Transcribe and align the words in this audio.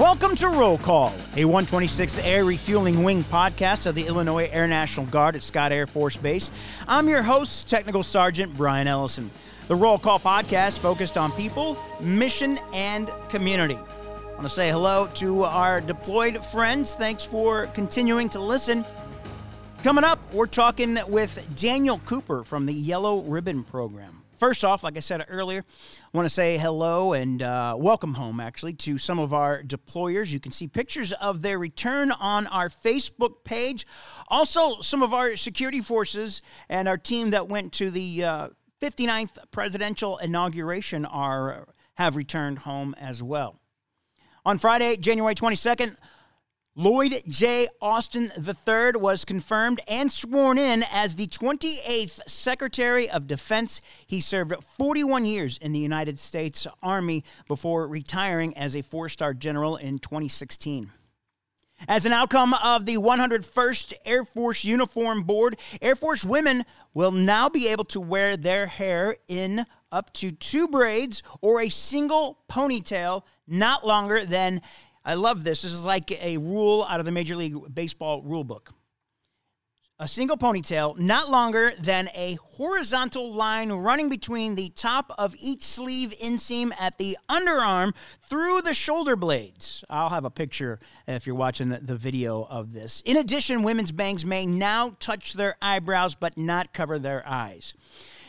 Welcome 0.00 0.34
to 0.36 0.48
Roll 0.48 0.78
Call, 0.78 1.12
a 1.34 1.42
126th 1.42 2.24
Air 2.24 2.46
Refueling 2.46 3.02
Wing 3.02 3.22
podcast 3.22 3.86
of 3.86 3.94
the 3.94 4.06
Illinois 4.06 4.48
Air 4.50 4.66
National 4.66 5.04
Guard 5.04 5.36
at 5.36 5.42
Scott 5.42 5.72
Air 5.72 5.86
Force 5.86 6.16
Base. 6.16 6.50
I'm 6.88 7.06
your 7.06 7.20
host, 7.20 7.68
Technical 7.68 8.02
Sergeant 8.02 8.56
Brian 8.56 8.88
Ellison. 8.88 9.30
The 9.68 9.74
Roll 9.76 9.98
Call 9.98 10.18
podcast 10.18 10.78
focused 10.78 11.18
on 11.18 11.32
people, 11.32 11.76
mission, 12.00 12.58
and 12.72 13.10
community. 13.28 13.76
I 13.76 14.30
want 14.30 14.44
to 14.44 14.48
say 14.48 14.70
hello 14.70 15.06
to 15.16 15.44
our 15.44 15.82
deployed 15.82 16.42
friends. 16.46 16.94
Thanks 16.94 17.22
for 17.22 17.66
continuing 17.66 18.30
to 18.30 18.40
listen. 18.40 18.86
Coming 19.82 20.04
up, 20.04 20.18
we're 20.32 20.46
talking 20.46 20.98
with 21.08 21.46
Daniel 21.56 22.00
Cooper 22.06 22.42
from 22.42 22.64
the 22.64 22.72
Yellow 22.72 23.20
Ribbon 23.20 23.64
Program. 23.64 24.19
First 24.40 24.64
off, 24.64 24.82
like 24.82 24.96
I 24.96 25.00
said 25.00 25.22
earlier, 25.28 25.66
I 26.02 26.16
want 26.16 26.24
to 26.24 26.32
say 26.32 26.56
hello 26.56 27.12
and 27.12 27.42
uh, 27.42 27.76
welcome 27.78 28.14
home, 28.14 28.40
actually, 28.40 28.72
to 28.72 28.96
some 28.96 29.18
of 29.18 29.34
our 29.34 29.62
deployers. 29.62 30.32
You 30.32 30.40
can 30.40 30.50
see 30.50 30.66
pictures 30.66 31.12
of 31.12 31.42
their 31.42 31.58
return 31.58 32.10
on 32.10 32.46
our 32.46 32.70
Facebook 32.70 33.44
page. 33.44 33.86
Also, 34.28 34.80
some 34.80 35.02
of 35.02 35.12
our 35.12 35.36
security 35.36 35.82
forces 35.82 36.40
and 36.70 36.88
our 36.88 36.96
team 36.96 37.32
that 37.32 37.50
went 37.50 37.74
to 37.74 37.90
the 37.90 38.24
uh, 38.24 38.48
59th 38.80 39.36
presidential 39.50 40.16
inauguration 40.16 41.04
are 41.04 41.68
have 41.98 42.16
returned 42.16 42.60
home 42.60 42.94
as 42.98 43.22
well. 43.22 43.60
On 44.46 44.56
Friday, 44.56 44.96
January 44.96 45.34
22nd, 45.34 45.96
Lloyd 46.80 47.22
J. 47.28 47.68
Austin 47.82 48.32
III 48.38 48.92
was 48.98 49.26
confirmed 49.26 49.82
and 49.86 50.10
sworn 50.10 50.56
in 50.56 50.82
as 50.90 51.14
the 51.14 51.26
28th 51.26 52.20
Secretary 52.26 53.10
of 53.10 53.26
Defense. 53.26 53.82
He 54.06 54.22
served 54.22 54.54
41 54.78 55.26
years 55.26 55.58
in 55.58 55.74
the 55.74 55.78
United 55.78 56.18
States 56.18 56.66
Army 56.82 57.22
before 57.46 57.86
retiring 57.86 58.56
as 58.56 58.74
a 58.74 58.80
four 58.80 59.10
star 59.10 59.34
general 59.34 59.76
in 59.76 59.98
2016. 59.98 60.90
As 61.86 62.06
an 62.06 62.14
outcome 62.14 62.54
of 62.54 62.86
the 62.86 62.96
101st 62.96 63.92
Air 64.06 64.24
Force 64.24 64.64
Uniform 64.64 65.24
Board, 65.24 65.58
Air 65.82 65.96
Force 65.96 66.24
women 66.24 66.64
will 66.94 67.12
now 67.12 67.50
be 67.50 67.68
able 67.68 67.84
to 67.84 68.00
wear 68.00 68.38
their 68.38 68.66
hair 68.66 69.16
in 69.28 69.66
up 69.92 70.14
to 70.14 70.30
two 70.30 70.66
braids 70.66 71.22
or 71.42 71.60
a 71.60 71.68
single 71.68 72.38
ponytail, 72.50 73.24
not 73.46 73.86
longer 73.86 74.24
than 74.24 74.62
I 75.04 75.14
love 75.14 75.44
this. 75.44 75.62
This 75.62 75.72
is 75.72 75.84
like 75.84 76.10
a 76.22 76.36
rule 76.36 76.86
out 76.88 77.00
of 77.00 77.06
the 77.06 77.12
Major 77.12 77.36
League 77.36 77.56
Baseball 77.74 78.22
rule 78.22 78.44
book. 78.44 78.74
A 80.02 80.08
single 80.08 80.38
ponytail, 80.38 80.98
not 80.98 81.30
longer 81.30 81.72
than 81.78 82.08
a 82.14 82.38
horizontal 82.42 83.34
line 83.34 83.70
running 83.70 84.08
between 84.08 84.54
the 84.54 84.70
top 84.70 85.12
of 85.18 85.36
each 85.38 85.62
sleeve 85.62 86.14
inseam 86.22 86.72
at 86.80 86.96
the 86.96 87.18
underarm 87.28 87.92
through 88.22 88.62
the 88.62 88.72
shoulder 88.72 89.14
blades. 89.14 89.84
I'll 89.90 90.08
have 90.08 90.24
a 90.24 90.30
picture 90.30 90.80
if 91.06 91.26
you're 91.26 91.36
watching 91.36 91.68
the, 91.68 91.96
video 91.96 92.46
of 92.48 92.72
this. 92.72 93.02
In 93.04 93.18
addition, 93.18 93.62
women's 93.62 93.92
bangs 93.92 94.24
may 94.24 94.46
now 94.46 94.96
touch 95.00 95.34
their 95.34 95.56
eyebrows 95.60 96.14
but 96.14 96.38
not 96.38 96.72
cover 96.72 96.98
their 96.98 97.22
eyes. 97.28 97.74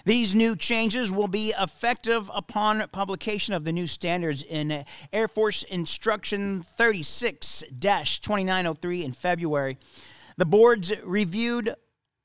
These 0.06 0.36
new 0.36 0.56
changes 0.56 1.12
will 1.12 1.28
be 1.28 1.54
effective 1.60 2.30
upon 2.34 2.88
publication 2.90 3.54
of 3.54 3.64
the 3.64 3.72
new 3.72 3.88
standards 3.88 4.44
in 4.44 4.86
Air 5.14 5.28
Force 5.28 5.64
Instruction 5.64 6.64
36 6.78 7.64
2903 7.80 9.06
in 9.06 9.14
February. 9.14 9.78
The 10.38 10.46
board's 10.46 10.94
reviewed 11.04 11.76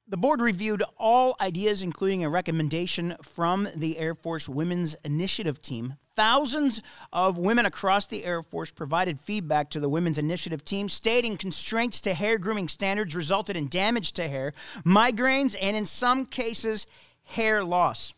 the 0.09 0.17
board 0.17 0.41
reviewed 0.41 0.85
all 0.99 1.35
ideas, 1.41 1.83
including 1.83 2.23
a 2.23 2.31
recommendation 2.31 3.17
from 3.25 3.69
the 3.75 3.99
Air 3.99 4.15
Force 4.15 4.49
Women's 4.49 4.95
Initiative 5.03 5.61
Team. 5.61 5.95
Thousands 6.15 6.81
of 7.13 7.39
women 7.39 7.67
across 7.67 8.07
the 8.07 8.25
Air 8.25 8.45
Force 8.45 8.71
provided 8.71 9.21
feedback 9.21 9.69
to 9.71 9.81
the 9.81 9.89
Women's 9.89 10.17
Initiative 10.17 10.65
Team, 10.65 10.89
stating 10.89 11.37
constraints 11.37 12.01
to 12.03 12.15
hair 12.15 12.39
grooming 12.39 12.69
standards 12.69 13.17
resulted 13.17 13.57
in 13.57 13.67
damage 13.67 14.13
to 14.13 14.29
hair, 14.29 14.55
migraines, 14.85 15.57
and 15.61 15.77
in 15.77 15.85
some 15.85 16.25
cases, 16.25 16.87
hair 17.27 17.63
loss. 17.63 18.13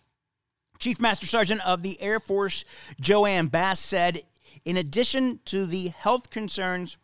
Chief 0.79 1.01
Master 1.01 1.27
Sergeant 1.27 1.67
of 1.67 1.83
the 1.83 2.01
Air 2.01 2.21
Force 2.21 2.65
JoAnne 3.03 3.51
Bass 3.51 3.81
said, 3.81 4.23
in 4.65 4.77
addition 4.77 5.41
to 5.47 5.67
the 5.67 5.89
health 5.89 6.31
concerns 6.31 6.97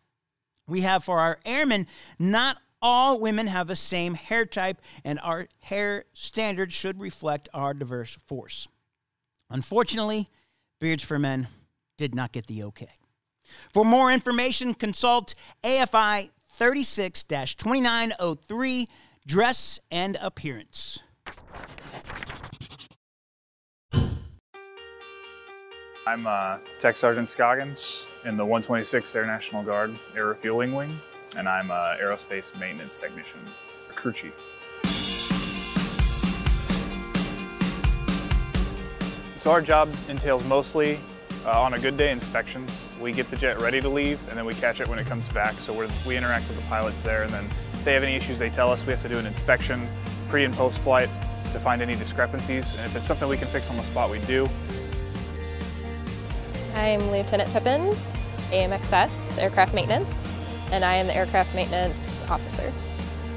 we 0.67 0.81
have 0.81 1.03
for 1.03 1.19
our 1.19 1.39
airmen, 1.45 1.87
not 2.17 2.57
all 2.81 3.19
women 3.19 3.47
have 3.47 3.67
the 3.67 3.75
same 3.75 4.13
hair 4.13 4.45
type, 4.45 4.81
and 5.03 5.19
our 5.21 5.47
hair 5.59 6.05
standards 6.13 6.73
should 6.73 6.99
reflect 6.99 7.49
our 7.53 7.73
diverse 7.73 8.17
force. 8.27 8.67
Unfortunately, 9.49 10.29
Beards 10.79 11.03
for 11.03 11.17
Men 11.17 11.47
did 11.97 12.13
not 12.13 12.31
get 12.31 12.47
the 12.47 12.63
okay. 12.63 12.89
For 13.73 13.85
more 13.85 14.11
information, 14.11 14.73
consult 14.73 15.35
AFI 15.63 16.29
36 16.53 17.23
2903 17.23 18.87
Dress 19.25 19.79
and 19.89 20.17
Appearance. 20.21 20.99
I'm 26.07 26.27
uh, 26.27 26.59
Tech 26.79 26.97
Sergeant 26.97 27.27
Scoggins 27.27 28.07
in 28.25 28.37
the 28.37 28.45
126th 28.45 29.15
Air 29.15 29.25
National 29.25 29.63
Guard 29.63 29.97
Air 30.15 30.27
Refueling 30.27 30.73
Wing, 30.73 30.99
and 31.35 31.49
I'm 31.49 31.71
an 31.71 31.97
aerospace 31.99 32.57
maintenance 32.59 32.95
technician, 32.95 33.39
a 33.89 33.93
crew 33.93 34.13
chief. 34.13 34.33
So 39.37 39.51
our 39.51 39.61
job 39.61 39.89
entails 40.07 40.43
mostly 40.45 40.99
uh, 41.45 41.61
on 41.61 41.73
a 41.73 41.79
good 41.79 41.97
day 41.97 42.11
inspections. 42.11 42.85
We 42.99 43.11
get 43.11 43.29
the 43.29 43.35
jet 43.35 43.59
ready 43.59 43.79
to 43.81 43.89
leave 43.89 44.19
and 44.29 44.37
then 44.37 44.45
we 44.45 44.53
catch 44.53 44.81
it 44.81 44.87
when 44.87 44.99
it 44.99 45.05
comes 45.05 45.29
back. 45.29 45.53
So 45.55 45.87
we 46.05 46.17
interact 46.17 46.47
with 46.47 46.57
the 46.57 46.63
pilots 46.63 47.01
there 47.01 47.23
and 47.23 47.33
then 47.33 47.45
if 47.73 47.83
they 47.83 47.93
have 47.93 48.03
any 48.03 48.15
issues 48.15 48.39
they 48.39 48.49
tell 48.49 48.69
us. 48.69 48.85
We 48.85 48.91
have 48.91 49.01
to 49.03 49.09
do 49.09 49.19
an 49.19 49.25
inspection 49.25 49.87
pre 50.35 50.43
and 50.43 50.53
post 50.53 50.79
flight 50.79 51.07
to 51.53 51.59
find 51.61 51.81
any 51.81 51.95
discrepancies. 51.95 52.75
And 52.75 52.87
if 52.87 52.97
it's 52.97 53.07
something 53.07 53.29
we 53.29 53.37
can 53.37 53.47
fix 53.47 53.69
on 53.69 53.77
the 53.77 53.83
spot, 53.83 54.09
we 54.09 54.19
do. 54.19 54.49
I'm 56.73 57.09
Lieutenant 57.09 57.49
Pippins, 57.53 58.29
AMXS, 58.51 59.41
Aircraft 59.41 59.73
Maintenance, 59.73 60.27
and 60.73 60.83
I 60.83 60.95
am 60.95 61.07
the 61.07 61.15
Aircraft 61.15 61.55
Maintenance 61.55 62.21
Officer. 62.23 62.73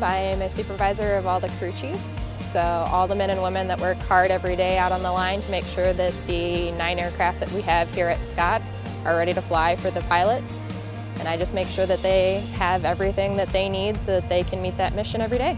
I 0.02 0.16
am 0.16 0.42
a 0.42 0.48
supervisor 0.48 1.14
of 1.14 1.24
all 1.24 1.38
the 1.38 1.50
crew 1.50 1.70
chiefs, 1.70 2.34
so 2.44 2.58
all 2.58 3.06
the 3.06 3.14
men 3.14 3.30
and 3.30 3.40
women 3.44 3.68
that 3.68 3.80
work 3.80 3.98
hard 3.98 4.32
every 4.32 4.56
day 4.56 4.76
out 4.76 4.90
on 4.90 5.04
the 5.04 5.12
line 5.12 5.40
to 5.42 5.50
make 5.52 5.66
sure 5.66 5.92
that 5.92 6.12
the 6.26 6.72
nine 6.72 6.98
aircraft 6.98 7.38
that 7.38 7.52
we 7.52 7.62
have 7.62 7.88
here 7.94 8.08
at 8.08 8.20
Scott 8.20 8.60
are 9.04 9.16
ready 9.16 9.32
to 9.34 9.42
fly 9.42 9.76
for 9.76 9.92
the 9.92 10.00
pilots. 10.02 10.72
And 11.20 11.28
I 11.28 11.36
just 11.36 11.54
make 11.54 11.68
sure 11.68 11.86
that 11.86 12.02
they 12.02 12.40
have 12.56 12.84
everything 12.84 13.36
that 13.36 13.50
they 13.50 13.68
need 13.68 14.00
so 14.00 14.20
that 14.20 14.28
they 14.28 14.42
can 14.42 14.60
meet 14.60 14.76
that 14.78 14.96
mission 14.96 15.20
every 15.20 15.38
day. 15.38 15.56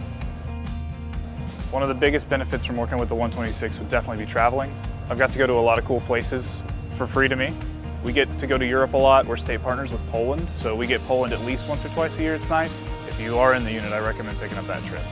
One 1.70 1.84
of 1.84 1.88
the 1.88 1.94
biggest 1.94 2.28
benefits 2.28 2.66
from 2.66 2.76
working 2.76 2.98
with 2.98 3.08
the 3.08 3.14
126 3.14 3.78
would 3.78 3.88
definitely 3.88 4.24
be 4.24 4.30
traveling. 4.30 4.74
I've 5.08 5.18
got 5.18 5.30
to 5.30 5.38
go 5.38 5.46
to 5.46 5.52
a 5.52 5.60
lot 5.62 5.78
of 5.78 5.84
cool 5.84 6.00
places 6.00 6.64
for 6.96 7.06
free 7.06 7.28
to 7.28 7.36
me. 7.36 7.54
We 8.02 8.12
get 8.12 8.38
to 8.38 8.48
go 8.48 8.58
to 8.58 8.66
Europe 8.66 8.94
a 8.94 8.96
lot. 8.96 9.24
We're 9.24 9.36
state 9.36 9.62
partners 9.62 9.92
with 9.92 10.04
Poland, 10.10 10.48
so 10.56 10.74
we 10.74 10.88
get 10.88 11.00
Poland 11.02 11.32
at 11.32 11.42
least 11.42 11.68
once 11.68 11.84
or 11.84 11.90
twice 11.90 12.18
a 12.18 12.22
year. 12.22 12.34
It's 12.34 12.50
nice. 12.50 12.82
If 13.08 13.20
you 13.20 13.38
are 13.38 13.54
in 13.54 13.62
the 13.62 13.70
unit, 13.70 13.92
I 13.92 14.00
recommend 14.00 14.40
picking 14.40 14.58
up 14.58 14.66
that 14.66 14.82
trip. 14.84 15.02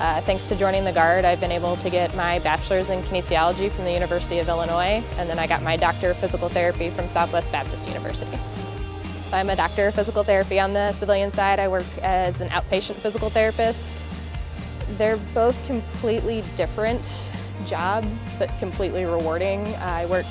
Uh, 0.00 0.20
thanks 0.22 0.46
to 0.46 0.56
joining 0.56 0.84
the 0.84 0.90
Guard, 0.90 1.24
I've 1.24 1.38
been 1.38 1.52
able 1.52 1.76
to 1.76 1.90
get 1.90 2.12
my 2.16 2.40
bachelor's 2.40 2.90
in 2.90 3.00
kinesiology 3.02 3.70
from 3.70 3.84
the 3.84 3.92
University 3.92 4.40
of 4.40 4.48
Illinois, 4.48 5.00
and 5.16 5.30
then 5.30 5.38
I 5.38 5.46
got 5.46 5.62
my 5.62 5.76
doctor 5.76 6.10
of 6.10 6.16
physical 6.16 6.48
therapy 6.48 6.90
from 6.90 7.06
Southwest 7.06 7.52
Baptist 7.52 7.86
University. 7.86 8.36
I'm 9.32 9.48
a 9.48 9.56
doctor 9.56 9.86
of 9.86 9.94
physical 9.94 10.24
therapy 10.24 10.58
on 10.58 10.72
the 10.72 10.90
civilian 10.92 11.30
side. 11.30 11.60
I 11.60 11.68
work 11.68 11.86
as 12.02 12.40
an 12.40 12.48
outpatient 12.48 12.96
physical 12.96 13.30
therapist 13.30 14.03
they're 14.96 15.16
both 15.34 15.64
completely 15.66 16.44
different 16.56 17.30
jobs, 17.66 18.30
but 18.38 18.48
completely 18.58 19.04
rewarding. 19.04 19.66
I 19.76 20.06
work 20.06 20.26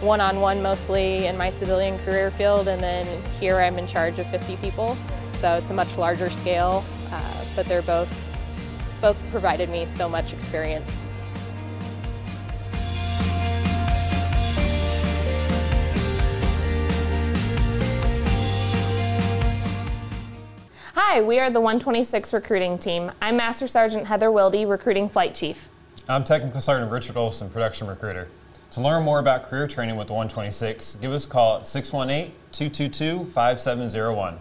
one-on-one 0.00 0.62
mostly 0.62 1.26
in 1.26 1.36
my 1.36 1.50
civilian 1.50 1.98
career 2.00 2.30
field, 2.30 2.68
and 2.68 2.82
then 2.82 3.22
here 3.40 3.58
I'm 3.58 3.78
in 3.78 3.86
charge 3.86 4.18
of 4.18 4.30
50 4.30 4.56
people. 4.56 4.96
So 5.34 5.54
it's 5.54 5.70
a 5.70 5.74
much 5.74 5.96
larger 5.96 6.30
scale, 6.30 6.84
uh, 7.10 7.44
but 7.56 7.66
they're 7.66 7.82
both, 7.82 8.12
both 9.00 9.22
provided 9.30 9.68
me 9.68 9.86
so 9.86 10.08
much 10.08 10.32
experience. 10.32 11.07
Hi, 21.10 21.22
we 21.22 21.38
are 21.38 21.50
the 21.50 21.58
126 21.58 22.34
recruiting 22.34 22.76
team. 22.76 23.10
I'm 23.22 23.38
Master 23.38 23.66
Sergeant 23.66 24.08
Heather 24.08 24.30
Wilde, 24.30 24.68
recruiting 24.68 25.08
flight 25.08 25.34
chief. 25.34 25.70
I'm 26.06 26.22
Technical 26.22 26.60
Sergeant 26.60 26.92
Richard 26.92 27.16
Olson, 27.16 27.48
production 27.48 27.86
recruiter. 27.86 28.28
To 28.72 28.82
learn 28.82 29.04
more 29.04 29.18
about 29.18 29.44
career 29.44 29.66
training 29.66 29.96
with 29.96 30.08
the 30.08 30.12
126, 30.12 30.96
give 30.96 31.10
us 31.10 31.24
a 31.24 31.28
call 31.28 31.60
at 31.60 31.66
618 31.66 32.34
222 32.52 33.24
5701. 33.24 34.38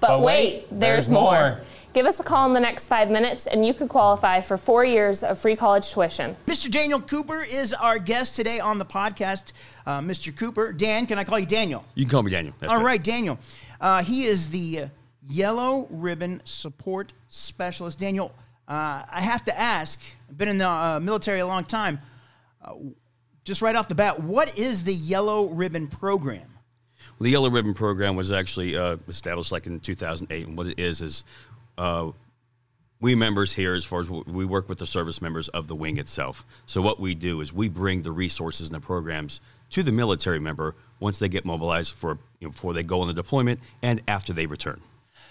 But 0.00 0.22
wait, 0.22 0.66
there's 0.70 1.10
more. 1.10 1.60
Give 1.92 2.06
us 2.06 2.18
a 2.18 2.24
call 2.24 2.46
in 2.46 2.54
the 2.54 2.60
next 2.60 2.86
five 2.86 3.10
minutes 3.10 3.46
and 3.46 3.66
you 3.66 3.74
could 3.74 3.90
qualify 3.90 4.40
for 4.40 4.56
four 4.56 4.86
years 4.86 5.22
of 5.22 5.38
free 5.38 5.54
college 5.54 5.92
tuition. 5.92 6.34
Mr. 6.46 6.70
Daniel 6.70 7.02
Cooper 7.02 7.42
is 7.42 7.74
our 7.74 7.98
guest 7.98 8.36
today 8.36 8.58
on 8.58 8.78
the 8.78 8.86
podcast. 8.86 9.52
Uh, 9.84 10.00
Mr. 10.00 10.34
Cooper, 10.34 10.72
Dan, 10.72 11.04
can 11.04 11.18
I 11.18 11.24
call 11.24 11.38
you 11.38 11.44
Daniel? 11.44 11.84
You 11.94 12.06
can 12.06 12.10
call 12.10 12.22
me 12.22 12.30
Daniel. 12.30 12.54
That's 12.58 12.72
All 12.72 12.78
good. 12.78 12.86
right, 12.86 13.04
Daniel. 13.04 13.38
Uh, 13.82 14.02
he 14.02 14.24
is 14.24 14.48
the 14.48 14.88
Yellow 15.28 15.86
Ribbon 15.90 16.40
Support 16.44 17.12
Specialist. 17.28 17.98
Daniel, 17.98 18.32
uh, 18.68 19.04
I 19.10 19.20
have 19.20 19.44
to 19.44 19.58
ask, 19.58 20.00
I've 20.28 20.38
been 20.38 20.48
in 20.48 20.58
the 20.58 20.68
uh, 20.68 21.00
military 21.00 21.40
a 21.40 21.46
long 21.46 21.64
time. 21.64 21.98
Uh, 22.64 22.74
just 23.44 23.62
right 23.62 23.76
off 23.76 23.88
the 23.88 23.94
bat, 23.94 24.20
what 24.20 24.58
is 24.58 24.82
the 24.82 24.92
Yellow 24.92 25.46
Ribbon 25.46 25.86
Program? 25.88 26.48
Well, 27.18 27.24
the 27.24 27.30
Yellow 27.30 27.50
Ribbon 27.50 27.74
Program 27.74 28.16
was 28.16 28.32
actually 28.32 28.76
uh, 28.76 28.96
established 29.08 29.52
like 29.52 29.66
in 29.66 29.80
2008, 29.80 30.46
and 30.46 30.58
what 30.58 30.66
it 30.66 30.78
is 30.78 31.00
is 31.00 31.24
uh, 31.78 32.10
we 33.00 33.14
members 33.14 33.52
here, 33.52 33.74
as 33.74 33.84
far 33.84 34.00
as 34.00 34.10
we 34.10 34.44
work 34.44 34.68
with 34.68 34.78
the 34.78 34.86
service 34.86 35.22
members 35.22 35.48
of 35.48 35.68
the 35.68 35.74
wing 35.74 35.98
itself. 35.98 36.44
So 36.66 36.82
what 36.82 36.98
we 36.98 37.14
do 37.14 37.40
is 37.40 37.52
we 37.52 37.68
bring 37.68 38.02
the 38.02 38.10
resources 38.10 38.68
and 38.68 38.76
the 38.76 38.84
programs 38.84 39.40
to 39.70 39.82
the 39.82 39.92
military 39.92 40.40
member 40.40 40.74
once 40.98 41.18
they 41.18 41.28
get 41.28 41.44
mobilized 41.44 41.92
for 41.92 42.18
you 42.40 42.48
know, 42.48 42.52
before 42.52 42.72
they 42.72 42.82
go 42.82 43.00
on 43.00 43.08
the 43.08 43.14
deployment 43.14 43.60
and 43.82 44.00
after 44.08 44.32
they 44.32 44.46
return. 44.46 44.80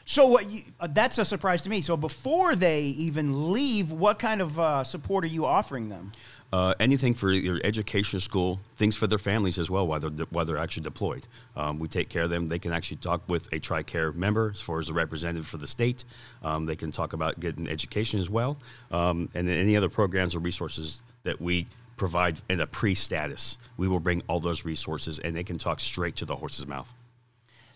So 0.06 0.28
what 0.28 0.50
you, 0.52 0.62
uh, 0.80 0.88
that's 0.92 1.18
a 1.18 1.26
surprise 1.26 1.64
to 1.64 1.70
me. 1.70 1.82
So 1.82 1.98
before 1.98 2.56
they 2.56 2.82
even 2.82 3.52
leave, 3.52 3.92
what 3.92 4.20
kind 4.20 4.40
of 4.40 4.60
uh, 4.60 4.84
support 4.84 5.24
are 5.24 5.28
you 5.28 5.46
offering 5.46 5.90
them? 5.90 6.12
Uh, 6.54 6.76
anything 6.80 7.16
for 7.16 7.32
your 7.32 7.60
education, 7.64 8.20
school, 8.20 8.60
things 8.78 8.96
for 8.96 9.08
their 9.08 9.18
families 9.18 9.58
as 9.58 9.70
well 9.70 9.88
while 9.88 10.00
they're, 10.00 10.26
while 10.30 10.46
they're 10.46 10.60
actually 10.60 10.84
deployed. 10.84 11.28
Um, 11.58 11.80
we 11.80 11.88
take 11.88 12.08
care 12.08 12.22
of 12.22 12.30
them. 12.30 12.46
They 12.46 12.60
can 12.60 12.72
actually 12.72 12.98
talk 12.98 13.28
with 13.28 13.48
a 13.48 13.60
TRICARE 13.60 14.14
member 14.14 14.52
as 14.54 14.62
far 14.62 14.80
as 14.80 14.88
the 14.88 14.94
representative 14.94 15.48
for 15.48 15.58
the 15.58 15.68
state. 15.68 16.06
Um, 16.44 16.68
they 16.68 16.76
can 16.76 16.92
talk 16.92 17.14
about 17.14 17.40
getting 17.40 17.68
education 17.68 18.20
as 18.20 18.30
well. 18.30 18.58
Um, 18.92 19.28
and 19.34 19.48
then 19.48 19.58
any 19.58 19.76
other 19.76 19.90
programs 19.90 20.36
or 20.36 20.40
resources 20.40 21.02
that 21.24 21.42
we 21.42 21.66
provide 21.98 22.40
in 22.50 22.62
a 22.62 22.68
pre-status, 22.68 23.58
we 23.78 23.88
will 23.88 24.00
bring 24.00 24.22
all 24.28 24.40
those 24.40 24.66
resources 24.66 25.18
and 25.18 25.36
they 25.36 25.44
can 25.44 25.58
talk 25.58 25.80
straight 25.80 26.16
to 26.18 26.26
the 26.26 26.36
horse's 26.36 26.68
mouth. 26.68 26.94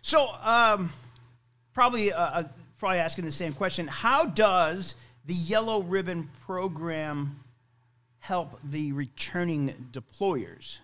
So, 0.01 0.29
um, 0.43 0.91
probably, 1.79 2.11
uh, 2.11 2.21
uh, 2.21 2.43
probably 2.77 2.97
asking 2.97 3.23
the 3.23 3.31
same 3.31 3.53
question. 3.53 3.87
How 3.87 4.25
does 4.25 4.95
the 5.27 5.33
Yellow 5.33 5.81
Ribbon 5.81 6.29
Program 6.45 7.39
help 8.19 8.59
the 8.65 8.91
returning 8.91 9.87
deployers? 9.93 10.79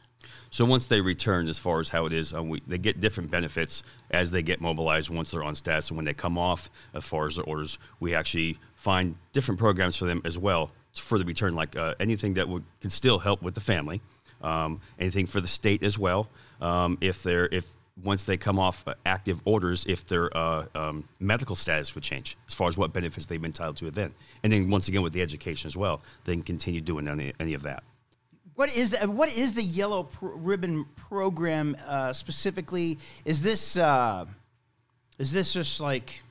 So 0.52 0.64
once 0.64 0.86
they 0.86 1.02
return, 1.02 1.50
as 1.50 1.60
far 1.60 1.82
as 1.82 1.90
how 1.90 2.06
it 2.06 2.14
is, 2.14 2.34
um, 2.34 2.48
we, 2.48 2.62
they 2.66 2.78
get 2.78 3.02
different 3.02 3.30
benefits 3.30 3.84
as 4.12 4.32
they 4.32 4.42
get 4.42 4.62
mobilized 4.62 5.10
once 5.10 5.32
they're 5.32 5.44
on 5.44 5.54
status. 5.56 5.90
And 5.90 5.98
when 5.98 6.06
they 6.06 6.14
come 6.14 6.38
off, 6.38 6.70
as 6.94 7.04
far 7.04 7.28
as 7.28 7.36
their 7.36 7.44
orders, 7.44 7.78
we 8.00 8.16
actually 8.16 8.58
find 8.76 9.18
different 9.34 9.60
programs 9.60 9.98
for 9.98 10.06
them 10.06 10.22
as 10.24 10.38
well 10.38 10.72
for 10.94 11.20
the 11.20 11.26
return, 11.26 11.56
like 11.56 11.76
uh, 11.76 11.94
anything 12.00 12.36
that 12.36 12.48
would 12.48 12.64
can 12.80 12.90
still 12.90 13.20
help 13.20 13.42
with 13.42 13.54
the 13.54 13.60
family, 13.60 14.00
um, 14.42 14.80
anything 14.98 15.26
for 15.26 15.42
the 15.42 15.48
state 15.48 15.84
as 15.84 16.00
well. 16.00 16.30
Um, 16.62 16.98
if 17.02 17.22
they're 17.22 17.50
if 17.52 17.70
once 18.04 18.26
they 18.26 18.38
come 18.38 18.60
off 18.60 18.84
uh, 18.88 18.94
active 19.06 19.40
orders, 19.46 19.86
if 19.88 20.06
their 20.06 20.36
uh, 20.36 20.66
um, 20.76 21.08
medical 21.20 21.56
status 21.56 21.96
would 21.96 22.04
change 22.04 22.38
as 22.48 22.54
far 22.54 22.68
as 22.68 22.78
what 22.78 22.92
benefits 22.92 23.26
they've 23.26 23.42
been 23.42 23.50
entitled 23.50 23.78
to 23.78 23.90
then, 23.92 24.12
and 24.44 24.52
then 24.52 24.70
once 24.70 24.88
again 24.88 25.02
with 25.02 25.14
the 25.14 25.22
education 25.22 25.68
as 25.68 25.78
well, 25.78 26.02
they 26.26 26.34
can 26.34 26.44
continue 26.44 26.82
doing 26.82 27.08
any, 27.08 27.34
any 27.40 27.54
of 27.54 27.64
that. 27.64 27.84
What 28.56 28.76
is 28.76 28.92
the, 28.92 29.10
what 29.10 29.36
is 29.36 29.54
the 29.54 29.64
Yellow 29.64 30.04
Pro- 30.04 30.36
Ribbon 30.36 30.86
Program 30.96 31.76
uh, 31.86 32.14
specifically? 32.14 32.98
Is 33.26 33.42
this 33.42 33.76
uh, 33.78 34.26
is 35.20 35.32
this 35.32 35.54
just 35.54 35.82
like 35.82 36.22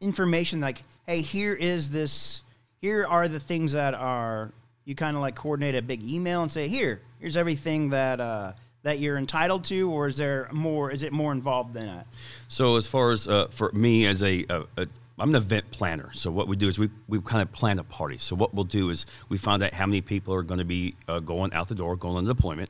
information? 0.00 0.60
Like, 0.60 0.82
hey, 1.06 1.22
here 1.22 1.54
is 1.54 1.90
this. 1.90 2.42
Here 2.80 3.06
are 3.06 3.28
the 3.28 3.40
things 3.40 3.72
that 3.72 3.94
are. 3.94 4.52
You 4.84 4.94
kind 4.94 5.16
of 5.16 5.22
like 5.22 5.34
coordinate 5.34 5.74
a 5.74 5.80
big 5.80 6.02
email 6.02 6.42
and 6.42 6.52
say, 6.52 6.68
here, 6.68 7.00
here's 7.18 7.38
everything 7.38 7.88
that 7.90 8.20
uh, 8.20 8.52
that 8.84 9.00
you're 9.00 9.16
entitled 9.16 9.64
to, 9.64 9.90
or 9.90 10.06
is 10.06 10.16
there 10.16 10.48
more? 10.52 10.90
Is 10.90 11.02
it 11.02 11.12
more 11.12 11.32
involved 11.32 11.72
than 11.72 11.86
that? 11.86 12.06
So 12.48 12.76
as 12.76 12.86
far 12.86 13.10
as 13.10 13.26
uh, 13.26 13.48
for 13.48 13.72
me 13.72 14.06
as 14.06 14.22
a, 14.22 14.46
a, 14.48 14.62
a 14.76 14.86
I'm 15.18 15.30
an 15.30 15.36
event 15.36 15.70
planner. 15.70 16.10
So 16.12 16.30
what 16.30 16.48
we 16.48 16.56
do 16.56 16.68
is 16.68 16.78
we, 16.78 16.90
we 17.08 17.20
kind 17.20 17.40
of 17.40 17.52
plan 17.52 17.78
a 17.78 17.84
party. 17.84 18.18
So 18.18 18.34
what 18.34 18.52
we'll 18.52 18.64
do 18.64 18.90
is 18.90 19.06
we 19.28 19.38
find 19.38 19.62
out 19.62 19.72
how 19.72 19.86
many 19.86 20.00
people 20.00 20.34
are 20.34 20.42
going 20.42 20.58
to 20.58 20.64
be 20.64 20.96
uh, 21.08 21.20
going 21.20 21.52
out 21.52 21.68
the 21.68 21.74
door, 21.74 21.96
going 21.96 22.16
on 22.16 22.24
deployment. 22.24 22.68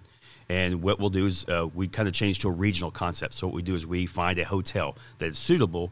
And 0.50 0.82
what 0.82 1.00
we'll 1.00 1.10
do 1.10 1.24
is 1.24 1.46
uh, 1.48 1.68
we 1.74 1.88
kind 1.88 2.06
of 2.06 2.14
change 2.14 2.40
to 2.40 2.48
a 2.48 2.52
regional 2.52 2.90
concept. 2.90 3.32
So 3.34 3.46
what 3.46 3.56
we 3.56 3.62
do 3.62 3.74
is 3.74 3.86
we 3.86 4.04
find 4.04 4.38
a 4.38 4.44
hotel 4.44 4.96
that 5.18 5.26
is 5.26 5.38
suitable 5.38 5.90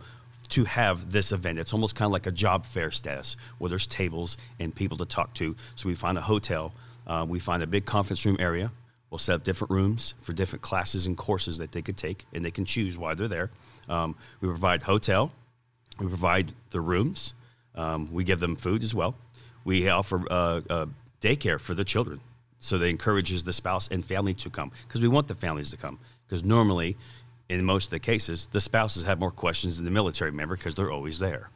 to 0.50 0.64
have 0.64 1.10
this 1.10 1.32
event. 1.32 1.58
It's 1.58 1.72
almost 1.72 1.96
kind 1.96 2.06
of 2.06 2.12
like 2.12 2.26
a 2.26 2.32
job 2.32 2.66
fair 2.66 2.90
status 2.90 3.38
where 3.56 3.70
there's 3.70 3.86
tables 3.86 4.36
and 4.60 4.74
people 4.74 4.98
to 4.98 5.06
talk 5.06 5.32
to. 5.34 5.56
So 5.74 5.88
we 5.88 5.94
find 5.94 6.18
a 6.18 6.20
hotel. 6.20 6.74
Uh, 7.06 7.24
we 7.26 7.38
find 7.38 7.62
a 7.62 7.66
big 7.66 7.86
conference 7.86 8.26
room 8.26 8.36
area. 8.38 8.70
We'll 9.12 9.18
set 9.18 9.34
up 9.34 9.44
different 9.44 9.70
rooms 9.70 10.14
for 10.22 10.32
different 10.32 10.62
classes 10.62 11.06
and 11.06 11.18
courses 11.18 11.58
that 11.58 11.70
they 11.70 11.82
could 11.82 11.98
take, 11.98 12.24
and 12.32 12.42
they 12.42 12.50
can 12.50 12.64
choose 12.64 12.96
why 12.96 13.12
they're 13.12 13.28
there. 13.28 13.50
Um, 13.86 14.16
we 14.40 14.48
provide 14.48 14.80
hotel, 14.80 15.30
we 15.98 16.06
provide 16.06 16.54
the 16.70 16.80
rooms. 16.80 17.34
Um, 17.74 18.08
we 18.10 18.24
give 18.24 18.40
them 18.40 18.56
food 18.56 18.82
as 18.82 18.94
well. 18.94 19.14
We 19.64 19.86
offer 19.90 20.24
uh, 20.30 20.60
uh, 20.70 20.86
daycare 21.20 21.60
for 21.60 21.74
the 21.74 21.84
children, 21.84 22.22
so 22.58 22.78
that 22.78 22.86
encourages 22.86 23.42
the 23.42 23.52
spouse 23.52 23.86
and 23.88 24.02
family 24.02 24.32
to 24.32 24.48
come 24.48 24.72
because 24.88 25.02
we 25.02 25.08
want 25.08 25.28
the 25.28 25.34
families 25.34 25.68
to 25.72 25.76
come. 25.76 25.98
Because 26.26 26.42
normally, 26.42 26.96
in 27.50 27.62
most 27.66 27.84
of 27.84 27.90
the 27.90 28.00
cases, 28.00 28.48
the 28.50 28.62
spouses 28.62 29.04
have 29.04 29.18
more 29.18 29.30
questions 29.30 29.76
than 29.76 29.84
the 29.84 29.90
military 29.90 30.32
member 30.32 30.56
because 30.56 30.74
they're 30.74 30.90
always 30.90 31.18
there. 31.18 31.50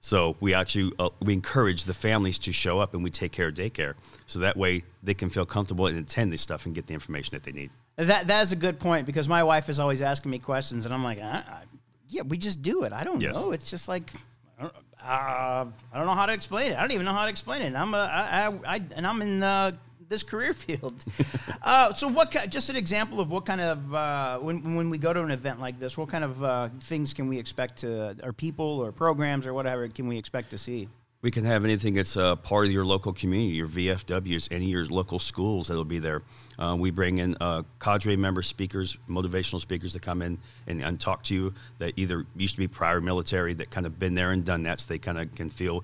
So 0.00 0.36
we 0.40 0.54
actually 0.54 0.92
uh, 0.98 1.08
we 1.20 1.32
encourage 1.32 1.84
the 1.84 1.94
families 1.94 2.38
to 2.40 2.52
show 2.52 2.78
up 2.78 2.94
and 2.94 3.02
we 3.02 3.10
take 3.10 3.32
care 3.32 3.48
of 3.48 3.54
daycare, 3.54 3.94
so 4.26 4.38
that 4.40 4.56
way 4.56 4.84
they 5.02 5.14
can 5.14 5.28
feel 5.28 5.44
comfortable 5.44 5.86
and 5.88 5.98
attend 5.98 6.32
this 6.32 6.40
stuff 6.40 6.66
and 6.66 6.74
get 6.74 6.86
the 6.86 6.94
information 6.94 7.34
that 7.34 7.42
they 7.42 7.52
need. 7.52 7.70
That 7.96 8.28
that 8.28 8.42
is 8.42 8.52
a 8.52 8.56
good 8.56 8.78
point 8.78 9.06
because 9.06 9.28
my 9.28 9.42
wife 9.42 9.68
is 9.68 9.80
always 9.80 10.00
asking 10.00 10.30
me 10.30 10.38
questions, 10.38 10.84
and 10.84 10.94
I'm 10.94 11.02
like, 11.02 11.18
I, 11.18 11.38
I, 11.38 11.62
yeah, 12.08 12.22
we 12.22 12.38
just 12.38 12.62
do 12.62 12.84
it. 12.84 12.92
I 12.92 13.02
don't 13.04 13.20
Yes. 13.20 13.34
know. 13.34 13.50
It's 13.50 13.68
just 13.70 13.88
like. 13.88 14.10
I 14.58 14.62
don't, 14.62 14.74
uh, 15.00 15.64
I 15.92 15.96
don't 15.96 16.06
know 16.06 16.14
how 16.14 16.26
to 16.26 16.32
explain 16.32 16.72
it. 16.72 16.76
I 16.78 16.80
don't 16.82 16.90
even 16.92 17.04
know 17.06 17.12
how 17.12 17.24
to 17.24 17.30
explain 17.30 17.62
it. 17.62 17.74
I'm 17.74 17.94
a, 17.94 17.98
I, 17.98 18.46
I, 18.46 18.74
I, 18.76 18.82
and 18.96 19.06
I'm 19.06 19.22
in 19.22 19.42
uh, 19.42 19.72
this 20.08 20.22
career 20.22 20.52
field. 20.54 21.04
uh, 21.62 21.92
so, 21.94 22.08
what? 22.08 22.30
ki- 22.30 22.46
Just 22.48 22.70
an 22.70 22.76
example 22.76 23.20
of 23.20 23.30
what 23.30 23.46
kind 23.46 23.60
of 23.60 23.94
uh, 23.94 24.38
when 24.38 24.74
when 24.74 24.90
we 24.90 24.98
go 24.98 25.12
to 25.12 25.22
an 25.22 25.30
event 25.30 25.60
like 25.60 25.78
this, 25.78 25.96
what 25.96 26.08
kind 26.08 26.24
of 26.24 26.42
uh, 26.42 26.68
things 26.82 27.14
can 27.14 27.28
we 27.28 27.38
expect 27.38 27.78
to, 27.78 28.16
or 28.22 28.32
people, 28.32 28.80
or 28.80 28.92
programs, 28.92 29.46
or 29.46 29.54
whatever, 29.54 29.86
can 29.88 30.08
we 30.08 30.18
expect 30.18 30.50
to 30.50 30.58
see? 30.58 30.88
We 31.20 31.32
can 31.32 31.44
have 31.44 31.64
anything 31.64 31.94
that's 31.94 32.16
uh, 32.16 32.36
part 32.36 32.66
of 32.66 32.72
your 32.72 32.84
local 32.84 33.12
community, 33.12 33.56
your 33.56 33.66
VFWs, 33.66 34.52
any 34.52 34.66
of 34.66 34.70
your 34.70 34.84
local 34.86 35.18
schools 35.18 35.66
that'll 35.66 35.84
be 35.84 35.98
there. 35.98 36.22
Uh, 36.60 36.76
we 36.78 36.92
bring 36.92 37.18
in 37.18 37.36
uh, 37.40 37.64
cadre 37.80 38.14
member 38.14 38.40
speakers, 38.40 38.96
motivational 39.10 39.60
speakers 39.60 39.92
that 39.94 40.02
come 40.02 40.22
in 40.22 40.38
and, 40.68 40.80
and 40.80 41.00
talk 41.00 41.24
to 41.24 41.34
you 41.34 41.52
that 41.80 41.94
either 41.96 42.24
used 42.36 42.54
to 42.54 42.60
be 42.60 42.68
prior 42.68 43.00
military 43.00 43.52
that 43.54 43.68
kind 43.68 43.84
of 43.84 43.98
been 43.98 44.14
there 44.14 44.30
and 44.30 44.44
done 44.44 44.62
that, 44.62 44.78
so 44.78 44.86
they 44.90 44.98
kind 44.98 45.18
of 45.18 45.34
can 45.34 45.50
feel 45.50 45.82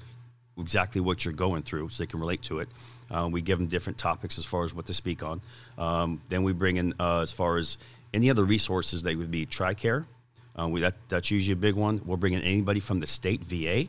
exactly 0.57 1.01
what 1.01 1.25
you're 1.25 1.35
going 1.35 1.63
through, 1.65 1.89
so 1.89 2.05
they 2.05 2.07
can 2.07 2.21
relate 2.21 2.43
to 2.43 2.61
it. 2.61 2.69
Uh, 3.11 3.29
we 3.31 3.43
give 3.43 3.59
them 3.59 3.67
different 3.67 3.99
topics 3.99 4.39
as 4.39 4.45
far 4.45 4.65
as 4.65 4.75
what 4.75 4.87
to 4.87 4.95
speak 4.95 5.23
on. 5.23 5.41
Um, 5.79 6.23
then 6.29 6.43
we 6.43 6.53
bring 6.53 6.77
in 6.77 6.95
uh, 6.99 7.21
as 7.21 7.33
far 7.33 7.57
as 7.57 7.79
any 8.13 8.31
other 8.31 8.45
resources 8.45 9.03
that 9.03 9.17
would 9.17 9.31
be 9.31 9.47
TRICARE. 9.47 10.07
Uh, 10.59 10.69
we, 10.69 10.81
that, 10.81 10.95
that's 11.09 11.31
usually 11.31 11.53
a 11.53 11.57
big 11.57 11.75
one. 11.75 12.01
We'll 12.05 12.17
bring 12.17 12.33
in 12.33 12.43
anybody 12.43 12.81
from 12.81 13.01
the 13.01 13.07
state 13.07 13.43
VA 13.43 13.89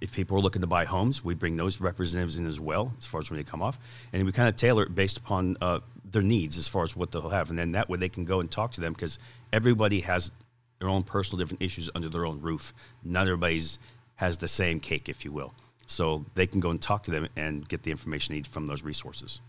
if 0.00 0.12
people 0.12 0.38
are 0.38 0.40
looking 0.40 0.62
to 0.62 0.66
buy 0.66 0.84
homes, 0.84 1.24
we 1.24 1.34
bring 1.34 1.56
those 1.56 1.80
representatives 1.80 2.36
in 2.36 2.46
as 2.46 2.58
well, 2.58 2.92
as 2.98 3.06
far 3.06 3.20
as 3.20 3.30
when 3.30 3.38
they 3.38 3.44
come 3.44 3.62
off, 3.62 3.78
and 4.12 4.24
we 4.24 4.32
kind 4.32 4.48
of 4.48 4.56
tailor 4.56 4.84
it 4.84 4.94
based 4.94 5.18
upon 5.18 5.56
uh, 5.60 5.80
their 6.10 6.22
needs 6.22 6.56
as 6.56 6.68
far 6.68 6.82
as 6.82 6.96
what 6.96 7.12
they'll 7.12 7.28
have, 7.28 7.50
and 7.50 7.58
then 7.58 7.72
that 7.72 7.88
way 7.88 7.98
they 7.98 8.08
can 8.08 8.24
go 8.24 8.40
and 8.40 8.50
talk 8.50 8.72
to 8.72 8.80
them 8.80 8.92
because 8.92 9.18
everybody 9.52 10.00
has 10.00 10.32
their 10.78 10.88
own 10.88 11.02
personal 11.02 11.38
different 11.38 11.62
issues 11.62 11.90
under 11.94 12.08
their 12.08 12.26
own 12.26 12.40
roof. 12.40 12.74
Not 13.04 13.22
everybody's 13.22 13.78
has 14.16 14.38
the 14.38 14.48
same 14.48 14.80
cake, 14.80 15.10
if 15.10 15.26
you 15.26 15.32
will, 15.32 15.52
so 15.86 16.24
they 16.34 16.46
can 16.46 16.60
go 16.60 16.70
and 16.70 16.82
talk 16.82 17.04
to 17.04 17.10
them 17.10 17.28
and 17.36 17.66
get 17.68 17.82
the 17.82 17.90
information 17.90 18.32
they 18.32 18.38
need 18.38 18.46
from 18.46 18.66
those 18.66 18.82
resources. 18.82 19.40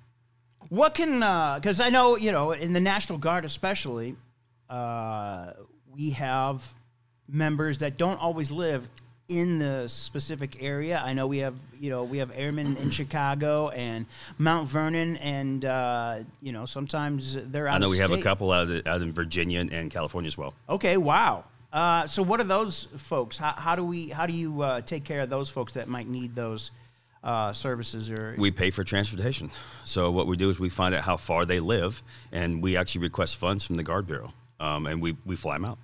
What 0.69 0.95
can, 0.95 1.19
because 1.59 1.79
I 1.79 1.89
know, 1.89 2.17
you 2.17 2.31
know, 2.31 2.51
in 2.51 2.73
the 2.73 2.79
National 2.79 3.17
Guard 3.17 3.45
especially, 3.45 4.15
uh, 4.69 5.53
we 5.93 6.11
have 6.11 6.73
members 7.27 7.79
that 7.79 7.97
don't 7.97 8.19
always 8.21 8.51
live 8.51 8.87
in 9.29 9.59
the 9.59 9.87
specific 9.87 10.63
area. 10.63 11.01
I 11.03 11.13
know 11.13 11.27
we 11.27 11.39
have, 11.39 11.55
you 11.79 11.89
know, 11.89 12.03
we 12.03 12.19
have 12.19 12.31
airmen 12.33 12.77
in 12.77 12.91
Chicago 12.91 13.69
and 13.69 14.05
Mount 14.37 14.69
Vernon, 14.69 15.17
and, 15.17 15.65
uh, 15.65 16.19
you 16.41 16.53
know, 16.53 16.65
sometimes 16.65 17.35
they're 17.35 17.67
out 17.67 17.75
I 17.75 17.77
know 17.79 17.89
we 17.89 17.97
have 17.97 18.11
a 18.11 18.21
couple 18.21 18.51
out, 18.51 18.69
of, 18.69 18.87
out 18.87 19.01
in 19.01 19.11
Virginia 19.11 19.59
and 19.59 19.91
California 19.91 20.27
as 20.27 20.37
well. 20.37 20.53
Okay, 20.69 20.95
wow. 20.97 21.43
Uh, 21.77 22.07
so 22.07 22.23
what 22.23 22.39
are 22.39 22.43
those 22.43 22.87
folks? 22.97 23.37
How, 23.37 23.51
how 23.51 23.75
do 23.75 23.83
we, 23.83 24.09
how 24.09 24.25
do 24.25 24.33
you 24.33 24.63
uh, 24.63 24.81
take 24.81 25.03
care 25.03 25.21
of 25.21 25.29
those 25.29 25.47
folks 25.47 25.73
that 25.73 25.87
might 25.87 26.07
need 26.07 26.33
those 26.33 26.71
uh, 27.23 27.53
services 27.53 28.09
or 28.09 28.33
We 28.35 28.49
pay 28.49 28.71
for 28.71 28.83
transportation. 28.83 29.51
So 29.85 30.09
what 30.09 30.25
we 30.25 30.37
do 30.37 30.49
is 30.49 30.59
we 30.59 30.69
find 30.69 30.95
out 30.95 31.03
how 31.03 31.17
far 31.17 31.45
they 31.45 31.59
live, 31.59 32.01
and 32.31 32.63
we 32.63 32.77
actually 32.77 33.01
request 33.01 33.37
funds 33.37 33.63
from 33.63 33.75
the 33.75 33.83
Guard 33.83 34.07
Bureau, 34.07 34.33
um, 34.59 34.87
and 34.87 35.03
we, 35.03 35.17
we 35.23 35.35
fly 35.35 35.53
them 35.53 35.65
out. 35.65 35.77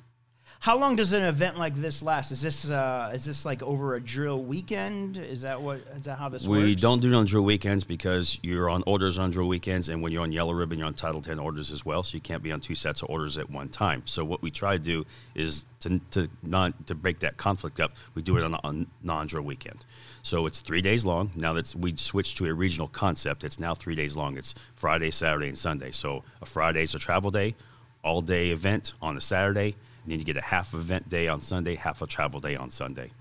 How 0.63 0.77
long 0.77 0.96
does 0.96 1.12
an 1.12 1.24
event 1.24 1.60
like 1.60 1.75
this 1.75 2.01
last? 2.01 2.32
Is 2.32 2.41
this 2.41 2.72
uh, 2.72 3.12
is 3.13 3.25
this 3.25 3.43
like 3.43 3.62
over 3.62 3.96
a 3.96 4.00
drill 4.00 4.41
weekend? 4.41 5.17
Is 5.17 5.41
that 5.41 5.62
what 5.62 5.79
is 5.98 6.05
that 6.05 6.17
how 6.17 6.29
this 6.29 6.43
We 6.48 6.60
works? 6.60 6.63
We 6.63 6.75
don't 6.75 7.01
do 7.01 7.12
it 7.12 7.15
on 7.15 7.25
drill 7.25 7.43
weekends 7.43 7.84
because 7.84 8.39
you're 8.43 8.70
on 8.70 8.82
orders 8.88 9.20
on 9.20 9.29
drill 9.29 9.50
weekends, 9.50 9.89
and 9.89 10.01
when 10.01 10.13
you're 10.13 10.22
on 10.22 10.32
yellow 10.32 10.53
ribbon, 10.53 10.79
you're 10.79 10.88
on 10.88 10.93
Title 10.93 11.20
10 11.20 11.38
orders 11.38 11.74
as 11.74 11.86
well. 11.86 12.01
So 12.01 12.15
you 12.15 12.22
can't 12.22 12.41
be 12.41 12.53
on 12.53 12.62
two 12.62 12.75
sets 12.75 13.01
of 13.01 13.10
orders 13.10 13.38
at 13.38 13.50
one 13.50 13.67
time. 13.67 14.03
So 14.05 14.24
what 14.24 14.41
we 14.41 14.51
try 14.51 14.77
to 14.77 14.82
do 14.82 15.03
is 15.36 15.65
to 15.82 16.00
to 16.12 16.29
not 16.43 16.88
to 16.88 16.96
break 16.96 17.20
that 17.20 17.36
conflict 17.36 17.82
up. 17.82 17.98
We 18.15 18.22
do 18.22 18.38
it 18.38 18.43
on 18.46 18.53
a 18.53 19.05
non 19.05 19.27
drill 19.27 19.43
weekend. 19.43 19.86
So 20.22 20.46
it's 20.46 20.62
three 20.62 20.82
days 20.82 21.03
long. 21.03 21.29
Now 21.36 21.51
that 21.51 21.75
we 21.75 21.93
switched 21.98 22.38
to 22.38 22.46
a 22.46 22.53
regional 22.53 22.88
concept, 22.88 23.43
it's 23.43 23.60
now 23.60 23.75
three 23.75 23.96
days 23.96 24.15
long. 24.15 24.38
It's 24.38 24.55
Friday, 24.77 25.12
Saturday, 25.12 25.50
and 25.50 25.58
Sunday. 25.58 25.91
So 25.91 26.24
a 26.41 26.46
Friday 26.46 26.84
is 26.84 26.96
a 26.96 27.00
travel 27.00 27.32
day, 27.32 27.53
all 28.01 28.22
day 28.22 28.51
event 28.51 28.93
on 29.01 29.17
a 29.17 29.22
Saturday, 29.22 29.75
and 30.03 30.12
then 30.12 30.19
you 30.19 30.25
get 30.25 30.38
a 30.38 30.41
half 30.41 30.74
event 30.74 31.10
day 31.10 31.27
on 31.27 31.39
Sunday, 31.39 31.75
half 31.75 32.01
a 32.01 32.07
travel 32.07 32.39
day 32.39 32.55
on 32.55 32.69
Sunday. 32.69 33.12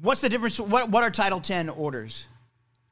What's 0.00 0.20
the 0.20 0.28
difference? 0.28 0.58
What 0.58 0.90
what 0.90 1.04
are 1.04 1.10
Title 1.10 1.40
Ten 1.40 1.68
orders? 1.68 2.26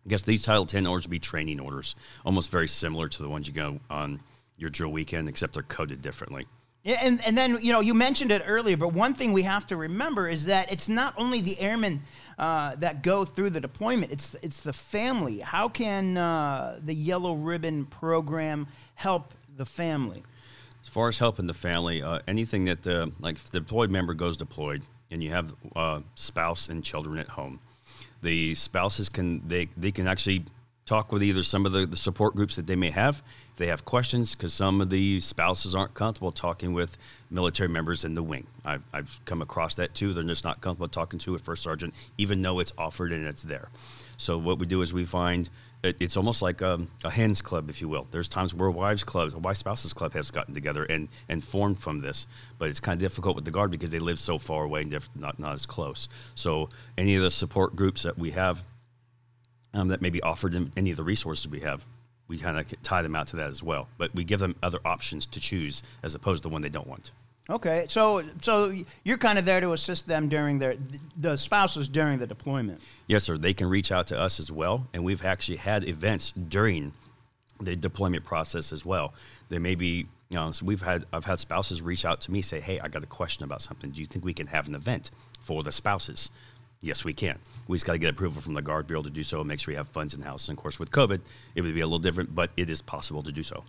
I 0.05 0.09
guess 0.09 0.23
these 0.23 0.43
Title 0.43 0.67
10 0.67 0.87
orders 0.87 1.05
would 1.05 1.13
be 1.13 1.21
training 1.21 1.61
orders, 1.61 1.95
almost 2.25 2.51
very 2.51 2.67
similar 2.67 3.09
to 3.09 3.23
the 3.23 3.29
ones 3.29 3.47
you 3.47 3.55
go 3.55 3.79
on 3.89 4.21
your 4.57 4.69
drill 4.69 4.91
weekend, 4.91 5.29
except 5.29 5.55
they're 5.55 5.63
coded 5.63 6.03
differently. 6.03 6.47
Yeah, 6.83 6.99
and, 7.01 7.25
and 7.25 7.39
then 7.39 7.59
you 7.63 7.73
know 7.73 7.79
you 7.79 7.95
mentioned 7.95 8.33
it 8.33 8.43
earlier, 8.45 8.77
but 8.77 8.93
one 8.93 9.15
thing 9.15 9.33
we 9.33 9.43
have 9.43 9.67
to 9.69 9.77
remember 9.77 10.29
is 10.29 10.47
that 10.47 10.73
it's 10.73 10.89
not 10.89 11.15
only 11.17 11.41
the 11.41 11.59
airmen 11.61 12.03
uh, 12.39 12.75
that 12.77 13.05
go 13.05 13.25
through 13.25 13.51
the 13.51 13.61
deployment; 13.61 14.11
it's 14.11 14.35
it's 14.43 14.63
the 14.63 14.73
family. 14.73 15.39
How 15.39 15.69
can 15.69 16.17
uh, 16.17 16.81
the 16.85 16.95
Yellow 16.95 17.35
Ribbon 17.35 17.87
program 17.87 18.67
help 18.97 19.33
the 19.57 19.65
family? 19.65 20.25
As 20.83 20.89
far 20.89 21.09
as 21.09 21.19
helping 21.19 21.47
the 21.47 21.55
family, 21.55 22.03
uh, 22.03 22.21
anything 22.27 22.65
that 22.65 22.83
the 22.83 23.13
like 23.21 23.37
if 23.37 23.51
the 23.51 23.61
deployed 23.61 23.91
member 23.91 24.15
goes 24.15 24.37
deployed 24.37 24.83
and 25.11 25.23
you 25.23 25.31
have 25.31 25.55
uh, 25.77 26.01
spouse 26.15 26.69
and 26.69 26.83
children 26.83 27.19
at 27.19 27.29
home, 27.29 27.61
the 28.21 28.55
spouses 28.55 29.09
can 29.09 29.47
they 29.47 29.69
they 29.77 29.93
can 29.93 30.07
actually 30.07 30.45
talk 30.85 31.13
with 31.13 31.23
either 31.23 31.45
some 31.45 31.65
of 31.65 31.73
the, 31.73 31.87
the 31.87 31.97
support 31.97 32.35
groups 32.35 32.57
that 32.57 32.67
they 32.67 32.77
may 32.77 32.91
have. 32.91 33.23
If 33.53 33.59
they 33.59 33.69
have 33.69 33.85
questions 33.85 34.35
because 34.35 34.53
some 34.53 34.81
of 34.81 34.91
the 34.91 35.21
spouses 35.21 35.75
aren't 35.75 35.95
comfortable 35.95 36.33
talking 36.33 36.73
with 36.73 36.99
military 37.31 37.69
members 37.69 38.05
in 38.05 38.15
the 38.15 38.23
wing. 38.23 38.47
I've, 38.65 38.83
I've 38.93 39.21
come 39.25 39.43
across 39.43 39.75
that 39.77 39.95
too. 39.95 40.13
They're 40.13 40.25
just 40.25 40.45
not 40.45 40.61
comfortable 40.61 40.89
talking 40.89 41.19
to 41.21 41.35
a 41.35 41.39
first 41.39 41.63
sergeant 41.63 41.95
even 42.19 42.43
though 42.43 42.59
it's 42.59 42.73
offered 42.77 43.13
and 43.13 43.27
it's 43.27 43.43
there. 43.43 43.69
So 44.17 44.39
what 44.39 44.59
we 44.59 44.67
do 44.67 44.83
is 44.83 44.93
we 44.93 45.05
find 45.05 45.49
it, 45.83 45.97
it's 46.01 46.17
almost 46.17 46.43
like 46.43 46.61
a, 46.61 46.81
a 47.05 47.11
hens 47.11 47.43
club 47.43 47.69
if 47.71 47.81
you 47.81 47.89
will 47.89 48.07
there's 48.11 48.29
times 48.29 48.55
where 48.55 48.71
wives 48.71 49.05
clubs 49.05 49.35
wife 49.37 49.57
spouses 49.57 49.93
club 49.93 50.13
has 50.13 50.31
gotten 50.31 50.55
together 50.55 50.85
and, 50.85 51.09
and 51.29 51.43
formed 51.43 51.79
from 51.79 51.99
this 51.99 52.27
but 52.59 52.69
it's 52.69 52.81
kind 52.81 52.97
of 52.97 53.01
difficult 53.01 53.37
with 53.37 53.45
the 53.45 53.51
guard 53.51 53.71
because 53.71 53.91
they 53.91 53.99
live 53.99 54.19
so 54.19 54.39
far 54.39 54.65
away 54.65 54.83
and 54.83 55.09
not, 55.17 55.39
not 55.39 55.53
as 55.55 55.67
close 55.67 56.09
so 56.35 56.69
any 56.97 57.17
of 57.17 57.23
the 57.23 57.31
support 57.31 57.75
groups 57.77 58.03
that 58.03 58.19
we 58.19 58.31
have 58.31 58.63
um, 59.75 59.89
that 59.89 60.03
may 60.03 60.11
be 60.11 60.23
offered 60.23 60.71
any 60.77 60.91
of 60.91 60.97
the 60.97 61.05
resources 61.05 61.49
we 61.49 61.61
have. 61.61 61.87
We 62.29 62.39
kind 62.39 62.59
of 62.59 62.83
tie 62.83 63.03
them 63.03 63.17
out 63.17 63.29
to 63.29 63.37
that 63.37 63.51
as 63.51 63.63
well, 63.63 63.89
but 63.99 64.15
we 64.15 64.25
give 64.25 64.41
them 64.41 64.57
other 64.63 64.79
options 64.85 65.27
to 65.27 65.41
choose 65.41 65.83
as 66.03 66.15
opposed 66.15 66.43
to 66.43 66.49
the 66.49 66.53
one 66.53 66.63
they 66.63 66.69
don't 66.69 66.87
want. 66.87 67.11
Okay, 67.53 67.85
so 67.87 68.25
so 68.41 68.75
you're 69.05 69.19
kind 69.19 69.39
of 69.39 69.45
there 69.45 69.61
to 69.61 69.73
assist 69.73 70.09
them 70.09 70.27
during 70.27 70.59
their 70.59 70.77
the 71.19 71.37
spouses 71.37 71.87
during 71.87 72.19
the 72.19 72.27
deployment. 72.27 72.81
Yes, 73.09 73.25
sir. 73.25 73.37
They 73.37 73.53
can 73.53 73.69
reach 73.69 73.93
out 73.93 74.07
to 74.07 74.19
us 74.19 74.41
as 74.41 74.51
well, 74.51 74.87
and 74.95 75.05
we've 75.05 75.23
actually 75.23 75.59
had 75.59 75.87
events 75.87 76.33
during 76.33 76.95
the 77.61 77.77
deployment 77.77 78.25
process 78.25 78.73
as 78.73 78.87
well. 78.87 79.13
There 79.51 79.61
may 79.61 79.75
be, 79.75 80.07
you 80.31 80.37
know, 80.37 80.51
so 80.53 80.65
we've 80.65 80.81
had 80.81 81.05
I've 81.13 81.27
had 81.27 81.41
spouses 81.41 81.83
reach 81.83 82.07
out 82.07 82.23
to 82.23 82.33
me 82.33 82.41
say, 82.41 82.59
"Hey, 82.59 82.81
I 82.81 82.89
got 82.89 83.05
a 83.05 83.07
question 83.07 83.45
about 83.45 83.61
something. 83.61 83.91
Do 83.91 84.01
you 84.01 84.07
think 84.07 84.25
we 84.25 84.33
can 84.33 84.47
have 84.47 84.67
an 84.67 84.75
event 84.75 85.11
for 85.41 85.63
the 85.63 85.73
spouses?" 85.73 86.31
Yes, 86.81 87.05
we 87.05 87.13
can. 87.13 87.39
We 87.69 87.77
just 87.77 87.85
got 87.85 87.93
to 87.93 87.99
get 87.99 88.11
approval 88.11 88.41
from 88.41 88.55
the 88.55 88.63
Guard 88.63 88.87
Bureau 88.87 89.03
to 89.03 89.11
do 89.11 89.23
so 89.23 89.41
and 89.41 89.49
make 89.49 89.61
sure 89.61 89.73
we 89.73 89.77
have 89.77 89.89
funds 89.89 90.15
in 90.15 90.23
house. 90.23 90.49
And 90.49 90.57
of 90.57 90.63
course, 90.63 90.81
with 90.81 90.91
COVID, 90.91 91.21
it 91.55 91.61
would 91.61 91.75
be 91.75 91.81
a 91.81 91.87
little 91.87 92.01
different, 92.01 92.35
but 92.35 92.51
it 92.57 92.71
is 92.71 92.81
possible 92.81 93.23
to 93.23 93.31
do 93.31 93.43
so. 93.43 93.63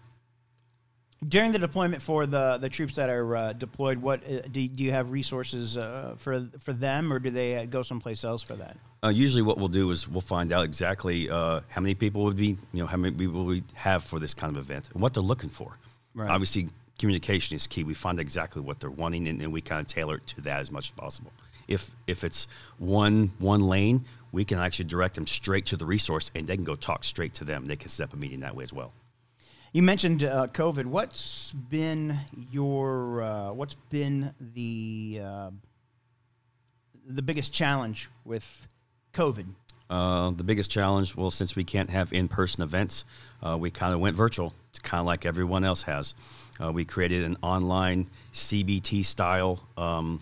During 1.28 1.52
the 1.52 1.60
deployment 1.60 2.02
for 2.02 2.26
the, 2.26 2.58
the 2.58 2.70
troops 2.70 2.96
that 2.96 3.10
are 3.10 3.36
uh, 3.36 3.54
deployed, 3.54 4.00
what 4.00 4.24
uh, 4.24 4.42
do, 4.52 4.68
do 4.68 4.84
you 4.84 4.92
have 4.92 5.12
resources 5.12 5.78
uh, 5.78 6.16
for 6.18 6.48
for 6.60 6.74
them, 6.74 7.12
or 7.12 7.20
do 7.20 7.30
they 7.30 7.58
uh, 7.58 7.66
go 7.66 7.82
someplace 7.84 8.24
else 8.24 8.42
for 8.42 8.56
that? 8.56 8.78
Uh, 9.04 9.10
usually, 9.10 9.42
what 9.42 9.58
we'll 9.58 9.68
do 9.68 9.92
is 9.92 10.08
we'll 10.08 10.22
find 10.22 10.52
out 10.52 10.64
exactly 10.64 11.30
uh, 11.30 11.60
how 11.70 11.82
many 11.82 11.94
people 11.94 12.24
would 12.24 12.38
be, 12.38 12.58
you 12.72 12.82
know, 12.82 12.88
how 12.88 12.98
many 12.98 13.16
people 13.16 13.46
we 13.46 13.64
have 13.74 14.04
for 14.04 14.20
this 14.20 14.34
kind 14.34 14.56
of 14.56 14.64
event 14.64 14.90
and 14.94 15.02
what 15.02 15.14
they're 15.14 15.24
looking 15.24 15.50
for. 15.50 15.78
Right. 16.16 16.30
Obviously, 16.30 16.70
communication 16.98 17.56
is 17.56 17.68
key. 17.68 17.84
We 17.84 17.94
find 17.94 18.20
exactly 18.20 18.62
what 18.62 18.80
they're 18.80 18.90
wanting, 18.90 19.28
and, 19.28 19.42
and 19.42 19.52
we 19.52 19.62
kind 19.62 19.82
of 19.82 19.88
tailor 19.88 20.16
it 20.16 20.28
to 20.28 20.42
that 20.42 20.60
as 20.60 20.72
much 20.72 20.86
as 20.86 20.92
possible. 20.92 21.32
If 21.68 21.92
if 22.08 22.24
it's 22.24 22.48
one 22.78 23.32
one 23.40 23.62
lane, 23.62 24.06
we 24.32 24.46
can 24.46 24.60
actually 24.60 24.86
direct 24.86 25.16
them 25.16 25.28
straight 25.28 25.66
to 25.68 25.78
the 25.78 25.86
resource, 25.86 26.32
and 26.36 26.48
they 26.48 26.56
can 26.56 26.66
go 26.66 26.76
talk 26.76 27.04
straight 27.04 27.34
to 27.36 27.46
them. 27.46 27.68
They 27.68 27.76
can 27.76 27.90
set 27.90 28.06
up 28.06 28.14
a 28.14 28.18
meeting 28.18 28.42
that 28.42 28.56
way 28.56 28.64
as 28.64 28.74
well. 28.74 28.92
You 29.74 29.82
mentioned 29.82 30.24
uh, 30.24 30.46
COVID. 30.54 30.86
What's 30.86 31.52
been 31.52 32.20
your 32.52 33.24
uh, 33.24 33.54
what's 33.54 33.74
been 33.74 34.32
the 34.40 35.20
uh, 35.24 35.50
the 37.08 37.24
biggest 37.24 37.52
challenge 37.52 38.08
with 38.24 38.68
COVID? 39.14 39.48
Uh, 39.90 40.30
the 40.30 40.44
biggest 40.44 40.70
challenge, 40.70 41.16
well, 41.16 41.32
since 41.32 41.56
we 41.56 41.64
can't 41.64 41.90
have 41.90 42.14
in-person 42.14 42.62
events, 42.62 43.04
uh, 43.42 43.58
we 43.60 43.72
kind 43.72 43.96
of 43.96 44.00
went 44.00 44.16
virtual, 44.16 44.54
kind 44.84 45.00
of 45.00 45.08
like 45.08 45.26
everyone 45.26 45.64
else 45.64 45.82
has. 45.82 46.14
Uh, 46.64 46.72
we 46.72 46.86
created 46.86 47.24
an 47.24 47.36
online 47.42 48.08
CBT 48.32 49.04
style 49.04 49.60
um, 49.76 50.22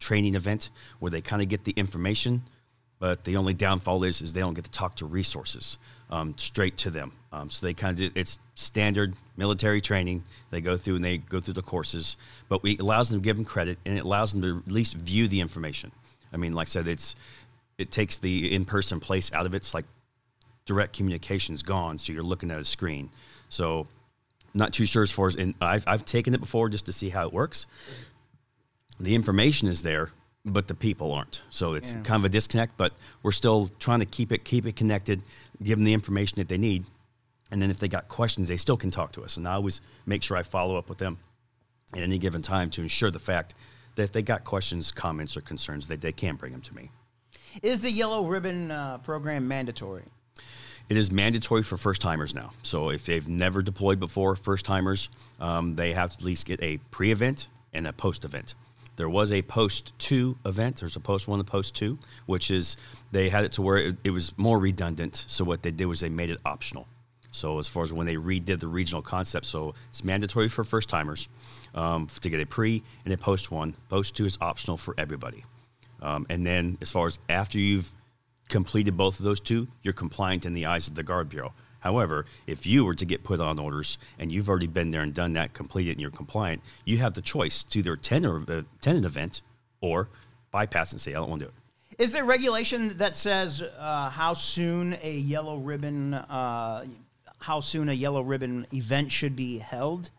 training 0.00 0.36
event 0.36 0.70
where 1.00 1.10
they 1.10 1.20
kind 1.20 1.42
of 1.42 1.48
get 1.48 1.64
the 1.64 1.72
information, 1.72 2.42
but 2.98 3.24
the 3.24 3.36
only 3.36 3.52
downfall 3.52 4.04
is 4.04 4.22
is 4.22 4.32
they 4.32 4.40
don't 4.40 4.54
get 4.54 4.64
to 4.64 4.70
talk 4.70 4.96
to 4.96 5.04
resources 5.04 5.76
um, 6.10 6.34
straight 6.36 6.76
to 6.78 6.90
them. 6.90 7.12
Um, 7.32 7.50
so 7.50 7.66
they 7.66 7.74
kind 7.74 8.00
of 8.00 8.16
it's 8.16 8.38
standard 8.54 9.14
military 9.36 9.80
training. 9.80 10.24
They 10.50 10.60
go 10.60 10.76
through 10.76 10.96
and 10.96 11.04
they 11.04 11.18
go 11.18 11.40
through 11.40 11.54
the 11.54 11.62
courses, 11.62 12.16
but 12.48 12.62
we 12.62 12.78
allows 12.78 13.08
them 13.08 13.20
to 13.20 13.24
give 13.24 13.36
them 13.36 13.44
credit 13.44 13.78
and 13.84 13.96
it 13.96 14.04
allows 14.04 14.32
them 14.32 14.42
to 14.42 14.62
at 14.64 14.72
least 14.72 14.94
view 14.94 15.26
the 15.28 15.40
information. 15.40 15.90
I 16.32 16.36
mean, 16.36 16.52
like 16.54 16.68
I 16.68 16.70
said, 16.70 16.88
it's 16.88 17.16
it 17.78 17.90
takes 17.90 18.18
the 18.18 18.54
in-person 18.54 19.00
place 19.00 19.32
out 19.32 19.46
of 19.46 19.54
it. 19.54 19.58
It's 19.58 19.74
like 19.74 19.86
direct 20.66 20.96
communication's 20.96 21.62
gone, 21.62 21.98
so 21.98 22.12
you're 22.12 22.22
looking 22.22 22.50
at 22.50 22.58
a 22.58 22.64
screen. 22.64 23.10
So 23.48 23.86
not 24.54 24.72
too 24.72 24.86
sure 24.86 25.02
as 25.02 25.10
far 25.10 25.28
as 25.28 25.36
and 25.36 25.54
I've 25.60 25.84
I've 25.86 26.04
taken 26.04 26.34
it 26.34 26.40
before 26.40 26.68
just 26.68 26.86
to 26.86 26.92
see 26.92 27.08
how 27.08 27.26
it 27.26 27.32
works. 27.32 27.66
The 29.00 29.14
information 29.16 29.66
is 29.68 29.82
there, 29.82 30.12
but 30.44 30.68
the 30.68 30.74
people 30.74 31.12
aren't. 31.12 31.42
So 31.50 31.72
it's 31.72 31.94
Yeah. 31.94 32.00
kind 32.02 32.20
of 32.20 32.24
a 32.24 32.28
disconnect. 32.28 32.76
But 32.76 32.92
we're 33.22 33.32
still 33.32 33.68
trying 33.78 34.00
to 34.00 34.06
keep 34.06 34.30
it 34.32 34.44
keep 34.44 34.66
it 34.66 34.76
connected, 34.76 35.22
give 35.62 35.78
them 35.78 35.84
the 35.84 35.92
information 35.94 36.36
that 36.36 36.48
they 36.48 36.58
need, 36.58 36.84
and 37.50 37.60
then 37.60 37.70
if 37.70 37.78
they 37.78 37.88
got 37.88 38.08
questions, 38.08 38.48
they 38.48 38.56
still 38.56 38.76
can 38.76 38.90
talk 38.90 39.12
to 39.12 39.22
us. 39.24 39.36
And 39.36 39.48
I 39.48 39.54
always 39.54 39.80
make 40.06 40.22
sure 40.22 40.36
I 40.36 40.42
follow 40.42 40.76
up 40.76 40.88
with 40.88 40.98
them 40.98 41.18
at 41.94 42.00
any 42.00 42.18
given 42.18 42.42
time 42.42 42.70
to 42.70 42.82
ensure 42.82 43.10
the 43.10 43.18
fact 43.18 43.54
that 43.94 44.02
if 44.02 44.12
they 44.12 44.22
got 44.22 44.44
questions, 44.44 44.90
comments, 44.92 45.36
or 45.36 45.40
concerns, 45.40 45.86
that 45.88 46.00
they 46.00 46.12
can 46.12 46.36
bring 46.36 46.52
them 46.52 46.60
to 46.62 46.74
me. 46.74 46.90
Is 47.62 47.80
the 47.80 47.90
Yellow 47.90 48.26
Ribbon 48.26 48.70
uh, 48.70 48.98
program 48.98 49.46
mandatory? 49.46 50.04
It 50.88 50.96
is 50.98 51.10
mandatory 51.10 51.62
for 51.62 51.78
first 51.78 52.02
timers 52.02 52.34
now. 52.34 52.52
So 52.62 52.90
if 52.90 53.06
they've 53.06 53.26
never 53.26 53.62
deployed 53.62 53.98
before, 54.00 54.36
first 54.36 54.66
timers, 54.66 55.08
um, 55.40 55.76
they 55.76 55.94
have 55.94 56.10
to 56.10 56.18
at 56.18 56.24
least 56.24 56.44
get 56.44 56.60
a 56.62 56.76
pre 56.90 57.10
event 57.12 57.48
and 57.72 57.86
a 57.86 57.92
post 57.92 58.24
event. 58.24 58.54
There 58.96 59.08
was 59.08 59.32
a 59.32 59.42
post 59.42 59.92
two 59.98 60.36
event. 60.44 60.76
There's 60.76 60.96
a 60.96 61.00
post 61.00 61.26
one 61.26 61.40
and 61.40 61.46
post 61.46 61.74
two, 61.74 61.98
which 62.26 62.50
is 62.50 62.76
they 63.12 63.28
had 63.28 63.44
it 63.44 63.52
to 63.52 63.62
where 63.62 63.78
it, 63.78 63.96
it 64.04 64.10
was 64.10 64.36
more 64.36 64.58
redundant. 64.58 65.24
So 65.26 65.44
what 65.44 65.62
they 65.62 65.70
did 65.70 65.86
was 65.86 66.00
they 66.00 66.08
made 66.08 66.30
it 66.30 66.38
optional. 66.44 66.86
So 67.30 67.58
as 67.58 67.66
far 67.66 67.82
as 67.82 67.92
when 67.92 68.06
they 68.06 68.14
redid 68.14 68.60
the 68.60 68.68
regional 68.68 69.02
concept, 69.02 69.46
so 69.46 69.74
it's 69.88 70.04
mandatory 70.04 70.48
for 70.48 70.62
first 70.62 70.88
timers 70.88 71.28
um, 71.74 72.06
to 72.20 72.30
get 72.30 72.40
a 72.40 72.46
pre 72.46 72.82
and 73.04 73.12
a 73.12 73.16
post 73.16 73.50
one. 73.50 73.74
Post 73.88 74.14
two 74.16 74.24
is 74.24 74.38
optional 74.40 74.76
for 74.76 74.94
everybody. 74.96 75.44
Um, 76.00 76.26
and 76.30 76.46
then 76.46 76.78
as 76.80 76.92
far 76.92 77.06
as 77.06 77.18
after 77.28 77.58
you've 77.58 77.90
completed 78.48 78.96
both 78.96 79.18
of 79.18 79.24
those 79.24 79.40
two, 79.40 79.66
you're 79.82 79.94
compliant 79.94 80.46
in 80.46 80.52
the 80.52 80.66
eyes 80.66 80.86
of 80.86 80.94
the 80.94 81.02
Guard 81.02 81.28
Bureau. 81.28 81.52
However, 81.84 82.24
if 82.46 82.66
you 82.66 82.86
were 82.86 82.94
to 82.94 83.04
get 83.04 83.22
put 83.22 83.40
on 83.40 83.58
orders 83.58 83.98
and 84.18 84.32
you've 84.32 84.48
already 84.48 84.66
been 84.66 84.90
there 84.90 85.02
and 85.02 85.12
done 85.12 85.34
that, 85.34 85.52
completed, 85.52 85.92
and 85.92 86.00
you're 86.00 86.10
compliant, 86.10 86.62
you 86.86 86.96
have 86.98 87.12
the 87.12 87.20
choice 87.20 87.62
to 87.62 87.80
either 87.80 87.92
attend, 87.92 88.24
or, 88.24 88.38
uh, 88.38 88.62
attend 88.78 88.98
an 88.98 89.04
event 89.04 89.42
or 89.82 90.08
bypass 90.50 90.92
and 90.92 91.00
say, 91.00 91.12
I 91.12 91.16
don't 91.16 91.28
want 91.28 91.40
to 91.40 91.46
do 91.46 91.52
it. 91.52 92.02
Is 92.02 92.12
there 92.12 92.24
regulation 92.24 92.96
that 92.96 93.16
says 93.16 93.62
uh, 93.62 94.08
how 94.08 94.32
soon 94.32 94.96
a 95.02 95.12
yellow 95.12 95.58
ribbon 95.58 96.14
uh, 96.14 96.86
how 97.38 97.60
soon 97.60 97.90
a 97.90 97.92
yellow 97.92 98.22
ribbon 98.22 98.66
event 98.72 99.12
should 99.12 99.36
be 99.36 99.58
held? 99.58 100.10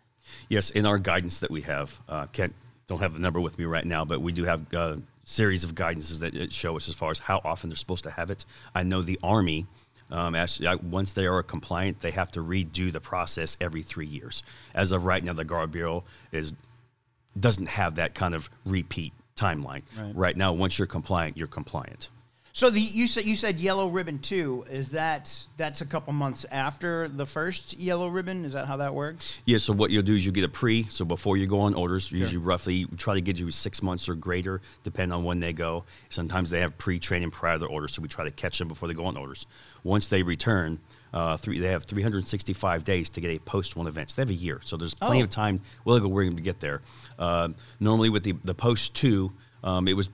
Yes, 0.48 0.70
in 0.70 0.86
our 0.86 1.00
guidance 1.00 1.40
that 1.40 1.50
we 1.50 1.62
have, 1.64 2.00
uh, 2.08 2.28
can't 2.28 2.54
don't 2.88 3.00
have 3.00 3.14
the 3.14 3.20
number 3.20 3.42
with 3.42 3.58
me 3.58 3.66
right 3.66 3.86
now, 3.86 4.06
but 4.06 4.22
we 4.22 4.32
do 4.32 4.44
have 4.44 4.72
a 4.74 5.00
series 5.24 5.64
of 5.64 5.74
guidances 5.74 6.20
that 6.20 6.54
show 6.54 6.78
us 6.78 6.88
as 6.88 6.94
far 6.94 7.10
as 7.10 7.18
how 7.18 7.42
often 7.44 7.70
they're 7.70 7.76
supposed 7.76 8.04
to 8.04 8.12
have 8.12 8.30
it. 8.30 8.46
I 8.76 8.84
know 8.84 9.02
the 9.02 9.20
Army, 9.24 9.66
um, 10.12 10.36
as, 10.36 10.62
once 10.84 11.14
they 11.14 11.26
are 11.26 11.42
compliant, 11.44 12.02
they 12.02 12.12
have 12.12 12.32
to 12.34 12.42
redo 12.42 12.92
the 12.92 13.00
process 13.00 13.58
every 13.60 13.82
three 13.82 14.06
years. 14.06 14.44
As 14.74 14.92
of 14.92 15.06
right 15.06 15.24
now, 15.24 15.34
the 15.34 15.46
Guard 15.46 15.72
Bureau 15.72 16.04
is 16.32 16.54
doesn't 17.38 17.68
have 17.68 17.96
that 17.96 18.14
kind 18.14 18.34
of 18.34 18.50
repeat 18.66 19.14
timeline. 19.36 19.82
Right. 19.98 20.16
right 20.16 20.38
now, 20.38 20.54
once 20.54 20.80
you're 20.80 20.88
compliant, 20.88 21.38
you're 21.38 21.48
compliant. 21.48 22.10
So 22.56 22.70
the 22.70 22.80
you 22.80 23.10
said 23.10 23.26
you 23.26 23.36
said 23.36 23.60
yellow 23.60 23.90
ribbon 23.90 24.18
two 24.20 24.64
is 24.72 24.88
that 24.92 25.30
that's 25.58 25.82
a 25.82 25.86
couple 25.86 26.14
months 26.14 26.46
after 26.50 27.10
the 27.10 27.26
first 27.26 27.78
yellow 27.78 28.08
ribbon? 28.08 28.46
Is 28.46 28.54
that 28.54 28.66
how 28.66 28.78
that 28.78 28.96
works? 28.96 29.40
Yeah, 29.44 29.58
so 29.58 29.74
what 29.74 29.92
you'll 29.92 30.04
do 30.04 30.16
is 30.16 30.26
you 30.26 30.32
get 30.32 30.46
a 30.46 30.48
pre. 30.48 30.84
So 30.84 31.04
before 31.04 31.36
you 31.36 31.48
go 31.48 31.60
on 31.60 31.74
orders, 31.74 32.14
usually 32.14 32.38
roughly 32.38 32.86
we 32.86 32.96
try 32.96 33.14
to 33.14 33.20
get 33.20 33.38
you 33.38 33.52
six 33.52 33.84
months 33.84 34.08
or 34.08 34.16
greater, 34.16 34.62
depending 34.86 35.12
on 35.18 35.26
when 35.26 35.42
they 35.42 35.52
go. 35.52 35.84
Sometimes 36.10 36.50
they 36.50 36.62
have 36.62 36.78
pre-training 36.78 37.30
prior 37.32 37.56
to 37.56 37.60
their 37.60 37.68
orders, 37.68 37.92
so 37.94 38.02
we 38.02 38.08
try 38.08 38.24
to 38.24 38.32
catch 38.32 38.58
them 38.58 38.70
before 38.70 38.88
they 38.88 38.94
go 38.94 39.04
on 39.06 39.18
orders. 39.18 39.48
Once 39.84 40.08
they 40.08 40.24
return, 40.24 40.80
uh, 41.14 41.36
three, 41.36 41.60
they 41.60 41.68
have 41.68 41.84
365 41.84 42.86
days 42.86 43.10
to 43.10 43.20
get 43.20 43.32
a 43.32 43.40
post 43.40 43.76
one 43.76 43.88
event. 43.88 44.12
So 44.12 44.16
they 44.16 44.22
have 44.22 44.30
a 44.30 44.34
year, 44.34 44.62
so 44.64 44.78
there's 44.78 44.94
plenty 44.94 45.20
Oh. 45.20 45.24
of 45.24 45.30
time. 45.30 45.60
We'll 45.84 46.00
go 46.00 46.08
where 46.08 46.24
to 46.30 46.32
get 46.32 46.62
there. 46.62 46.82
Uh, 47.20 47.50
normally 47.82 48.08
with 48.08 48.24
the 48.24 48.36
the 48.46 48.56
post 48.56 48.96
two, 48.96 49.34
um, 49.62 49.90
it 49.90 49.94
was 49.98 50.10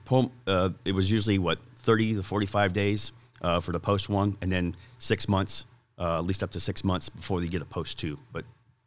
uh, 0.48 0.70
it 0.84 0.92
was 0.92 1.08
usually 1.08 1.38
what 1.38 1.60
30 1.82 2.14
to 2.14 2.22
45 2.22 2.72
days 2.72 3.12
uh, 3.42 3.60
for 3.60 3.72
the 3.72 3.80
post 3.80 4.08
one, 4.08 4.36
and 4.40 4.50
then 4.50 4.74
six 4.98 5.28
months, 5.28 5.66
uh, 5.98 6.18
at 6.18 6.24
least 6.24 6.42
up 6.42 6.50
to 6.52 6.60
six 6.60 6.84
months 6.84 7.08
before 7.08 7.42
you 7.42 7.48
get 7.48 7.62
a 7.62 7.66
post 7.66 7.98
two. 7.98 8.18
But 8.32 8.44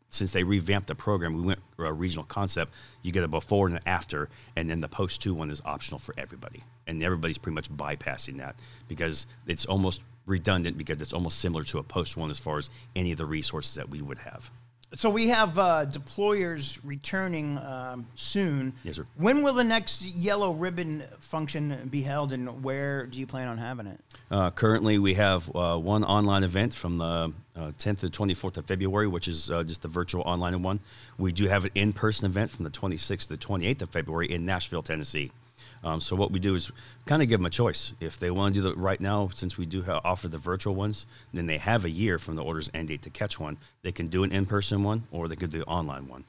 since 0.10 0.32
they 0.32 0.44
revamped 0.44 0.88
the 0.88 0.96
program, 0.96 1.36
we 1.36 1.42
went 1.42 1.60
a 1.78 1.92
regional 1.92 2.26
concept. 2.26 2.74
You 3.02 3.12
get 3.12 3.24
a 3.24 3.28
before 3.28 3.68
and 3.68 3.76
an 3.76 3.82
after, 3.86 4.30
and 4.56 4.70
then 4.70 4.80
the 4.80 4.88
post 4.88 5.22
two 5.22 5.34
one 5.34 5.50
is 5.50 5.62
optional 5.66 6.00
for 6.00 6.16
everybody, 6.18 6.64
and 6.88 7.04
everybody's 7.04 7.38
pretty 7.38 7.56
much 7.56 7.70
bypassing 7.70 8.38
that 8.38 8.56
because 8.88 9.28
it's 9.48 9.66
almost 9.66 10.02
redundant 10.26 10.78
because 10.78 11.02
it's 11.02 11.14
almost 11.14 11.40
similar 11.40 11.64
to 11.64 11.78
a 11.78 11.84
post 11.84 12.18
one 12.18 12.32
as 12.32 12.40
far 12.40 12.58
as 12.58 12.70
any 12.96 13.12
of 13.12 13.18
the 13.18 13.26
resources 13.26 13.76
that 13.76 13.90
we 13.90 14.02
would 14.02 14.18
have. 14.18 14.50
So 14.94 15.10
we 15.10 15.28
have 15.28 15.60
uh, 15.60 15.86
deployers 15.88 16.80
returning 16.84 17.58
um, 17.58 18.08
soon. 18.16 18.72
Yes, 18.84 18.96
sir. 18.96 19.06
When 19.18 19.42
will 19.42 19.54
the 19.54 19.64
next 19.64 20.06
yellow 20.06 20.54
ribbon 20.54 21.04
function 21.20 21.90
be 21.92 22.02
held, 22.02 22.32
and 22.32 22.64
where 22.64 23.06
do 23.06 23.20
you 23.20 23.28
plan 23.28 23.50
on 23.50 23.58
having 23.58 23.88
it? 23.88 24.00
Uh, 24.32 24.52
currently, 24.52 24.98
we 24.98 25.16
have 25.16 25.54
uh, 25.54 25.78
one 25.78 26.06
online 26.06 26.46
event 26.46 26.74
from 26.74 26.98
the 26.98 27.34
uh, 27.58 27.72
10th 27.78 28.00
to 28.00 28.08
24th 28.08 28.58
of 28.58 28.66
February, 28.68 29.08
which 29.08 29.28
is 29.28 29.52
uh, 29.52 29.64
just 29.64 29.82
the 29.82 29.88
virtual 29.90 30.22
online 30.22 30.62
one. 30.64 30.80
We 31.18 31.34
do 31.34 31.48
have 31.48 31.66
an 31.66 31.72
in 31.76 31.92
person 31.92 32.26
event 32.26 32.52
from 32.52 32.64
the 32.64 32.72
26th 32.72 33.24
to 33.24 33.30
the 33.30 33.38
28th 33.38 33.82
of 33.82 33.90
February 33.90 34.32
in 34.32 34.46
Nashville, 34.46 34.82
Tennessee. 34.82 35.32
Um, 35.86 36.02
so, 36.02 36.16
what 36.16 36.32
we 36.32 36.40
do 36.40 36.56
is 36.56 36.72
kind 37.06 37.22
of 37.22 37.30
give 37.30 37.40
them 37.40 37.46
a 37.46 37.52
choice. 37.52 37.94
If 38.00 38.18
they 38.18 38.32
want 38.32 38.56
to 38.56 38.62
do 38.62 38.70
that 38.70 38.78
right 38.78 39.00
now, 39.00 39.30
since 39.34 39.56
we 39.56 39.68
do 39.68 39.84
ha- 39.84 40.02
offer 40.04 40.28
the 40.28 40.40
virtual 40.40 40.74
ones, 40.74 41.06
then 41.32 41.46
they 41.46 41.60
have 41.60 41.86
a 41.86 41.90
year 41.90 42.18
from 42.18 42.36
the 42.36 42.44
order's 42.44 42.72
end 42.74 42.88
date 42.88 43.04
to 43.04 43.12
catch 43.12 43.40
one. 43.40 43.58
They 43.84 43.92
can 43.92 44.08
do 44.08 44.24
an 44.24 44.32
in 44.32 44.48
person 44.48 44.84
one 44.84 45.04
or 45.12 45.28
they 45.28 45.36
could 45.36 45.52
do 45.52 45.60
an 45.60 45.64
online 45.68 46.08
one. 46.08 46.24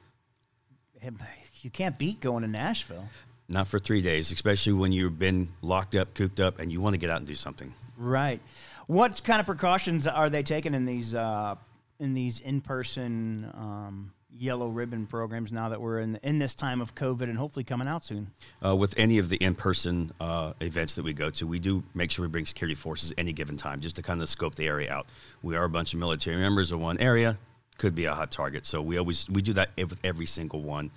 You 1.61 1.71
can't 1.71 1.97
beat 1.97 2.21
going 2.21 2.43
to 2.43 2.47
Nashville. 2.47 3.07
Not 3.49 3.67
for 3.67 3.79
three 3.79 4.01
days, 4.01 4.31
especially 4.31 4.73
when 4.73 4.91
you've 4.91 5.17
been 5.17 5.49
locked 5.61 5.95
up, 5.95 6.13
cooped 6.13 6.39
up, 6.39 6.59
and 6.59 6.71
you 6.71 6.81
want 6.81 6.93
to 6.93 6.97
get 6.97 7.09
out 7.09 7.17
and 7.17 7.27
do 7.27 7.35
something. 7.35 7.73
Right. 7.97 8.41
What 8.85 9.23
kind 9.23 9.39
of 9.39 9.45
precautions 9.45 10.05
are 10.05 10.29
they 10.29 10.43
taking 10.43 10.73
in 10.73 10.85
these 10.85 11.15
uh, 11.15 11.55
in 11.99 12.13
these 12.13 12.41
in 12.41 12.61
person 12.61 13.49
um, 13.55 14.11
yellow 14.29 14.67
ribbon 14.67 15.05
programs 15.05 15.51
now 15.51 15.69
that 15.69 15.79
we're 15.81 15.99
in 15.99 16.19
in 16.23 16.39
this 16.39 16.53
time 16.53 16.81
of 16.81 16.93
COVID 16.95 17.23
and 17.23 17.37
hopefully 17.37 17.63
coming 17.63 17.87
out 17.87 18.03
soon? 18.03 18.31
Uh, 18.63 18.75
with 18.75 18.93
any 18.97 19.17
of 19.17 19.29
the 19.29 19.37
in-person 19.37 20.11
uh, 20.19 20.53
events 20.61 20.95
that 20.95 21.03
we 21.03 21.13
go 21.13 21.29
to, 21.31 21.47
we 21.47 21.59
do 21.59 21.83
make 21.93 22.11
sure 22.11 22.23
we 22.23 22.29
bring 22.29 22.45
security 22.45 22.75
forces 22.75 23.13
any 23.17 23.33
given 23.33 23.57
time, 23.57 23.79
just 23.79 23.95
to 23.95 24.01
kind 24.01 24.21
of 24.21 24.29
scope 24.29 24.55
the 24.55 24.67
area 24.67 24.91
out. 24.91 25.07
We 25.41 25.55
are 25.55 25.63
a 25.63 25.69
bunch 25.69 25.93
of 25.93 25.99
military 25.99 26.37
members 26.37 26.71
of 26.71 26.79
one 26.79 26.97
area, 26.99 27.37
could 27.77 27.95
be 27.95 28.05
a 28.05 28.13
hot 28.13 28.31
target, 28.31 28.65
so 28.65 28.81
we 28.81 28.97
always 28.97 29.29
we 29.29 29.41
do 29.41 29.53
that 29.53 29.69
with 29.77 29.99
every 30.03 30.25
single 30.25 30.61
one, 30.61 30.91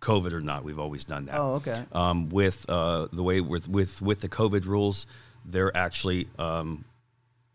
COVID 0.00 0.32
or 0.32 0.40
not. 0.40 0.64
We've 0.64 0.78
always 0.78 1.04
done 1.04 1.26
that. 1.26 1.38
Oh, 1.38 1.54
okay. 1.54 1.84
Um, 1.92 2.28
with 2.28 2.68
uh, 2.68 3.08
the 3.12 3.22
way 3.22 3.40
with 3.40 3.68
with 3.68 4.00
with 4.02 4.20
the 4.20 4.28
COVID 4.28 4.66
rules, 4.66 5.06
they're 5.44 5.76
actually 5.76 6.28
um, 6.38 6.84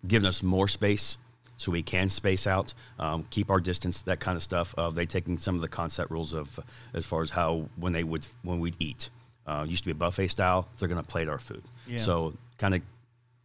giving 0.07 0.27
us 0.27 0.41
more 0.43 0.67
space 0.67 1.17
so 1.62 1.72
we 1.72 1.84
can 1.84 2.10
space 2.10 2.48
out, 2.48 2.74
um, 2.98 3.25
keep 3.30 3.52
our 3.52 3.60
distance, 3.60 4.02
that 4.02 4.19
kind 4.19 4.36
of 4.36 4.41
stuff. 4.41 4.74
Uh, 4.78 4.89
they 4.89 5.06
taking 5.06 5.38
some 5.38 5.56
of 5.56 5.62
the 5.62 5.67
concept 5.67 6.10
rules 6.10 6.34
of 6.34 6.60
as 6.93 7.06
far 7.06 7.21
as 7.21 7.30
how 7.30 7.69
when 7.76 7.93
they 7.93 8.04
would 8.04 8.26
when 8.41 8.60
we'd 8.60 8.76
eat. 8.80 9.10
Uh, 9.45 9.65
used 9.67 9.84
to 9.84 9.88
be 9.88 9.91
a 9.91 9.95
buffet 9.95 10.28
style. 10.28 10.67
They're 10.78 10.88
going 10.88 11.02
to 11.02 11.08
plate 11.08 11.28
our 11.30 11.39
food. 11.39 11.63
Yeah. 11.88 12.00
So 12.00 12.34
kind 12.58 12.74
of 12.74 12.82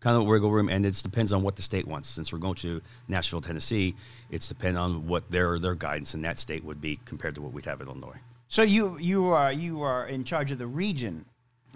kind 0.01 0.17
of 0.17 0.25
wiggle 0.27 0.51
room, 0.51 0.69
and 0.69 0.87
it 0.87 0.95
depends 1.03 1.33
on 1.33 1.43
what 1.43 1.57
the 1.57 1.63
state 1.63 1.87
wants. 1.87 2.09
Since 2.09 2.33
we're 2.33 2.39
going 2.39 2.55
to 2.57 2.81
Nashville, 3.09 3.41
Tennessee, 3.41 3.95
it's 4.31 4.49
depend 4.49 4.79
on 4.79 5.07
what 5.07 5.31
their 5.31 5.59
their 5.59 5.75
guidance 5.75 6.15
in 6.15 6.23
that 6.23 6.39
state 6.39 6.65
would 6.65 6.81
be 6.81 6.99
compared 7.05 7.35
to 7.35 7.43
what 7.43 7.53
we'd 7.53 7.67
have 7.67 7.81
in 7.83 7.89
Illinois. 7.89 8.19
So 8.49 8.63
you 8.63 8.99
you 8.99 9.27
are 9.27 9.53
you 9.53 9.83
are 9.83 10.07
in 10.07 10.25
charge 10.25 10.53
of 10.53 10.59
the 10.59 10.67
region, 10.67 11.27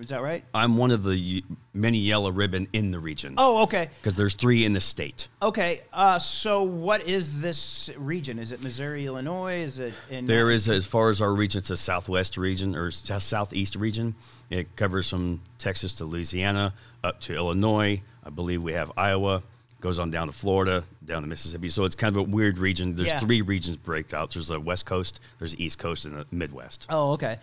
is 0.01 0.07
that 0.09 0.23
right? 0.23 0.43
I'm 0.55 0.77
one 0.77 0.91
of 0.91 1.05
the 1.05 1.45
many 1.75 1.99
yellow 1.99 2.31
ribbon 2.31 2.69
in 2.73 2.91
the 2.91 2.99
region. 2.99 3.35
Oh, 3.37 3.63
okay, 3.63 3.91
because 4.01 4.17
there's 4.17 4.35
three 4.35 4.65
in 4.65 4.73
the 4.73 4.81
state. 4.81 5.29
okay. 5.43 5.83
Uh, 5.93 6.19
so 6.19 6.63
what 6.63 7.07
is 7.07 7.41
this 7.43 7.91
region? 7.97 8.39
Is 8.39 8.53
it 8.53 8.63
Missouri, 8.63 9.07
Illinois? 9.07 9.59
Is 9.61 9.79
it 9.79 9.95
in? 10.11 10.25
There 10.27 10.51
is, 10.51 10.69
as 10.69 10.87
far 10.87 11.11
as 11.11 11.21
our 11.21 11.33
region, 11.33 11.59
it's 11.59 11.71
a 11.71 11.77
southwest 11.77 12.37
region 12.37 12.75
or 12.75 12.91
southeast 12.91 13.77
region. 13.77 14.15
It 14.49 14.75
covers 14.77 15.09
from 15.09 15.41
Texas 15.59 15.93
to 15.95 16.05
Louisiana 16.05 16.75
up 17.05 17.21
to 17.23 17.35
Illinois. 17.35 18.03
I 18.25 18.31
believe 18.31 18.63
we 18.63 18.73
have 18.73 18.91
Iowa, 18.97 19.43
goes 19.81 19.99
on 19.99 20.11
down 20.11 20.27
to 20.27 20.33
Florida, 20.33 20.85
down 21.05 21.23
to 21.23 21.29
Mississippi. 21.29 21.69
So 21.69 21.85
it's 21.85 21.95
kind 21.95 22.15
of 22.17 22.21
a 22.21 22.31
weird 22.31 22.59
region. 22.59 22.97
There's 22.97 23.09
Yeah. 23.09 23.21
three 23.21 23.43
regions 23.43 23.77
break 23.77 24.13
out. 24.13 24.33
There's 24.33 24.49
the 24.49 24.61
West 24.61 24.87
Coast, 24.87 25.21
there's 25.39 25.53
the 25.53 25.65
East 25.65 25.79
Coast, 25.79 26.05
and 26.05 26.17
the 26.17 26.27
Midwest. 26.31 26.87
Oh, 26.91 27.13
okay. 27.13 27.39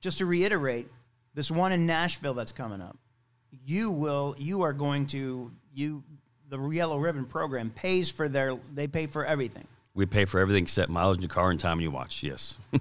Just 0.00 0.18
to 0.18 0.26
reiterate, 0.26 0.88
this 1.34 1.50
one 1.50 1.72
in 1.72 1.86
Nashville 1.86 2.34
that's 2.34 2.52
coming 2.52 2.80
up, 2.80 2.96
you 3.66 3.90
will 3.90 4.34
you 4.38 4.62
are 4.62 4.72
going 4.72 5.06
to 5.08 5.50
you 5.74 6.02
the 6.48 6.58
Yellow 6.68 6.98
Ribbon 6.98 7.24
program 7.26 7.70
pays 7.70 8.10
for 8.10 8.28
their 8.28 8.54
they 8.74 8.86
pay 8.86 9.06
for 9.06 9.24
everything. 9.24 9.66
We 9.94 10.06
pay 10.06 10.24
for 10.24 10.40
everything 10.40 10.64
except 10.64 10.90
mileage 10.90 11.18
in 11.18 11.22
your 11.22 11.28
car 11.28 11.50
and 11.50 11.60
time 11.60 11.80
you 11.80 11.90
watch. 11.90 12.22
Yes, 12.22 12.56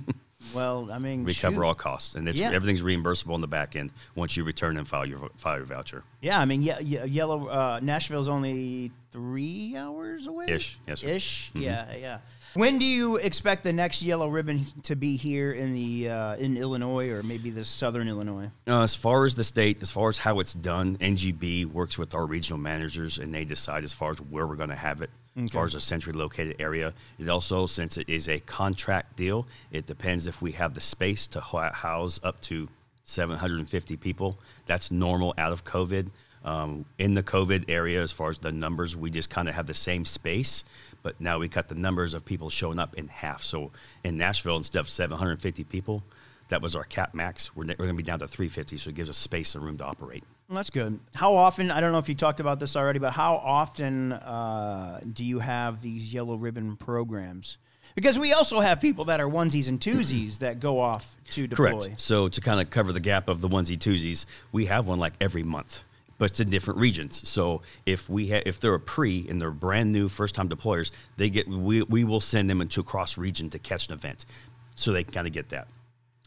Well, 0.56 0.90
I 0.92 0.98
mean, 0.98 1.24
we 1.24 1.34
shoot. 1.34 1.42
cover 1.50 1.64
all 1.64 1.76
costs, 1.76 2.16
and 2.16 2.28
it's, 2.28 2.40
Yeah. 2.40 2.52
everything's 2.52 2.82
reimbursable 2.82 3.34
on 3.36 3.42
the 3.42 3.48
back 3.48 3.76
end 3.76 3.94
once 4.16 4.36
you 4.36 4.44
return 4.44 4.76
and 4.78 4.88
file 4.88 5.06
your 5.06 5.30
file 5.38 5.58
your 5.58 5.66
voucher. 5.68 6.04
Yeah, 6.22 6.40
I 6.40 6.46
mean, 6.46 6.64
yeah, 6.64 6.80
yeah 6.80 7.04
Yellow 7.06 7.48
uh, 7.48 7.80
Nashville's 7.82 8.28
only 8.28 8.92
three 9.12 9.76
hours 9.78 10.26
away. 10.28 10.46
Ish, 10.48 10.80
yes, 10.88 11.02
sir. 11.02 11.08
Ish. 11.10 11.52
Yeah, 11.54 11.96
yeah. 11.96 12.18
When 12.54 12.80
do 12.80 12.86
you 12.86 13.16
expect 13.16 13.64
the 13.64 13.72
next 13.72 14.02
Yellow 14.02 14.28
Ribbon 14.28 14.66
to 14.84 14.98
be 14.98 15.16
here 15.16 15.54
in 15.54 15.74
the 15.74 16.10
uh, 16.10 16.36
in 16.36 16.58
Illinois 16.58 17.10
or 17.10 17.24
maybe 17.24 17.50
the 17.50 17.64
Southern 17.64 18.10
Illinois? 18.10 18.52
Uh, 18.68 18.82
as 18.82 18.94
far 18.94 19.26
as 19.26 19.36
the 19.36 19.44
state, 19.46 19.82
as 19.82 19.90
far 19.90 20.10
as 20.10 20.18
how 20.18 20.40
it's 20.42 20.54
done, 20.54 20.98
NGB 20.98 21.66
works 21.68 21.98
with 21.98 22.14
our 22.14 22.26
regional 22.26 22.60
managers 22.60 23.18
and 23.20 23.34
they 23.34 23.46
decide 23.46 23.86
as 23.86 23.94
far 23.94 24.12
as 24.12 24.20
where 24.20 24.46
we're 24.46 24.58
going 24.58 24.70
to 24.70 24.76
have 24.76 25.02
it. 25.02 25.10
As 25.38 25.50
far 25.50 25.64
as 25.64 25.76
a 25.76 25.80
centrally 25.80 26.20
located 26.20 26.58
area, 26.60 26.94
it 27.18 27.30
also, 27.30 27.66
since 27.66 27.98
it 27.98 28.10
is 28.10 28.28
a 28.28 28.40
contract 28.40 29.16
deal, 29.16 29.48
it 29.72 29.86
depends 29.86 30.28
if 30.28 30.42
we 30.42 30.52
have 30.52 30.74
the 30.74 30.82
space 30.82 31.26
to 31.28 31.40
house 31.40 32.20
up 32.22 32.42
to 32.42 32.68
750 33.06 33.96
people. 33.96 34.38
That's 34.66 34.92
normal 34.92 35.34
out 35.38 35.54
of 35.54 35.64
COVID. 35.64 36.10
Um, 36.44 36.86
in 36.98 37.14
the 37.14 37.24
COVID 37.24 37.66
area, 37.70 38.02
as 38.02 38.12
far 38.12 38.30
as 38.30 38.40
the 38.40 38.52
numbers, 38.52 38.98
we 38.98 39.10
just 39.10 39.30
kind 39.30 39.48
of 39.48 39.56
have 39.56 39.68
the 39.68 39.74
same 39.74 40.06
space, 40.06 40.66
but 41.04 41.20
now 41.20 41.40
we 41.40 41.48
cut 41.48 41.68
the 41.68 41.76
numbers 41.76 42.14
of 42.14 42.26
people 42.26 42.50
showing 42.50 42.80
up 42.80 42.96
in 42.96 43.08
half. 43.08 43.44
So 43.44 43.72
in 44.04 44.18
Nashville, 44.18 44.58
instead 44.58 44.80
of 44.80 44.90
750 44.90 45.64
people, 45.66 46.04
that 46.50 46.62
was 46.62 46.76
our 46.76 46.84
cap 46.84 47.14
max. 47.14 47.56
We're, 47.56 47.66
we're 47.66 47.76
going 47.76 47.90
to 47.90 47.94
be 47.96 48.04
down 48.04 48.20
to 48.20 48.28
350, 48.28 48.78
so 48.78 48.90
it 48.90 48.96
gives 48.96 49.10
us 49.10 49.18
space 49.18 49.56
and 49.56 49.64
room 49.64 49.78
to 49.78 49.86
operate. 49.86 50.24
Well, 50.48 50.58
that's 50.58 50.70
good. 50.70 51.00
How 51.16 51.34
often? 51.34 51.72
I 51.72 51.80
don't 51.80 51.92
know 51.94 51.98
if 51.98 52.10
you 52.10 52.16
talked 52.16 52.40
about 52.40 52.60
this 52.60 52.76
already, 52.76 53.00
but 53.00 53.14
how 53.14 53.36
often 53.36 54.12
uh, 54.12 55.00
do 55.14 55.24
you 55.24 55.40
have 55.40 55.82
these 55.82 56.14
Yellow 56.14 56.36
Ribbon 56.36 56.76
programs? 56.76 57.58
Because 57.96 58.20
we 58.20 58.34
also 58.34 58.60
have 58.60 58.80
people 58.80 59.06
that 59.06 59.20
are 59.20 59.28
onesies 59.28 59.68
and 59.68 59.80
twosies 59.80 60.40
that 60.40 60.60
go 60.60 60.80
off 60.80 61.18
to 61.32 61.48
deploy. 61.48 61.72
Correct. 61.72 62.00
So 62.00 62.28
to 62.30 62.42
kind 62.42 62.60
of 62.62 62.70
cover 62.70 62.94
the 62.94 63.00
gap 63.00 63.28
of 63.28 63.42
the 63.42 63.50
onesie 63.50 63.78
twosies, 63.78 64.26
we 64.52 64.66
have 64.66 64.88
one 64.88 65.00
like 65.00 65.14
every 65.20 65.44
month, 65.44 65.82
but 66.22 66.30
it's 66.30 66.40
in 66.40 66.52
different 66.52 66.80
regions. 66.80 67.28
So 67.28 67.64
if 67.88 68.08
we 68.08 68.30
ha- 68.30 68.44
if 68.46 68.60
they're 68.60 68.76
a 68.76 68.80
pre 68.80 69.28
and 69.28 69.42
they're 69.42 69.50
brand 69.50 69.92
new 69.92 70.08
first 70.08 70.36
time 70.36 70.48
deployers, 70.48 70.92
they 71.18 71.32
get 71.32 71.48
we 71.48 71.82
we 71.82 72.04
will 72.04 72.22
send 72.22 72.48
them 72.48 72.62
into 72.62 72.80
a 72.80 72.84
cross 72.84 73.18
region 73.18 73.50
to 73.50 73.58
catch 73.58 73.88
an 73.88 73.96
event, 73.96 74.28
so 74.76 74.92
they 74.92 75.04
can 75.04 75.16
kind 75.16 75.26
of 75.26 75.34
get 75.34 75.50
that. 75.50 75.68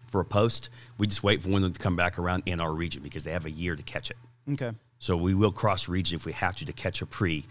For 0.09 0.21
a 0.21 0.25
post, 0.25 0.69
we 0.99 1.07
just 1.07 1.23
wait 1.23 1.43
for 1.43 1.49
one 1.49 1.63
of 1.63 1.63
them 1.63 1.75
to 1.75 1.79
come 1.79 1.95
back 1.95 2.19
around 2.19 2.43
in 2.47 2.59
our 2.59 2.73
region 2.73 3.05
because 3.05 3.23
they 3.23 3.31
have 3.31 3.47
a 3.47 3.51
year 3.53 3.77
to 3.77 3.85
catch 3.85 4.11
it. 4.11 4.17
Okay. 4.51 4.73
So 4.99 5.17
we 5.17 5.33
will 5.33 5.53
cross 5.53 5.89
region 5.89 6.17
if 6.17 6.27
we 6.27 6.33
have 6.33 6.57
to 6.57 6.65
to 6.65 6.73
catch 6.73 7.01
a 7.01 7.07
pre, 7.07 7.47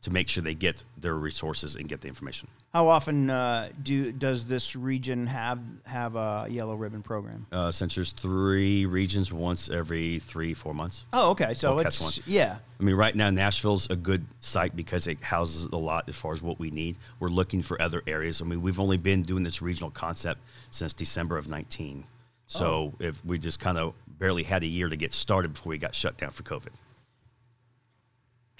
to 0.00 0.12
make 0.12 0.28
sure 0.28 0.42
they 0.42 0.54
get 0.54 0.84
their 0.96 1.14
resources 1.14 1.74
and 1.74 1.88
get 1.88 2.00
the 2.00 2.08
information. 2.08 2.48
How 2.72 2.88
often 2.88 3.30
uh, 3.30 3.70
do 3.82 4.12
does 4.12 4.46
this 4.46 4.76
region 4.76 5.26
have 5.26 5.58
have 5.86 6.14
a 6.14 6.46
Yellow 6.48 6.76
Ribbon 6.76 7.02
program? 7.02 7.46
Uh, 7.50 7.72
since 7.72 7.94
there's 7.94 8.12
three 8.12 8.86
regions, 8.86 9.32
once 9.32 9.70
every 9.70 10.20
three 10.20 10.54
four 10.54 10.74
months. 10.74 11.06
Oh, 11.12 11.30
okay. 11.30 11.54
So 11.54 11.74
We'll 11.74 11.86
it's 11.86 12.26
yeah. 12.26 12.58
I 12.78 12.82
mean, 12.82 12.94
right 12.94 13.14
now 13.14 13.30
Nashville's 13.30 13.90
a 13.90 13.96
good 13.96 14.24
site 14.38 14.76
because 14.76 15.08
it 15.08 15.20
houses 15.20 15.66
a 15.72 15.76
lot 15.76 16.08
as 16.08 16.14
far 16.14 16.32
as 16.32 16.42
what 16.42 16.60
we 16.60 16.70
need. 16.70 16.96
We're 17.18 17.28
looking 17.28 17.62
for 17.62 17.80
other 17.82 18.02
areas. 18.06 18.40
I 18.40 18.44
mean, 18.44 18.62
we've 18.62 18.78
only 18.78 18.98
been 18.98 19.22
doing 19.22 19.42
this 19.42 19.60
regional 19.60 19.90
concept 19.90 20.40
since 20.70 20.92
December 20.92 21.36
of 21.36 21.48
19. 21.48 22.04
So 22.46 22.94
if 22.98 23.22
we 23.26 23.36
just 23.38 23.60
kind 23.60 23.76
of 23.76 23.92
barely 24.18 24.42
had 24.42 24.62
a 24.62 24.66
year 24.66 24.88
to 24.88 24.96
get 24.96 25.12
started 25.12 25.52
before 25.52 25.70
we 25.70 25.78
got 25.78 25.94
shut 25.94 26.16
down 26.16 26.30
for 26.30 26.42
COVID. 26.44 26.68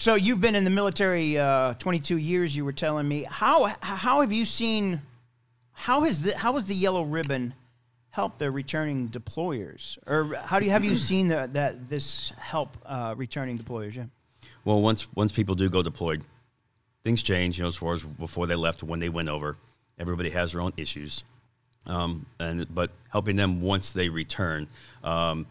So 0.00 0.14
you've 0.14 0.40
been 0.40 0.54
in 0.54 0.62
the 0.62 0.70
military 0.70 1.36
uh, 1.36 1.74
22 1.74 2.18
years. 2.18 2.54
You 2.54 2.64
were 2.64 2.72
telling 2.72 3.08
me 3.08 3.24
how 3.28 3.64
how 3.80 4.20
have 4.20 4.30
you 4.30 4.44
seen 4.44 5.02
how 5.72 6.02
has 6.02 6.20
the 6.20 6.38
how 6.38 6.52
has 6.54 6.68
the 6.68 6.74
yellow 6.74 7.02
ribbon 7.02 7.52
helped 8.10 8.38
the 8.38 8.48
returning 8.48 9.08
deployers, 9.08 9.98
or 10.06 10.36
how 10.36 10.60
do 10.60 10.66
you 10.66 10.70
have 10.70 10.84
you 10.84 10.94
seen 10.94 11.26
the, 11.26 11.50
that 11.52 11.90
this 11.90 12.32
help 12.38 12.76
uh, 12.86 13.16
returning 13.16 13.58
deployers? 13.58 13.96
Yeah. 13.96 14.04
Well, 14.64 14.80
once 14.80 15.12
once 15.16 15.32
people 15.32 15.56
do 15.56 15.68
go 15.68 15.82
deployed, 15.82 16.22
things 17.02 17.20
change. 17.20 17.58
You 17.58 17.62
know, 17.62 17.68
as 17.68 17.74
far 17.74 17.94
as 17.94 18.04
before 18.04 18.46
they 18.46 18.54
left, 18.54 18.84
when 18.84 19.00
they 19.00 19.08
went 19.08 19.28
over, 19.28 19.56
everybody 19.98 20.30
has 20.30 20.52
their 20.52 20.60
own 20.60 20.74
issues. 20.76 21.24
Um, 21.88 22.24
and 22.38 22.72
but 22.72 22.92
helping 23.10 23.34
them 23.34 23.62
once 23.62 23.90
they 23.90 24.10
return, 24.10 24.68
um, 25.02 25.46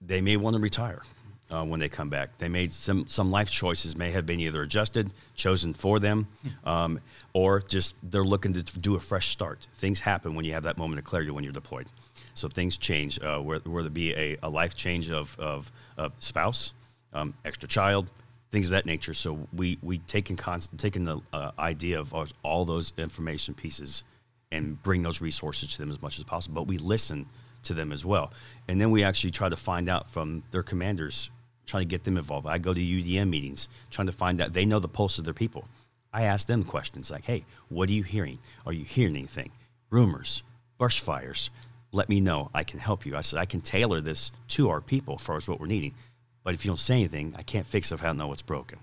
they 0.00 0.20
may 0.20 0.36
want 0.36 0.54
to 0.54 0.62
retire 0.62 1.02
uh, 1.50 1.64
when 1.64 1.80
they 1.80 1.88
come 1.88 2.08
back. 2.08 2.38
They 2.38 2.48
made 2.48 2.72
some 2.72 3.06
some 3.06 3.30
life 3.30 3.50
choices 3.50 3.96
may 3.96 4.10
have 4.12 4.26
been 4.26 4.40
either 4.40 4.62
adjusted, 4.62 5.12
chosen 5.34 5.74
for 5.74 5.98
them, 6.00 6.28
um, 6.64 7.00
or 7.32 7.60
just 7.60 7.96
they're 8.02 8.24
looking 8.24 8.52
to 8.54 8.62
do 8.62 8.94
a 8.94 9.00
fresh 9.00 9.28
start. 9.28 9.66
Things 9.74 10.00
happen 10.00 10.34
when 10.34 10.44
you 10.44 10.52
have 10.52 10.64
that 10.64 10.78
moment 10.78 10.98
of 10.98 11.04
clarity 11.04 11.30
when 11.30 11.44
you're 11.44 11.52
deployed. 11.52 11.86
So 12.34 12.48
things 12.48 12.76
change. 12.76 13.20
Uh, 13.20 13.38
whether 13.40 13.86
it 13.86 13.94
be 13.94 14.14
a, 14.14 14.36
a 14.42 14.48
life 14.48 14.74
change 14.74 15.10
of 15.10 15.38
of, 15.38 15.70
of 15.96 16.12
spouse, 16.18 16.72
um, 17.12 17.34
extra 17.44 17.68
child, 17.68 18.10
things 18.50 18.66
of 18.66 18.72
that 18.72 18.86
nature. 18.86 19.14
So 19.14 19.46
we 19.52 19.78
we 19.82 19.98
taken 19.98 20.36
constant 20.36 20.80
taking 20.80 21.04
the 21.04 21.20
uh, 21.32 21.52
idea 21.58 22.00
of 22.00 22.32
all 22.42 22.64
those 22.64 22.92
information 22.96 23.54
pieces 23.54 24.04
and 24.50 24.80
bring 24.82 25.02
those 25.02 25.20
resources 25.20 25.72
to 25.72 25.78
them 25.78 25.90
as 25.90 26.00
much 26.00 26.18
as 26.18 26.24
possible. 26.24 26.54
But 26.54 26.68
we 26.68 26.78
listen 26.78 27.26
to 27.64 27.74
them 27.74 27.92
as 27.92 28.04
well, 28.04 28.32
and 28.68 28.80
then 28.80 28.90
we 28.90 29.04
actually 29.04 29.30
try 29.30 29.48
to 29.48 29.56
find 29.56 29.88
out 29.88 30.10
from 30.10 30.42
their 30.50 30.62
commanders, 30.62 31.30
trying 31.66 31.82
to 31.82 31.88
get 31.88 32.04
them 32.04 32.16
involved. 32.16 32.46
I 32.46 32.58
go 32.58 32.74
to 32.74 32.80
UDM 32.80 33.30
meetings, 33.30 33.68
trying 33.90 34.06
to 34.06 34.12
find 34.12 34.40
out 34.40 34.52
they 34.52 34.66
know 34.66 34.78
the 34.78 34.88
pulse 34.88 35.18
of 35.18 35.24
their 35.24 35.34
people. 35.34 35.66
I 36.12 36.22
ask 36.22 36.46
them 36.46 36.62
questions 36.62 37.10
like, 37.10 37.24
"Hey, 37.24 37.44
what 37.68 37.88
are 37.88 37.92
you 37.92 38.02
hearing? 38.02 38.38
Are 38.66 38.72
you 38.72 38.84
hearing 38.84 39.16
anything? 39.16 39.50
Rumors, 39.90 40.42
brush 40.78 41.00
fires? 41.00 41.50
Let 41.92 42.08
me 42.08 42.20
know. 42.20 42.50
I 42.54 42.64
can 42.64 42.78
help 42.78 43.04
you." 43.06 43.16
I 43.16 43.22
said 43.22 43.38
I 43.38 43.46
can 43.46 43.60
tailor 43.60 44.00
this 44.00 44.30
to 44.48 44.70
our 44.70 44.80
people 44.80 45.16
as 45.16 45.22
far 45.22 45.36
as 45.36 45.48
what 45.48 45.60
we're 45.60 45.66
needing. 45.66 45.94
But 46.44 46.54
if 46.54 46.64
you 46.64 46.70
don't 46.70 46.78
say 46.78 46.94
anything, 46.94 47.34
I 47.36 47.42
can't 47.42 47.66
fix 47.66 47.90
it 47.90 47.94
if 47.94 48.02
I 48.02 48.06
don't 48.06 48.18
know 48.18 48.28
what's 48.28 48.42
broken. 48.42 48.78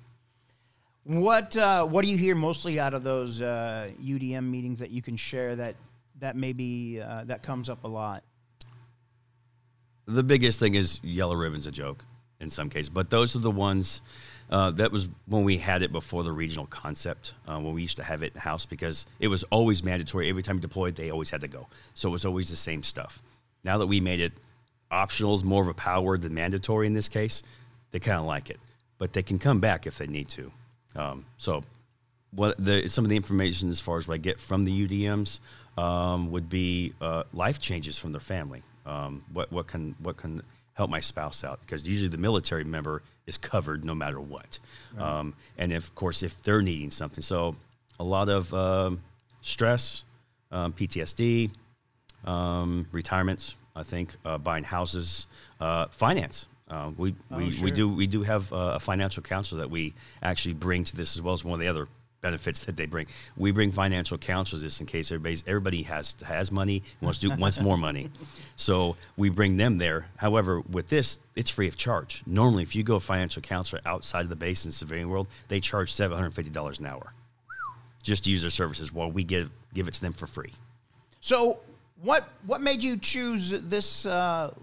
What 1.04 1.58
uh, 1.58 1.86
What 1.86 2.06
do 2.06 2.12
you 2.12 2.18
hear 2.18 2.36
mostly 2.36 2.80
out 2.80 2.94
of 2.94 3.04
those 3.04 3.42
uh, 3.42 3.90
UDM 4.02 4.50
meetings 4.50 4.80
that 4.80 4.92
you 4.92 5.02
can 5.02 5.18
share 5.18 5.56
that 5.56 5.76
that 6.20 6.36
maybe 6.36 7.02
uh, 7.02 7.24
that 7.26 7.44
comes 7.44 7.70
up 7.70 7.84
a 7.84 7.88
lot? 7.88 8.24
The 10.12 10.24
biggest 10.24 10.60
thing 10.60 10.74
is 10.74 11.00
yellow 11.04 11.36
ribbon's 11.36 11.68
a 11.68 11.72
joke 11.72 12.04
in 12.40 12.50
some 12.50 12.70
cases, 12.70 12.90
but 12.90 13.10
those 13.10 13.36
are 13.36 13.40
the 13.40 13.52
ones. 13.52 14.02
Uh, 14.50 14.70
that 14.72 14.92
was 14.92 15.08
when 15.28 15.46
we 15.46 15.58
had 15.58 15.82
it 15.82 15.94
before 15.94 16.24
the 16.24 16.32
regional 16.32 16.66
concept, 16.66 17.34
uh, 17.48 17.58
when 17.58 17.74
we 17.74 17.82
used 17.82 17.96
to 17.96 18.04
have 18.04 18.22
it 18.22 18.34
in 18.36 18.42
house 18.42 18.66
because 18.66 19.06
it 19.22 19.30
was 19.30 19.46
always 19.46 19.82
mandatory. 19.82 20.28
Every 20.28 20.44
time 20.44 20.58
you 20.58 20.62
deployed, 20.62 20.96
they 20.96 21.10
always 21.10 21.30
had 21.30 21.40
to 21.40 21.48
go. 21.48 21.68
So 21.94 22.10
it 22.10 22.12
was 22.12 22.26
always 22.26 22.50
the 22.50 22.58
same 22.58 22.84
stuff. 22.84 23.22
Now 23.64 23.78
that 23.78 23.88
we 23.88 24.02
made 24.02 24.20
it 24.20 24.34
optional 24.92 25.34
is 25.34 25.46
more 25.46 25.64
of 25.64 25.70
a 25.70 25.74
power 25.74 26.02
word 26.02 26.22
than 26.22 26.34
mandatory 26.34 26.86
in 26.86 26.94
this 26.94 27.08
case, 27.08 27.44
they 27.92 28.00
kind 28.00 28.20
of 28.20 28.26
like 28.26 28.50
it. 28.50 28.60
But 28.98 29.14
they 29.14 29.24
can 29.24 29.40
come 29.40 29.62
back 29.62 29.88
if 29.88 29.98
they 29.98 30.08
need 30.08 30.28
to. 30.30 30.52
Um, 30.98 31.26
so, 31.38 31.64
what 32.32 32.64
the, 32.64 32.90
some 32.90 33.06
of 33.06 33.10
the 33.10 33.16
information 33.16 33.70
as 33.70 33.80
far 33.80 33.98
as 33.98 34.08
what 34.08 34.16
I 34.16 34.18
get 34.18 34.40
from 34.40 34.64
the 34.64 34.88
UDMs 34.88 35.40
um, 35.78 36.32
would 36.32 36.50
be 36.50 36.94
uh, 37.02 37.24
life 37.34 37.60
changes 37.60 37.98
from 37.98 38.12
their 38.12 38.22
family. 38.22 38.64
Um, 38.86 39.24
what 39.32 39.52
what 39.52 39.68
can 39.68 39.96
what 40.00 40.18
can 40.18 40.42
help 40.74 40.90
my 40.90 41.00
spouse 41.00 41.44
out 41.44 41.60
because 41.62 41.88
usually 41.88 42.10
the 42.10 42.18
military 42.18 42.64
member 42.64 43.04
is 43.28 43.38
covered 43.38 43.84
no 43.86 43.94
matter 43.94 44.20
what, 44.20 44.60
right. 44.96 45.04
Um, 45.04 45.36
and 45.58 45.72
if, 45.72 45.84
of 45.84 45.96
course 45.96 46.24
if 46.24 46.42
they're 46.44 46.62
needing 46.62 46.92
something. 46.92 47.22
So 47.22 47.56
a 48.00 48.04
lot 48.04 48.30
of 48.30 48.54
um, 48.54 49.02
stress, 49.42 50.04
um, 50.52 50.74
PTSD, 50.74 51.52
retirements. 52.92 53.56
I 53.74 53.84
think 53.84 54.16
uh, 54.26 54.38
buying 54.38 54.66
houses, 54.66 55.28
uh, 55.62 55.88
finance. 55.92 56.48
Uh, 56.70 56.92
we, 56.98 57.16
oh, 57.32 57.38
we, 57.38 57.52
sure. 57.52 57.64
we 57.64 57.72
do 57.72 57.90
we 57.90 58.08
do 58.08 58.24
have 58.24 58.52
a 58.52 58.80
financial 58.80 59.24
counselor 59.24 59.62
that 59.62 59.70
we 59.70 59.94
actually 60.22 60.54
bring 60.54 60.84
to 60.86 60.96
this 60.96 61.16
as 61.16 61.22
well 61.22 61.34
as 61.34 61.44
one 61.44 61.54
of 61.54 61.60
the 61.60 61.68
other 61.68 61.88
benefits 62.22 62.66
that 62.66 62.76
they 62.76 62.86
bring. 62.86 63.08
We 63.36 63.52
bring 63.52 63.72
financial 63.72 64.18
counselors 64.18 64.62
just 64.62 64.80
in 64.80 64.86
case 64.86 65.12
everybody's 65.12 65.44
everybody 65.48 65.84
has 65.84 66.16
has 66.24 66.52
money 66.52 66.84
wants 67.02 67.20
to 67.20 67.30
wants 67.36 67.60
more 67.60 67.78
money, 67.78 68.10
so 68.56 68.96
we 69.18 69.30
bring 69.30 69.58
them 69.58 69.78
there. 69.78 70.08
However, 70.18 70.62
with 70.62 70.90
this, 70.90 71.20
it's 71.36 71.50
free 71.50 71.68
of 71.68 71.76
charge. 71.76 72.24
Normally, 72.26 72.64
if 72.64 72.76
you 72.76 72.84
go 72.84 73.00
financial 73.00 73.42
counselor 73.42 73.82
outside 73.86 74.22
of 74.22 74.30
the 74.30 74.36
base 74.36 74.64
in 74.66 74.70
the 74.70 74.74
civilian 74.74 75.10
world, 75.10 75.28
they 75.48 75.60
charge 75.60 75.92
seven 75.92 76.18
hundred 76.18 76.34
fifty 76.34 76.52
dollars 76.52 76.80
an 76.80 76.86
hour 76.86 77.14
just 78.04 78.24
to 78.24 78.32
use 78.32 78.42
their 78.42 78.52
services. 78.52 78.94
While 78.94 79.12
we 79.12 79.24
give 79.24 79.50
give 79.74 79.88
it 79.88 79.94
to 79.96 80.02
them 80.02 80.14
for 80.14 80.28
free. 80.28 80.54
So, 81.20 81.60
what 82.02 82.30
what 82.46 82.62
made 82.62 82.84
you 82.84 82.98
choose 82.98 83.52
this 83.52 84.06
uh, 84.06 84.54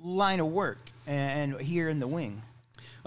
line 0.00 0.40
of 0.40 0.46
work 0.46 0.78
and 1.06 1.60
here 1.60 1.88
in 1.88 2.00
the 2.00 2.08
wing? 2.08 2.42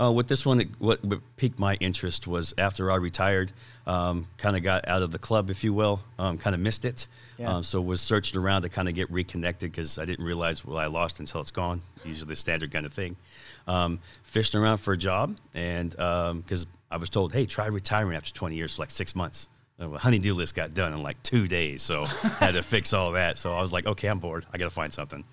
Uh, 0.02 0.12
with 0.12 0.28
this 0.28 0.46
one, 0.46 0.60
what, 0.80 1.00
piqued 1.38 1.60
my 1.60 1.76
interest 1.76 2.26
was 2.26 2.56
after 2.58 2.92
I 2.92 2.96
retired, 2.96 3.52
um, 3.86 4.26
kind 4.38 4.58
of 4.58 4.64
got 4.64 4.88
out 4.88 5.04
of 5.04 5.12
the 5.12 5.20
club, 5.20 5.52
if 5.52 5.64
you 5.64 5.74
will, 5.74 6.02
um, 6.18 6.40
kind 6.40 6.56
of 6.56 6.60
missed 6.60 6.86
it. 6.86 7.06
Yeah. 7.38 7.56
Um, 7.56 7.64
so 7.64 7.80
was 7.80 8.02
searching 8.02 8.40
around 8.40 8.64
to 8.64 8.70
kind 8.70 8.90
of 8.90 8.96
get 8.96 9.12
reconnected 9.12 9.72
because 9.72 10.00
I 10.00 10.06
didn't 10.06 10.26
realize 10.26 10.66
what 10.66 10.78
I 10.78 10.88
lost 10.88 11.20
until 11.20 11.40
it's 11.40 11.52
gone. 11.52 11.84
Usually 12.04 12.28
the 12.28 12.36
standard 12.36 12.72
kind 12.72 12.88
of 12.88 12.94
thing. 12.94 13.16
Um, 13.68 14.00
fishing 14.24 14.60
around 14.60 14.78
for 14.78 14.94
a 14.94 14.98
job, 14.98 15.38
and 15.54 15.92
because 15.92 16.64
um, 16.64 16.72
I 16.90 16.98
was 16.98 17.12
told, 17.12 17.32
hey, 17.32 17.46
try 17.46 17.68
retiring 17.68 18.16
after 18.16 18.34
20 18.34 18.56
years 18.56 18.76
for 18.76 18.82
like 18.82 18.92
six 18.92 19.16
months. 19.16 19.50
The 19.78 19.90
honeydew 19.90 20.34
list 20.34 20.56
got 20.56 20.74
done 20.74 20.94
in 20.94 21.04
like 21.04 21.22
two 21.22 21.48
days, 21.48 21.84
so 21.84 22.06
had 22.40 22.54
to 22.54 22.64
fix 22.64 22.94
all 22.94 23.12
that. 23.12 23.38
So 23.38 23.54
I 23.54 23.62
was 23.62 23.72
like, 23.72 23.86
okay, 23.86 24.08
I'm 24.08 24.20
bored. 24.20 24.48
I 24.52 24.58
got 24.58 24.66
to 24.66 24.72
find 24.72 24.92
something. 24.92 25.24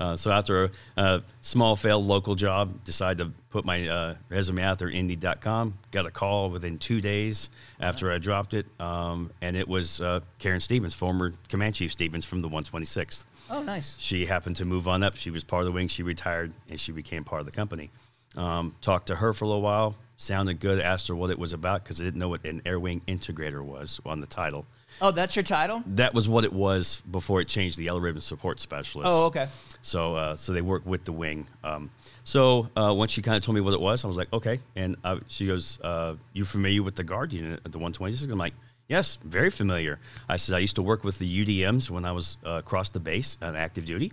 Uh, 0.00 0.16
so 0.16 0.30
after 0.30 0.64
a, 0.64 0.70
a, 0.96 1.22
small 1.42 1.76
failed 1.76 2.06
local 2.06 2.34
job, 2.34 2.82
decided 2.84 3.18
to 3.18 3.30
put 3.50 3.66
my 3.66 3.86
uh, 3.86 4.14
resume 4.30 4.62
out 4.62 4.78
there, 4.78 4.88
Indeed.com. 4.88 5.74
Got 5.90 6.06
a 6.06 6.10
call 6.10 6.48
within 6.48 6.78
two 6.78 7.02
days 7.02 7.50
after 7.80 8.10
I 8.10 8.16
dropped 8.16 8.54
it, 8.54 8.64
um, 8.80 9.30
and 9.42 9.58
it 9.58 9.68
was 9.68 10.00
uh, 10.00 10.20
Karen 10.38 10.60
Stevens, 10.60 10.94
former 10.94 11.34
Command 11.50 11.74
Chief 11.74 11.92
Stevens 11.92 12.24
from 12.24 12.40
the 12.40 12.48
126th. 12.48 13.26
Oh, 13.50 13.62
nice. 13.62 13.94
She 13.98 14.24
happened 14.24 14.56
to 14.56 14.64
move 14.64 14.88
on 14.88 15.02
up. 15.02 15.16
She 15.16 15.30
was 15.30 15.44
part 15.44 15.60
of 15.60 15.66
the 15.66 15.72
wing. 15.72 15.86
She 15.88 16.02
retired, 16.02 16.54
and 16.70 16.80
she 16.80 16.92
became 16.92 17.22
part 17.22 17.40
of 17.40 17.46
the 17.46 17.52
company. 17.52 17.90
Um, 18.36 18.74
talked 18.80 19.08
to 19.08 19.16
her 19.16 19.34
for 19.34 19.44
a 19.44 19.48
little 19.48 19.62
while. 19.62 19.96
Sounded 20.16 20.60
good. 20.60 20.80
Asked 20.80 21.08
her 21.08 21.14
what 21.14 21.28
it 21.28 21.38
was 21.38 21.52
about 21.52 21.84
because 21.84 22.00
I 22.00 22.04
didn't 22.04 22.20
know 22.20 22.28
what 22.28 22.44
an 22.46 22.62
air 22.64 22.80
wing 22.80 23.02
integrator 23.06 23.62
was 23.62 24.00
on 24.06 24.20
the 24.20 24.26
title. 24.26 24.64
Oh, 25.00 25.10
that's 25.10 25.34
your 25.36 25.42
title? 25.42 25.82
That 25.86 26.14
was 26.14 26.28
what 26.28 26.44
it 26.44 26.52
was 26.52 27.02
before 27.10 27.40
it 27.40 27.48
changed 27.48 27.78
the 27.78 27.84
Yellow 27.84 28.00
Ribbon 28.00 28.20
Support 28.20 28.60
Specialist. 28.60 29.10
Oh, 29.10 29.26
okay. 29.26 29.48
So, 29.82 30.14
uh, 30.14 30.36
so 30.36 30.52
they 30.52 30.60
work 30.60 30.84
with 30.84 31.04
the 31.04 31.12
wing. 31.12 31.46
Um, 31.64 31.90
so 32.24 32.68
uh, 32.76 32.92
once 32.94 33.10
she 33.10 33.22
kind 33.22 33.36
of 33.36 33.42
told 33.42 33.54
me 33.54 33.60
what 33.60 33.72
it 33.74 33.80
was, 33.80 34.04
I 34.04 34.08
was 34.08 34.16
like, 34.16 34.32
okay. 34.32 34.60
And 34.76 34.96
uh, 35.04 35.20
she 35.28 35.46
goes, 35.46 35.80
uh, 35.80 36.16
"You 36.32 36.44
familiar 36.44 36.82
with 36.82 36.96
the 36.96 37.04
guard 37.04 37.32
unit 37.32 37.60
at 37.64 37.72
the 37.72 37.78
126?" 37.78 38.30
I'm 38.30 38.38
like, 38.38 38.54
"Yes, 38.88 39.18
very 39.24 39.50
familiar." 39.50 39.98
I 40.28 40.36
said, 40.36 40.54
"I 40.54 40.58
used 40.58 40.76
to 40.76 40.82
work 40.82 41.02
with 41.02 41.18
the 41.18 41.44
UDMs 41.44 41.88
when 41.88 42.04
I 42.04 42.12
was 42.12 42.36
uh, 42.44 42.50
across 42.50 42.90
the 42.90 43.00
base 43.00 43.38
on 43.40 43.56
active 43.56 43.84
duty." 43.84 44.12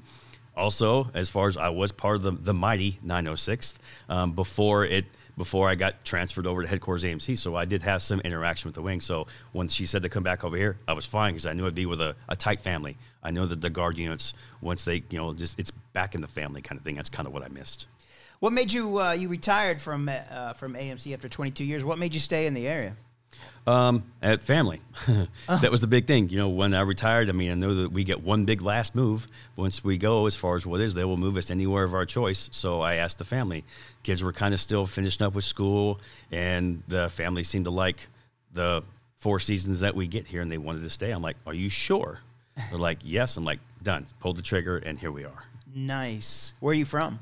Also, 0.55 1.11
as 1.13 1.29
far 1.29 1.47
as 1.47 1.55
I 1.55 1.69
was 1.69 1.91
part 1.91 2.15
of 2.15 2.23
the, 2.23 2.31
the 2.31 2.53
mighty 2.53 2.97
906th 3.05 3.75
um, 4.09 4.31
before 4.31 4.85
it 4.85 5.05
before 5.38 5.69
I 5.69 5.76
got 5.76 6.04
transferred 6.04 6.47
over 6.47 6.63
to 6.63 6.67
headquarters 6.67 7.04
AMC. 7.04 7.38
So 7.38 7.56
I 7.56 7.65
did 7.65 7.84
have 7.84 8.02
some 8.02 8.19
interaction 8.21 8.67
with 8.67 8.76
the 8.76 8.82
wing. 8.82 9.02
So 9.02 9.28
when 9.52 9.67
she 9.67 9.86
said 9.86 10.02
to 10.02 10.10
come 10.10 10.23
back 10.23 10.43
over 10.43 10.58
here, 10.58 10.78
I 10.88 10.93
was 10.93 11.06
fine 11.06 11.34
because 11.34 11.45
I 11.45 11.54
knew 11.54 11.67
I'd 11.67 11.76
be 11.76 11.86
with 11.86 12.02
a, 12.02 12.15
a, 12.28 12.36
tight 12.36 12.60
family. 12.60 12.97
I 13.21 13.32
know 13.32 13.45
that 13.45 13.62
the 13.62 13.69
guard 13.69 13.97
units, 13.97 14.34
once 14.62 14.84
they, 14.84 15.04
you 15.10 15.17
know, 15.17 15.34
just 15.34 15.60
it's 15.60 15.71
back 15.93 16.15
in 16.15 16.21
the 16.21 16.28
family 16.28 16.62
kind 16.62 16.80
of 16.80 16.84
thing. 16.84 16.95
That's 16.95 17.10
kind 17.10 17.28
of 17.28 17.34
what 17.34 17.43
I 17.43 17.50
missed. 17.50 17.86
What 18.39 18.54
made 18.54 18.71
you 18.71 19.00
uh, 19.00 19.13
you 19.13 19.30
retired 19.30 19.82
from 19.82 20.10
uh, 20.10 20.54
from 20.54 20.76
AMC 20.76 21.13
after 21.13 21.28
22 21.28 21.65
years? 21.65 21.84
What 21.84 21.97
made 21.97 22.13
you 22.13 22.19
stay 22.19 22.45
in 22.45 22.54
the 22.54 22.67
area? 22.67 22.95
Um, 23.65 24.03
at 24.21 24.39
family. 24.39 24.81
oh. 25.09 25.27
That 25.61 25.71
was 25.71 25.81
the 25.81 25.87
big 25.87 26.07
thing. 26.07 26.29
You 26.29 26.37
know, 26.37 26.47
when 26.47 26.73
I 26.73 26.81
retired, 26.81 27.27
I 27.29 27.33
mean, 27.33 27.51
I 27.51 27.55
know 27.55 27.75
that 27.75 27.91
we 27.91 28.05
get 28.05 28.23
one 28.23 28.45
big 28.45 28.61
last 28.61 28.95
move. 28.95 29.27
Once 29.57 29.83
we 29.83 29.97
go, 29.97 30.25
as 30.25 30.37
far 30.37 30.55
as 30.55 30.65
what 30.65 30.79
is, 30.79 30.93
they 30.93 31.03
will 31.03 31.17
move 31.17 31.35
us 31.35 31.51
anywhere 31.51 31.83
of 31.83 31.93
our 31.93 32.05
choice. 32.05 32.49
So 32.53 32.79
I 32.79 32.95
asked 32.95 33.17
the 33.17 33.25
family. 33.25 33.65
Kids 34.03 34.23
were 34.23 34.31
kind 34.31 34.53
of 34.53 34.61
still 34.61 34.85
finishing 34.85 35.25
up 35.25 35.35
with 35.35 35.43
school, 35.43 35.99
and 36.31 36.81
the 36.87 37.09
family 37.09 37.43
seemed 37.43 37.65
to 37.65 37.71
like 37.71 38.07
the 38.53 38.83
four 39.17 39.39
seasons 39.41 39.81
that 39.81 39.93
we 39.95 40.07
get 40.07 40.27
here, 40.27 40.41
and 40.41 40.49
they 40.49 40.57
wanted 40.57 40.83
to 40.83 40.89
stay. 40.89 41.11
I'm 41.11 41.21
like, 41.21 41.35
Are 41.45 41.53
you 41.53 41.69
sure? 41.69 42.19
They're 42.69 42.79
like, 42.79 42.99
Yes. 43.03 43.35
I'm 43.35 43.43
like, 43.43 43.59
Done. 43.83 44.05
Pulled 44.21 44.37
the 44.37 44.41
trigger, 44.41 44.77
and 44.77 44.97
here 44.97 45.11
we 45.11 45.25
are. 45.25 45.43
Nice. 45.75 46.53
Where 46.61 46.71
are 46.71 46.73
you 46.73 46.85
from? 46.85 47.19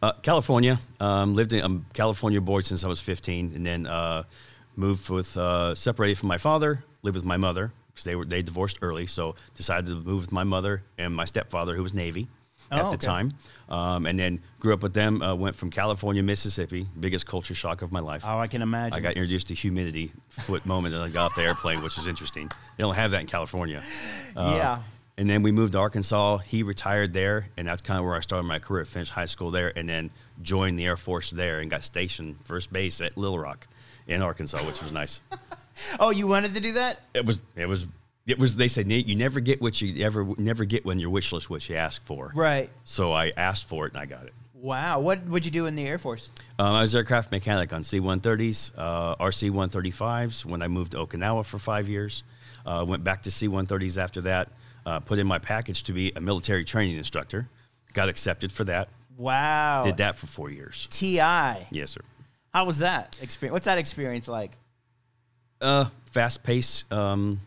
Uh, 0.00 0.12
California. 0.22 0.80
Um, 1.00 1.34
lived 1.34 1.52
in 1.52 1.62
I'm 1.62 1.86
California 1.92 2.40
boy 2.40 2.62
since 2.62 2.82
I 2.82 2.88
was 2.88 3.00
15, 3.00 3.52
and 3.54 3.64
then 3.66 3.86
uh, 3.86 4.22
moved 4.76 5.08
with 5.10 5.36
uh, 5.36 5.74
separated 5.74 6.18
from 6.18 6.28
my 6.28 6.38
father, 6.38 6.84
lived 7.02 7.16
with 7.16 7.24
my 7.24 7.36
mother 7.36 7.72
because 7.88 8.04
they 8.04 8.16
were 8.16 8.24
they 8.24 8.42
divorced 8.42 8.78
early. 8.82 9.06
So 9.06 9.34
decided 9.54 9.86
to 9.86 9.94
move 9.94 10.22
with 10.22 10.32
my 10.32 10.44
mother 10.44 10.82
and 10.98 11.14
my 11.14 11.24
stepfather, 11.24 11.76
who 11.76 11.82
was 11.82 11.94
Navy. 11.94 12.28
Oh, 12.70 12.76
at 12.76 12.82
the 12.82 12.88
okay. 12.88 13.06
time, 13.06 13.32
um, 13.68 14.06
and 14.06 14.18
then 14.18 14.40
grew 14.60 14.72
up 14.72 14.82
with 14.82 14.94
them. 14.94 15.20
Uh, 15.20 15.34
went 15.34 15.56
from 15.56 15.68
California, 15.68 16.22
Mississippi, 16.22 16.86
biggest 16.98 17.26
culture 17.26 17.54
shock 17.54 17.82
of 17.82 17.92
my 17.92 18.00
life. 18.00 18.22
Oh, 18.24 18.38
I 18.38 18.46
can 18.46 18.62
imagine. 18.62 18.96
I 18.96 19.00
got 19.00 19.14
introduced 19.14 19.48
to 19.48 19.54
humidity 19.54 20.12
foot 20.28 20.64
moment 20.64 20.94
that 20.94 21.02
I 21.02 21.08
got 21.08 21.26
off 21.26 21.34
the 21.34 21.42
airplane, 21.42 21.82
which 21.82 21.96
was 21.96 22.06
interesting. 22.06 22.48
They 22.48 22.82
don't 22.82 22.94
have 22.94 23.10
that 23.10 23.20
in 23.20 23.26
California. 23.26 23.82
Uh, 24.36 24.54
yeah. 24.56 24.82
And 25.18 25.28
then 25.28 25.42
we 25.42 25.52
moved 25.52 25.72
to 25.72 25.78
Arkansas. 25.78 26.38
He 26.38 26.62
retired 26.62 27.12
there, 27.12 27.48
and 27.56 27.68
that's 27.68 27.82
kind 27.82 27.98
of 27.98 28.06
where 28.06 28.14
I 28.14 28.20
started 28.20 28.44
my 28.44 28.58
career. 28.58 28.84
Finished 28.84 29.10
high 29.10 29.26
school 29.26 29.50
there, 29.50 29.76
and 29.76 29.88
then 29.88 30.10
joined 30.40 30.78
the 30.78 30.86
Air 30.86 30.96
Force 30.96 31.30
there, 31.30 31.60
and 31.60 31.70
got 31.70 31.82
stationed 31.82 32.36
first 32.44 32.72
base 32.72 33.00
at 33.00 33.18
Little 33.18 33.38
Rock, 33.38 33.66
in 34.06 34.22
Arkansas, 34.22 34.58
which 34.66 34.82
was 34.82 34.92
nice. 34.92 35.20
Oh, 35.98 36.10
you 36.10 36.26
wanted 36.26 36.54
to 36.54 36.60
do 36.60 36.72
that? 36.72 37.00
It 37.14 37.24
was. 37.24 37.40
It 37.56 37.66
was. 37.66 37.86
It 38.26 38.38
was. 38.38 38.54
They 38.54 38.68
said 38.68 38.90
you 38.90 39.16
never 39.16 39.40
get 39.40 39.60
what 39.60 39.80
you 39.80 40.04
ever 40.04 40.26
never 40.36 40.64
get 40.64 40.84
when 40.84 40.98
your 40.98 41.10
wish 41.10 41.32
list 41.32 41.50
what 41.50 41.66
you 41.68 41.76
ask 41.76 42.04
for. 42.04 42.30
Right. 42.34 42.70
So 42.84 43.10
I 43.12 43.32
asked 43.36 43.68
for 43.68 43.86
it, 43.86 43.94
and 43.94 44.00
I 44.00 44.06
got 44.06 44.26
it. 44.26 44.34
Wow. 44.54 45.00
What 45.00 45.24
would 45.26 45.44
you 45.44 45.50
do 45.50 45.66
in 45.66 45.74
the 45.74 45.84
Air 45.84 45.98
Force? 45.98 46.30
Um, 46.58 46.74
I 46.74 46.82
was 46.82 46.94
aircraft 46.94 47.32
mechanic 47.32 47.72
on 47.72 47.82
C-130s, 47.82 48.70
uh, 48.76 49.16
RC-135s. 49.16 50.44
When 50.44 50.62
I 50.62 50.68
moved 50.68 50.92
to 50.92 50.98
Okinawa 50.98 51.44
for 51.44 51.58
five 51.58 51.88
years, 51.88 52.22
uh, 52.64 52.84
went 52.86 53.02
back 53.02 53.22
to 53.24 53.30
C-130s 53.30 53.98
after 53.98 54.20
that. 54.20 54.50
Uh, 54.86 55.00
put 55.00 55.18
in 55.18 55.26
my 55.26 55.38
package 55.40 55.82
to 55.84 55.92
be 55.92 56.12
a 56.14 56.20
military 56.20 56.64
training 56.64 56.96
instructor. 56.96 57.48
Got 57.92 58.08
accepted 58.08 58.52
for 58.52 58.62
that. 58.64 58.88
Wow. 59.16 59.82
Did 59.82 59.96
that 59.96 60.14
for 60.14 60.28
four 60.28 60.48
years. 60.48 60.86
TI. 60.90 61.16
Yes, 61.18 61.90
sir. 61.90 62.02
How 62.52 62.64
was 62.64 62.78
that 62.80 63.16
experience? 63.22 63.52
What's 63.52 63.64
that 63.66 63.78
experience 63.78 64.28
like? 64.28 64.52
Uh, 65.60 65.86
fast 66.10 66.42
pace, 66.42 66.84
um, 66.90 67.40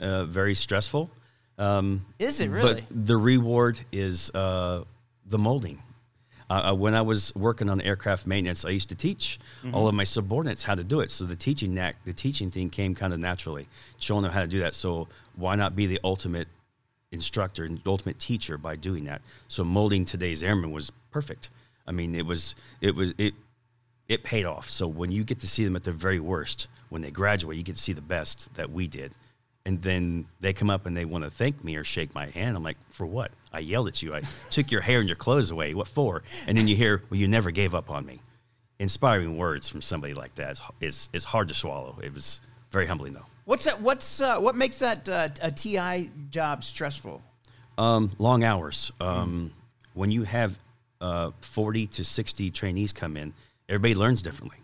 uh, 0.00 0.24
very 0.24 0.54
stressful. 0.54 1.10
Um, 1.58 2.04
Is 2.18 2.40
it 2.40 2.48
really? 2.50 2.80
But 2.88 3.06
the 3.06 3.16
reward 3.16 3.78
is 3.92 4.30
uh, 4.34 4.84
the 5.26 5.38
molding. 5.38 5.82
Uh, 6.48 6.70
uh, 6.70 6.74
when 6.74 6.94
I 6.94 7.02
was 7.02 7.32
working 7.36 7.68
on 7.70 7.80
aircraft 7.82 8.26
maintenance, 8.26 8.64
I 8.64 8.70
used 8.70 8.88
to 8.88 8.94
teach 8.96 9.38
Mm-hmm. 9.62 9.74
all 9.74 9.86
of 9.88 9.94
my 9.94 10.04
subordinates 10.04 10.64
how 10.64 10.74
to 10.74 10.82
do 10.82 11.00
it. 11.00 11.10
So 11.10 11.24
the 11.26 11.36
teaching 11.36 11.74
knack, 11.74 11.96
the 12.06 12.14
teaching 12.14 12.50
thing 12.50 12.70
came 12.70 12.94
kind 12.94 13.12
of 13.12 13.20
naturally, 13.20 13.68
showing 13.98 14.22
them 14.22 14.32
how 14.32 14.40
to 14.40 14.46
do 14.48 14.60
that. 14.60 14.74
So 14.74 15.06
why 15.36 15.54
not 15.54 15.76
be 15.76 15.86
the 15.86 16.00
ultimate 16.02 16.48
instructor 17.12 17.64
and 17.64 17.78
ultimate 17.86 18.18
teacher 18.18 18.56
by 18.56 18.74
doing 18.76 19.04
that? 19.04 19.20
So 19.48 19.62
molding 19.64 20.06
today's 20.06 20.42
airmen 20.42 20.72
was 20.72 20.90
perfect. 21.10 21.50
I 21.86 21.92
mean, 21.92 22.14
it 22.14 22.24
was 22.24 22.54
it 22.80 22.94
was 22.96 23.12
it 23.18 23.34
it 24.10 24.24
paid 24.24 24.44
off. 24.44 24.68
So 24.68 24.88
when 24.88 25.12
you 25.12 25.22
get 25.22 25.38
to 25.40 25.46
see 25.46 25.64
them 25.64 25.76
at 25.76 25.84
their 25.84 25.94
very 25.94 26.18
worst, 26.18 26.66
when 26.88 27.00
they 27.00 27.12
graduate, 27.12 27.56
you 27.56 27.62
get 27.62 27.76
to 27.76 27.82
see 27.82 27.92
the 27.92 28.00
best 28.00 28.52
that 28.54 28.70
we 28.70 28.88
did. 28.88 29.14
And 29.64 29.80
then 29.80 30.26
they 30.40 30.52
come 30.52 30.68
up 30.68 30.84
and 30.86 30.96
they 30.96 31.04
want 31.04 31.22
to 31.22 31.30
thank 31.30 31.62
me 31.62 31.76
or 31.76 31.84
shake 31.84 32.12
my 32.12 32.26
hand. 32.26 32.56
I'm 32.56 32.64
like, 32.64 32.76
for 32.90 33.06
what? 33.06 33.30
I 33.52 33.60
yelled 33.60 33.86
at 33.86 34.02
you. 34.02 34.12
I 34.12 34.22
took 34.50 34.72
your 34.72 34.80
hair 34.80 34.98
and 34.98 35.08
your 35.08 35.16
clothes 35.16 35.52
away. 35.52 35.74
What 35.74 35.86
for? 35.86 36.24
And 36.48 36.58
then 36.58 36.66
you 36.66 36.74
hear, 36.74 37.04
well, 37.08 37.20
you 37.20 37.28
never 37.28 37.52
gave 37.52 37.72
up 37.72 37.88
on 37.88 38.04
me. 38.04 38.20
Inspiring 38.80 39.38
words 39.38 39.68
from 39.68 39.80
somebody 39.80 40.12
like 40.12 40.34
that 40.34 40.50
is, 40.50 40.62
is, 40.80 41.08
is 41.12 41.24
hard 41.24 41.46
to 41.48 41.54
swallow. 41.54 41.96
It 42.02 42.12
was 42.12 42.40
very 42.72 42.86
humbling, 42.86 43.12
though. 43.12 43.26
What's 43.44 43.64
that? 43.66 43.80
What's 43.80 44.20
uh, 44.20 44.38
what 44.38 44.54
makes 44.54 44.78
that 44.78 45.08
uh, 45.08 45.28
a 45.42 45.50
TI 45.50 46.10
job 46.30 46.62
stressful? 46.64 47.22
Um, 47.78 48.10
long 48.18 48.42
hours. 48.44 48.92
Um, 49.00 49.52
When 49.94 50.10
you 50.10 50.22
have 50.22 50.58
uh, 51.00 51.32
40 51.40 51.86
to 51.88 52.04
60 52.04 52.50
trainees 52.50 52.92
come 52.92 53.16
in, 53.16 53.34
everybody 53.70 53.94
learns 53.94 54.20
differently. 54.20 54.58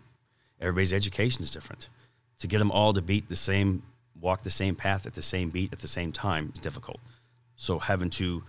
Everybody's 0.61 0.93
education 0.93 1.41
is 1.41 1.49
different. 1.49 1.89
To 2.39 2.47
get 2.47 2.59
them 2.59 2.69
all 2.71 2.93
to 2.93 3.01
beat 3.01 3.29
the 3.29 3.35
same, 3.35 3.81
walk 4.19 4.43
the 4.43 4.49
same 4.51 4.75
path 4.75 5.05
at 5.07 5.13
the 5.13 5.21
same 5.21 5.49
beat 5.49 5.73
at 5.73 5.79
the 5.79 5.87
same 5.87 6.11
time 6.11 6.51
is 6.53 6.61
difficult. 6.61 6.99
So 7.55 7.79
having 7.79 8.09
to 8.11 8.43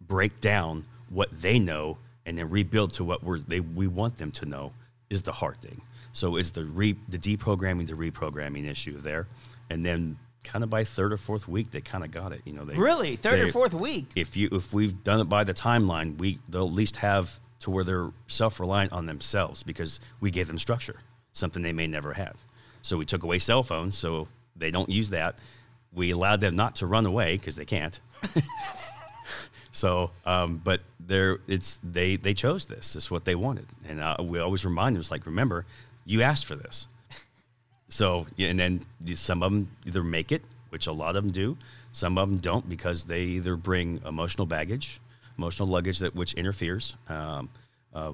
break 0.00 0.40
down 0.40 0.84
what 1.08 1.28
they 1.32 1.58
know 1.58 1.98
and 2.26 2.38
then 2.38 2.48
rebuild 2.50 2.92
to 2.94 3.04
what 3.04 3.24
we're, 3.24 3.38
they, 3.38 3.60
we 3.60 3.88
want 3.88 4.16
them 4.16 4.30
to 4.32 4.46
know 4.46 4.72
is 5.10 5.22
the 5.22 5.32
hard 5.32 5.60
thing. 5.60 5.80
So 6.12 6.36
it's 6.36 6.50
the 6.50 6.64
re, 6.64 6.96
the 7.08 7.18
deprogramming 7.18 7.88
to 7.88 7.96
reprogramming 7.96 8.68
issue 8.68 9.00
there, 9.00 9.26
and 9.70 9.84
then 9.84 10.18
kind 10.44 10.62
of 10.62 10.70
by 10.70 10.84
third 10.84 11.12
or 11.12 11.16
fourth 11.16 11.48
week 11.48 11.70
they 11.70 11.80
kind 11.80 12.04
of 12.04 12.10
got 12.10 12.32
it. 12.32 12.42
You 12.44 12.52
know, 12.52 12.64
they 12.64 12.76
Really, 12.76 13.16
third 13.16 13.40
or 13.40 13.50
fourth 13.50 13.72
week? 13.74 14.06
if 14.14 14.36
you 14.36 14.48
if 14.52 14.74
we've 14.74 15.02
done 15.04 15.20
it 15.20 15.24
by 15.24 15.42
the 15.44 15.54
timeline, 15.54 16.18
we 16.18 16.38
they'll 16.48 16.66
at 16.66 16.72
least 16.72 16.96
have 16.96 17.40
to 17.62 17.70
where 17.70 17.84
they're 17.84 18.10
self 18.26 18.60
reliant 18.60 18.92
on 18.92 19.06
themselves 19.06 19.62
because 19.62 20.00
we 20.20 20.30
gave 20.30 20.48
them 20.48 20.58
structure, 20.58 20.96
something 21.32 21.62
they 21.62 21.72
may 21.72 21.86
never 21.86 22.12
have. 22.12 22.36
So 22.82 22.96
we 22.96 23.04
took 23.04 23.22
away 23.22 23.38
cell 23.38 23.62
phones, 23.62 23.96
so 23.96 24.28
they 24.56 24.70
don't 24.70 24.88
use 24.88 25.10
that. 25.10 25.38
We 25.92 26.10
allowed 26.10 26.40
them 26.40 26.56
not 26.56 26.76
to 26.76 26.86
run 26.86 27.06
away 27.06 27.36
because 27.36 27.54
they 27.54 27.64
can't. 27.64 27.98
so, 29.72 30.10
um, 30.26 30.60
but 30.62 30.80
they're 30.98 31.38
it's 31.46 31.78
they 31.82 32.16
they 32.16 32.34
chose 32.34 32.66
this. 32.66 32.96
Is 32.96 33.10
what 33.10 33.24
they 33.24 33.34
wanted, 33.34 33.66
and 33.88 34.00
uh, 34.00 34.16
we 34.20 34.40
always 34.40 34.64
remind 34.64 34.96
them, 34.96 35.00
it's 35.00 35.10
like 35.10 35.26
remember, 35.26 35.64
you 36.04 36.22
asked 36.22 36.46
for 36.46 36.56
this. 36.56 36.88
So, 37.88 38.26
and 38.38 38.58
then 38.58 38.80
some 39.14 39.42
of 39.42 39.52
them 39.52 39.70
either 39.86 40.02
make 40.02 40.32
it, 40.32 40.42
which 40.70 40.86
a 40.86 40.92
lot 40.92 41.14
of 41.16 41.22
them 41.22 41.30
do. 41.30 41.58
Some 41.92 42.16
of 42.16 42.28
them 42.28 42.38
don't 42.38 42.66
because 42.66 43.04
they 43.04 43.20
either 43.20 43.54
bring 43.54 44.00
emotional 44.06 44.46
baggage, 44.46 44.98
emotional 45.38 45.68
luggage 45.68 45.98
that 46.00 46.14
which 46.14 46.34
interferes. 46.34 46.94
Um, 47.08 47.48
uh, 47.94 48.12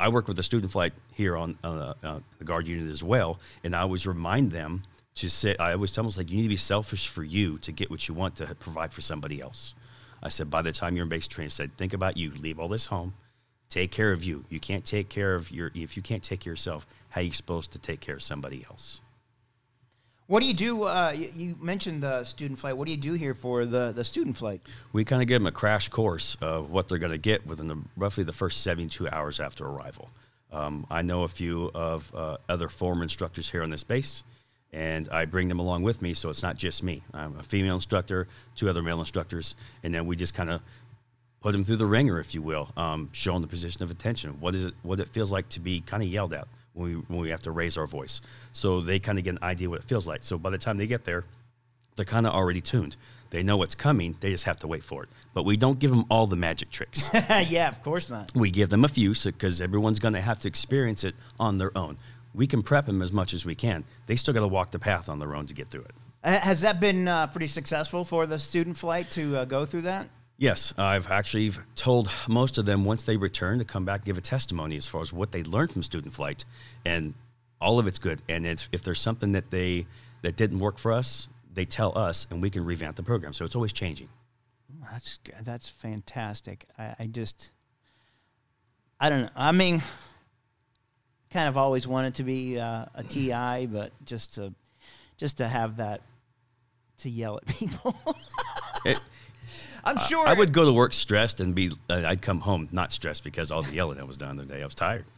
I 0.00 0.08
work 0.08 0.28
with 0.28 0.38
a 0.38 0.42
student 0.42 0.70
flight 0.70 0.92
here 1.12 1.36
on 1.36 1.58
uh, 1.64 1.94
uh, 2.02 2.20
the 2.38 2.44
guard 2.44 2.68
unit 2.68 2.88
as 2.88 3.02
well, 3.02 3.40
and 3.64 3.74
I 3.74 3.80
always 3.80 4.06
remind 4.06 4.52
them 4.52 4.84
to 5.16 5.28
sit. 5.28 5.60
I 5.60 5.72
always 5.72 5.90
tell 5.90 6.04
them 6.04 6.12
like 6.16 6.30
you 6.30 6.36
need 6.36 6.44
to 6.44 6.48
be 6.48 6.56
selfish 6.56 7.08
for 7.08 7.24
you 7.24 7.58
to 7.58 7.72
get 7.72 7.90
what 7.90 8.06
you 8.06 8.14
want 8.14 8.36
to 8.36 8.54
provide 8.54 8.92
for 8.92 9.00
somebody 9.00 9.40
else. 9.40 9.74
I 10.22 10.28
said 10.28 10.50
by 10.50 10.62
the 10.62 10.72
time 10.72 10.94
you're 10.96 11.04
in 11.04 11.08
basic 11.08 11.32
training, 11.32 11.48
I 11.48 11.50
said 11.50 11.76
think 11.76 11.92
about 11.94 12.16
you. 12.16 12.30
Leave 12.30 12.60
all 12.60 12.68
this 12.68 12.86
home. 12.86 13.14
Take 13.68 13.90
care 13.90 14.12
of 14.12 14.24
you. 14.24 14.44
You 14.48 14.60
can't 14.60 14.84
take 14.84 15.08
care 15.08 15.34
of 15.34 15.50
your. 15.50 15.70
If 15.74 15.96
you 15.96 16.02
can't 16.02 16.22
take 16.22 16.40
care 16.40 16.52
of 16.52 16.58
yourself, 16.58 16.86
how 17.10 17.20
are 17.20 17.24
you 17.24 17.32
supposed 17.32 17.72
to 17.72 17.78
take 17.78 18.00
care 18.00 18.14
of 18.14 18.22
somebody 18.22 18.64
else? 18.70 19.00
What 20.28 20.42
do 20.42 20.46
you 20.46 20.52
do? 20.52 20.82
Uh, 20.82 21.14
you, 21.16 21.56
mentioned 21.58 22.02
the 22.02 22.22
student 22.22 22.58
flight. 22.58 22.76
What 22.76 22.84
do 22.84 22.90
you 22.90 22.98
do 22.98 23.14
here 23.14 23.32
for 23.32 23.64
the, 23.64 23.92
the 23.92 24.04
student 24.04 24.36
flight? 24.36 24.60
We 24.92 25.02
kind 25.02 25.22
of 25.22 25.28
give 25.28 25.40
them 25.40 25.46
a 25.46 25.52
crash 25.52 25.88
course 25.88 26.36
of 26.42 26.70
what 26.70 26.86
they're 26.86 26.98
going 26.98 27.12
to 27.12 27.18
get 27.18 27.46
within 27.46 27.66
the, 27.66 27.78
roughly 27.96 28.24
the 28.24 28.32
first 28.32 28.62
72 28.62 29.08
hours 29.08 29.40
after 29.40 29.64
arrival. 29.64 30.10
Um, 30.52 30.86
I 30.90 31.00
know 31.00 31.22
a 31.22 31.28
few 31.28 31.70
of 31.74 32.14
uh, 32.14 32.36
other 32.46 32.68
former 32.68 33.04
instructors 33.04 33.48
here 33.48 33.62
on 33.62 33.70
this 33.70 33.82
base, 33.84 34.22
and 34.70 35.08
I 35.08 35.24
bring 35.24 35.48
them 35.48 35.60
along 35.60 35.82
with 35.82 36.02
me, 36.02 36.12
so 36.12 36.28
it's 36.28 36.42
not 36.42 36.58
just 36.58 36.82
me. 36.82 37.02
I'm 37.14 37.38
a 37.38 37.42
female 37.42 37.76
instructor, 37.76 38.28
two 38.54 38.68
other 38.68 38.82
male 38.82 39.00
instructors, 39.00 39.56
and 39.82 39.94
then 39.94 40.06
we 40.06 40.14
just 40.14 40.34
kind 40.34 40.50
of 40.50 40.60
put 41.40 41.52
them 41.52 41.64
through 41.64 41.76
the 41.76 41.86
ringer, 41.86 42.20
if 42.20 42.34
you 42.34 42.42
will, 42.42 42.70
um, 42.76 43.08
show 43.12 43.32
them 43.32 43.40
the 43.40 43.48
position 43.48 43.82
of 43.82 43.90
attention. 43.90 44.38
What 44.40 44.54
is 44.54 44.66
it? 44.66 44.74
What 44.82 45.00
it 45.00 45.08
feels 45.08 45.32
like 45.32 45.48
to 45.50 45.60
be 45.60 45.80
kind 45.80 46.02
of 46.02 46.10
yelled 46.10 46.34
at 46.34 46.48
when 46.78 46.94
we 46.94 46.94
when 47.08 47.20
we 47.20 47.30
have 47.30 47.42
to 47.42 47.50
raise 47.50 47.76
our 47.76 47.86
voice, 47.86 48.20
so 48.52 48.80
they 48.80 48.98
kind 48.98 49.18
of 49.18 49.24
get 49.24 49.30
an 49.30 49.42
idea 49.42 49.68
what 49.68 49.80
it 49.80 49.84
feels 49.84 50.06
like. 50.06 50.22
So 50.22 50.38
by 50.38 50.50
the 50.50 50.58
time 50.58 50.76
they 50.78 50.86
get 50.86 51.04
there, 51.04 51.24
they're 51.96 52.04
kind 52.04 52.26
of 52.26 52.32
already 52.32 52.60
tuned. 52.60 52.96
They 53.30 53.42
know 53.42 53.56
what's 53.56 53.74
coming. 53.74 54.16
They 54.20 54.30
just 54.30 54.44
have 54.44 54.58
to 54.60 54.66
wait 54.66 54.82
for 54.82 55.02
it. 55.02 55.08
But 55.34 55.44
we 55.44 55.56
don't 55.56 55.78
give 55.78 55.90
them 55.90 56.06
all 56.10 56.26
the 56.26 56.36
magic 56.36 56.70
tricks. 56.70 57.10
yeah, 57.14 57.68
of 57.68 57.82
course 57.82 58.08
not. 58.08 58.32
we 58.34 58.50
give 58.50 58.70
them 58.70 58.84
a 58.84 58.88
few 58.88 59.12
because 59.12 59.60
everyone's 59.60 59.98
going 59.98 60.14
to 60.14 60.20
have 60.20 60.40
to 60.40 60.48
experience 60.48 61.04
it 61.04 61.14
on 61.38 61.58
their 61.58 61.76
own. 61.76 61.98
We 62.34 62.46
can 62.46 62.62
prep 62.62 62.86
them 62.86 63.02
as 63.02 63.12
much 63.12 63.34
as 63.34 63.44
we 63.44 63.54
can. 63.54 63.84
They 64.06 64.16
still 64.16 64.32
got 64.32 64.40
to 64.40 64.48
walk 64.48 64.70
the 64.70 64.78
path 64.78 65.08
on 65.08 65.18
their 65.18 65.34
own 65.34 65.46
to 65.46 65.54
get 65.54 65.68
through 65.68 65.82
it. 65.82 65.94
Has 66.24 66.62
that 66.62 66.80
been 66.80 67.06
uh, 67.06 67.26
pretty 67.28 67.46
successful 67.46 68.04
for 68.04 68.26
the 68.26 68.38
student 68.38 68.76
flight 68.76 69.10
to 69.12 69.38
uh, 69.38 69.44
go 69.44 69.64
through 69.64 69.82
that? 69.82 70.08
Yes, 70.40 70.72
I've 70.78 71.10
actually 71.10 71.50
told 71.74 72.08
most 72.28 72.58
of 72.58 72.64
them 72.64 72.84
once 72.84 73.02
they 73.02 73.16
return 73.16 73.58
to 73.58 73.64
come 73.64 73.84
back 73.84 74.00
and 74.00 74.04
give 74.06 74.18
a 74.18 74.20
testimony 74.20 74.76
as 74.76 74.86
far 74.86 75.00
as 75.00 75.12
what 75.12 75.32
they 75.32 75.42
learned 75.42 75.72
from 75.72 75.82
student 75.82 76.14
flight, 76.14 76.44
and 76.86 77.14
all 77.60 77.80
of 77.80 77.88
it's 77.88 77.98
good. 77.98 78.22
And 78.28 78.46
if, 78.46 78.68
if 78.70 78.84
there's 78.84 79.00
something 79.00 79.32
that 79.32 79.50
they 79.50 79.86
that 80.22 80.36
didn't 80.36 80.60
work 80.60 80.78
for 80.78 80.92
us, 80.92 81.26
they 81.52 81.64
tell 81.64 81.96
us, 81.98 82.28
and 82.30 82.40
we 82.40 82.50
can 82.50 82.64
revamp 82.64 82.94
the 82.94 83.02
program. 83.02 83.32
So 83.32 83.44
it's 83.44 83.56
always 83.56 83.72
changing. 83.72 84.08
That's 84.92 85.18
that's 85.42 85.68
fantastic. 85.68 86.66
I, 86.78 86.94
I 87.00 87.06
just, 87.06 87.50
I 89.00 89.08
don't 89.08 89.22
know. 89.22 89.30
I 89.34 89.50
mean, 89.50 89.82
kind 91.30 91.48
of 91.48 91.56
always 91.58 91.88
wanted 91.88 92.14
to 92.16 92.22
be 92.22 92.60
uh, 92.60 92.84
a 92.94 93.02
TI, 93.02 93.66
but 93.66 93.90
just 94.04 94.34
to, 94.36 94.54
just 95.16 95.38
to 95.38 95.48
have 95.48 95.78
that, 95.78 96.02
to 96.98 97.10
yell 97.10 97.38
at 97.38 97.46
people. 97.46 97.96
It- 98.84 99.00
I'm 99.84 99.98
sure. 99.98 100.26
I 100.26 100.34
would 100.34 100.52
go 100.52 100.64
to 100.64 100.72
work 100.72 100.92
stressed 100.92 101.40
and 101.40 101.54
be. 101.54 101.72
Uh, 101.88 102.02
I'd 102.06 102.22
come 102.22 102.40
home 102.40 102.68
not 102.72 102.92
stressed 102.92 103.24
because 103.24 103.50
all 103.50 103.62
the 103.62 103.74
yelling 103.74 103.98
I 104.00 104.04
was 104.04 104.16
done 104.16 104.36
the 104.36 104.44
day. 104.44 104.62
I 104.62 104.64
was 104.64 104.74
tired. 104.74 105.04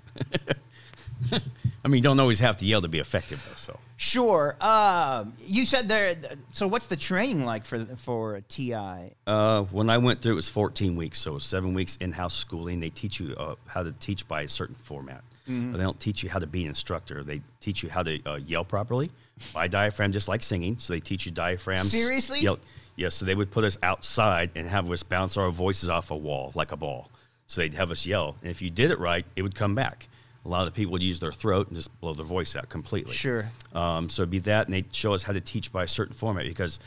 I 1.82 1.88
mean, 1.88 1.98
you 1.98 2.02
don't 2.02 2.20
always 2.20 2.40
have 2.40 2.56
to 2.58 2.66
yell 2.66 2.82
to 2.82 2.88
be 2.88 2.98
effective, 2.98 3.42
though. 3.48 3.56
So 3.56 3.78
Sure. 3.96 4.56
Um, 4.60 5.34
you 5.44 5.66
said 5.66 5.88
there. 5.88 6.16
So, 6.52 6.66
what's 6.66 6.86
the 6.86 6.96
training 6.96 7.44
like 7.44 7.64
for 7.64 7.84
for 7.96 8.36
a 8.36 8.40
TI? 8.42 9.14
uh, 9.26 9.62
when 9.64 9.90
I 9.90 9.98
went 9.98 10.22
through, 10.22 10.32
it 10.32 10.36
was 10.36 10.48
14 10.48 10.96
weeks. 10.96 11.18
So 11.20 11.38
seven 11.38 11.74
weeks 11.74 11.96
in-house 12.00 12.34
schooling. 12.34 12.80
They 12.80 12.90
teach 12.90 13.20
you 13.20 13.34
uh, 13.36 13.56
how 13.66 13.82
to 13.82 13.92
teach 13.92 14.26
by 14.26 14.42
a 14.42 14.48
certain 14.48 14.74
format. 14.74 15.22
They 15.46 15.78
don't 15.78 15.98
teach 15.98 16.22
you 16.22 16.30
how 16.30 16.38
to 16.38 16.46
be 16.46 16.62
an 16.62 16.68
instructor. 16.68 17.24
They 17.24 17.42
teach 17.60 17.82
you 17.82 17.88
how 17.90 18.04
to 18.04 18.22
uh, 18.24 18.36
yell 18.36 18.64
properly 18.64 19.10
by 19.52 19.66
diaphragm, 19.66 20.12
just 20.12 20.28
like 20.28 20.44
singing. 20.44 20.78
So 20.78 20.92
they 20.92 21.00
teach 21.00 21.26
you 21.26 21.32
diaphragms. 21.32 21.90
Seriously? 21.90 22.38
Yell. 22.38 22.60
Yes. 23.00 23.14
so 23.14 23.24
they 23.24 23.34
would 23.34 23.50
put 23.50 23.64
us 23.64 23.78
outside 23.82 24.50
and 24.54 24.68
have 24.68 24.90
us 24.90 25.02
bounce 25.02 25.36
our 25.36 25.50
voices 25.50 25.88
off 25.88 26.10
a 26.10 26.16
wall 26.16 26.52
like 26.54 26.72
a 26.72 26.76
ball. 26.76 27.10
So 27.46 27.62
they'd 27.62 27.74
have 27.74 27.90
us 27.90 28.06
yell, 28.06 28.36
and 28.42 28.50
if 28.50 28.62
you 28.62 28.70
did 28.70 28.92
it 28.92 29.00
right, 29.00 29.26
it 29.34 29.42
would 29.42 29.54
come 29.56 29.74
back. 29.74 30.08
A 30.44 30.48
lot 30.48 30.66
of 30.66 30.72
the 30.72 30.76
people 30.76 30.92
would 30.92 31.02
use 31.02 31.18
their 31.18 31.32
throat 31.32 31.66
and 31.66 31.76
just 31.76 31.98
blow 32.00 32.14
their 32.14 32.24
voice 32.24 32.54
out 32.54 32.68
completely. 32.68 33.12
Sure. 33.12 33.50
Um, 33.74 34.08
so 34.08 34.22
it'd 34.22 34.30
be 34.30 34.38
that, 34.40 34.66
and 34.66 34.74
they'd 34.74 34.94
show 34.94 35.14
us 35.14 35.22
how 35.22 35.32
to 35.32 35.40
teach 35.40 35.72
by 35.72 35.84
a 35.84 35.88
certain 35.88 36.14
format 36.14 36.46
because 36.46 36.78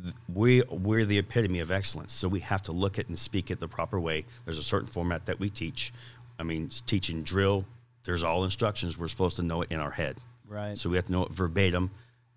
th- 0.00 0.14
we 0.32 0.62
we're 0.70 1.04
the 1.04 1.18
epitome 1.18 1.58
of 1.60 1.70
excellence. 1.70 2.12
So 2.12 2.28
we 2.28 2.40
have 2.40 2.62
to 2.62 2.72
look 2.72 2.98
at 2.98 3.08
and 3.08 3.18
speak 3.18 3.50
it 3.50 3.58
the 3.58 3.68
proper 3.68 3.98
way. 3.98 4.24
There's 4.44 4.58
a 4.58 4.62
certain 4.62 4.86
format 4.86 5.26
that 5.26 5.40
we 5.40 5.50
teach. 5.50 5.92
I 6.38 6.44
mean, 6.44 6.70
teaching 6.86 7.22
drill. 7.22 7.64
There's 8.04 8.22
all 8.22 8.44
instructions. 8.44 8.96
We're 8.96 9.08
supposed 9.08 9.36
to 9.36 9.42
know 9.42 9.62
it 9.62 9.72
in 9.72 9.80
our 9.80 9.90
head. 9.90 10.16
Right. 10.48 10.78
So 10.78 10.88
we 10.88 10.96
have 10.96 11.06
to 11.06 11.12
know 11.12 11.24
it 11.24 11.32
verbatim, 11.32 11.90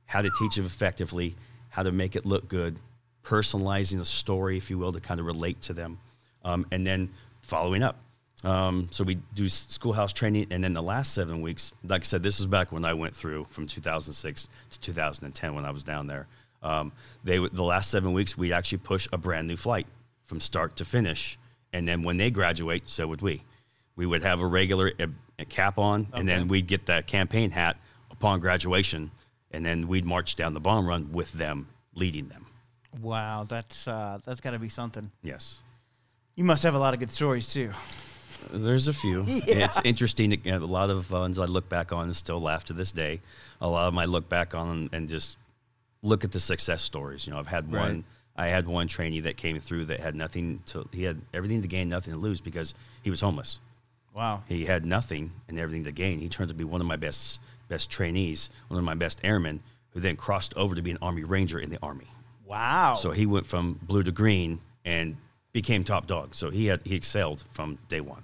how 0.05 0.21
to 0.21 0.31
teach 0.39 0.57
it 0.57 0.65
effectively, 0.65 1.35
how 1.69 1.83
to 1.83 1.91
make 1.91 2.15
it 2.15 2.25
look 2.25 2.47
good, 2.47 2.79
personalizing 3.25 3.99
a 3.99 4.05
story, 4.05 4.55
if 4.57 4.69
you 4.69 4.77
will, 4.77 4.93
to 4.93 4.99
kind 4.99 5.19
of 5.19 5.25
relate 5.25 5.61
to 5.63 5.73
them, 5.73 5.97
um, 6.43 6.65
and 6.71 6.85
then 6.85 7.09
following 7.41 7.83
up. 7.83 7.97
Um, 8.43 8.87
so 8.91 9.03
we 9.03 9.15
do 9.33 9.47
schoolhouse 9.47 10.13
training, 10.13 10.47
and 10.51 10.63
then 10.63 10.73
the 10.73 10.83
last 10.83 11.13
seven 11.13 11.41
weeks, 11.41 11.73
like 11.83 12.01
I 12.01 12.03
said, 12.03 12.21
this 12.21 12.39
is 12.39 12.45
back 12.45 12.71
when 12.71 12.85
I 12.85 12.93
went 12.93 13.15
through 13.15 13.45
from 13.45 13.65
2006 13.65 14.47
to 14.69 14.79
2010 14.79 15.55
when 15.55 15.65
I 15.65 15.71
was 15.71 15.83
down 15.83 16.05
there. 16.05 16.27
Um, 16.61 16.91
they 17.23 17.37
the 17.37 17.63
last 17.63 17.91
seven 17.91 18.13
weeks 18.13 18.37
we 18.37 18.53
actually 18.53 18.79
push 18.79 19.07
a 19.11 19.17
brand 19.17 19.47
new 19.47 19.57
flight 19.57 19.87
from 20.23 20.39
start 20.39 20.75
to 20.77 20.85
finish, 20.85 21.37
and 21.73 21.87
then 21.87 22.03
when 22.03 22.17
they 22.17 22.29
graduate, 22.29 22.87
so 22.87 23.07
would 23.07 23.21
we. 23.21 23.43
We 23.95 24.05
would 24.05 24.23
have 24.23 24.41
a 24.41 24.45
regular 24.45 24.91
uh, 24.99 25.07
cap 25.49 25.77
on, 25.77 26.07
and 26.13 26.27
then 26.27 26.47
we'd 26.47 26.67
get 26.67 26.85
that 26.87 27.07
campaign 27.07 27.49
hat 27.51 27.77
upon 28.11 28.39
graduation, 28.41 29.09
and 29.51 29.65
then 29.65 29.87
we'd 29.87 30.05
march 30.05 30.35
down 30.35 30.53
the 30.53 30.59
bomb 30.59 30.85
run 30.85 31.11
with 31.11 31.31
them, 31.33 31.67
leading 31.95 32.27
them. 32.27 32.44
Wow, 33.01 33.45
that's 33.47 33.87
uh, 33.87 34.19
that's 34.25 34.41
got 34.41 34.51
to 34.51 34.59
be 34.59 34.69
something. 34.69 35.09
Yes. 35.23 35.59
You 36.35 36.43
must 36.43 36.63
have 36.63 36.75
a 36.75 36.79
lot 36.79 36.93
of 36.93 36.99
good 36.99 37.11
stories 37.11 37.51
too. 37.53 37.71
There's 38.51 38.87
a 38.87 38.93
few. 38.93 39.23
Yeah. 39.27 39.65
It's 39.65 39.79
interesting. 39.83 40.33
A 40.47 40.57
lot 40.59 40.89
of 40.89 41.09
ones 41.11 41.39
I 41.39 41.45
look 41.45 41.69
back 41.69 41.91
on 41.93 42.05
and 42.05 42.15
still 42.15 42.41
laugh 42.41 42.65
to 42.65 42.73
this 42.73 42.91
day. 42.91 43.21
A 43.61 43.67
lot 43.67 43.87
of 43.87 43.93
them 43.93 43.99
I 43.99 44.05
look 44.05 44.27
back 44.29 44.53
on 44.53 44.89
and 44.91 45.07
just 45.07 45.37
look 46.03 46.23
at 46.23 46.31
the 46.31 46.39
success 46.39 46.81
stories. 46.81 47.25
You 47.25 47.33
know, 47.33 47.39
I've 47.39 47.47
had 47.47 47.71
Right. 47.71 47.81
one. 47.81 48.03
I 48.37 48.47
had 48.47 48.67
one 48.67 48.87
trainee 48.89 49.21
that 49.21 49.37
came 49.37 49.57
through 49.61 49.85
that 49.85 50.01
had 50.01 50.13
nothing 50.15 50.61
to. 50.67 50.87
He 50.91 51.03
had 51.03 51.21
everything 51.33 51.61
to 51.61 51.67
gain, 51.69 51.87
nothing 51.87 52.13
to 52.13 52.19
lose 52.19 52.41
because 52.41 52.73
he 53.01 53.09
was 53.09 53.21
homeless. 53.21 53.59
Wow. 54.13 54.43
He 54.47 54.65
had 54.65 54.85
nothing 54.85 55.31
and 55.47 55.57
everything 55.57 55.85
to 55.85 55.91
gain. 55.93 56.19
He 56.19 56.27
turned 56.27 56.49
to 56.49 56.53
be 56.53 56.65
one 56.65 56.81
of 56.81 56.87
my 56.87 56.97
best 56.97 57.39
best 57.69 57.89
trainees, 57.89 58.49
one 58.67 58.77
of 58.77 58.83
my 58.83 58.93
best 58.93 59.19
airmen, 59.23 59.61
who 59.91 59.99
then 60.01 60.15
crossed 60.17 60.53
over 60.55 60.75
to 60.75 60.81
be 60.81 60.91
an 60.91 60.97
Army 61.01 61.23
Ranger 61.23 61.59
in 61.59 61.69
the 61.69 61.79
Army. 61.81 62.07
Wow. 62.45 62.95
So 62.95 63.11
he 63.11 63.25
went 63.25 63.45
from 63.45 63.79
blue 63.81 64.03
to 64.03 64.11
green 64.11 64.59
and 64.83 65.17
became 65.51 65.83
top 65.83 66.07
dog. 66.07 66.35
So 66.35 66.49
he 66.49 66.67
had 66.67 66.81
he 66.83 66.95
excelled 66.95 67.43
from 67.51 67.77
day 67.89 68.01
one. 68.01 68.23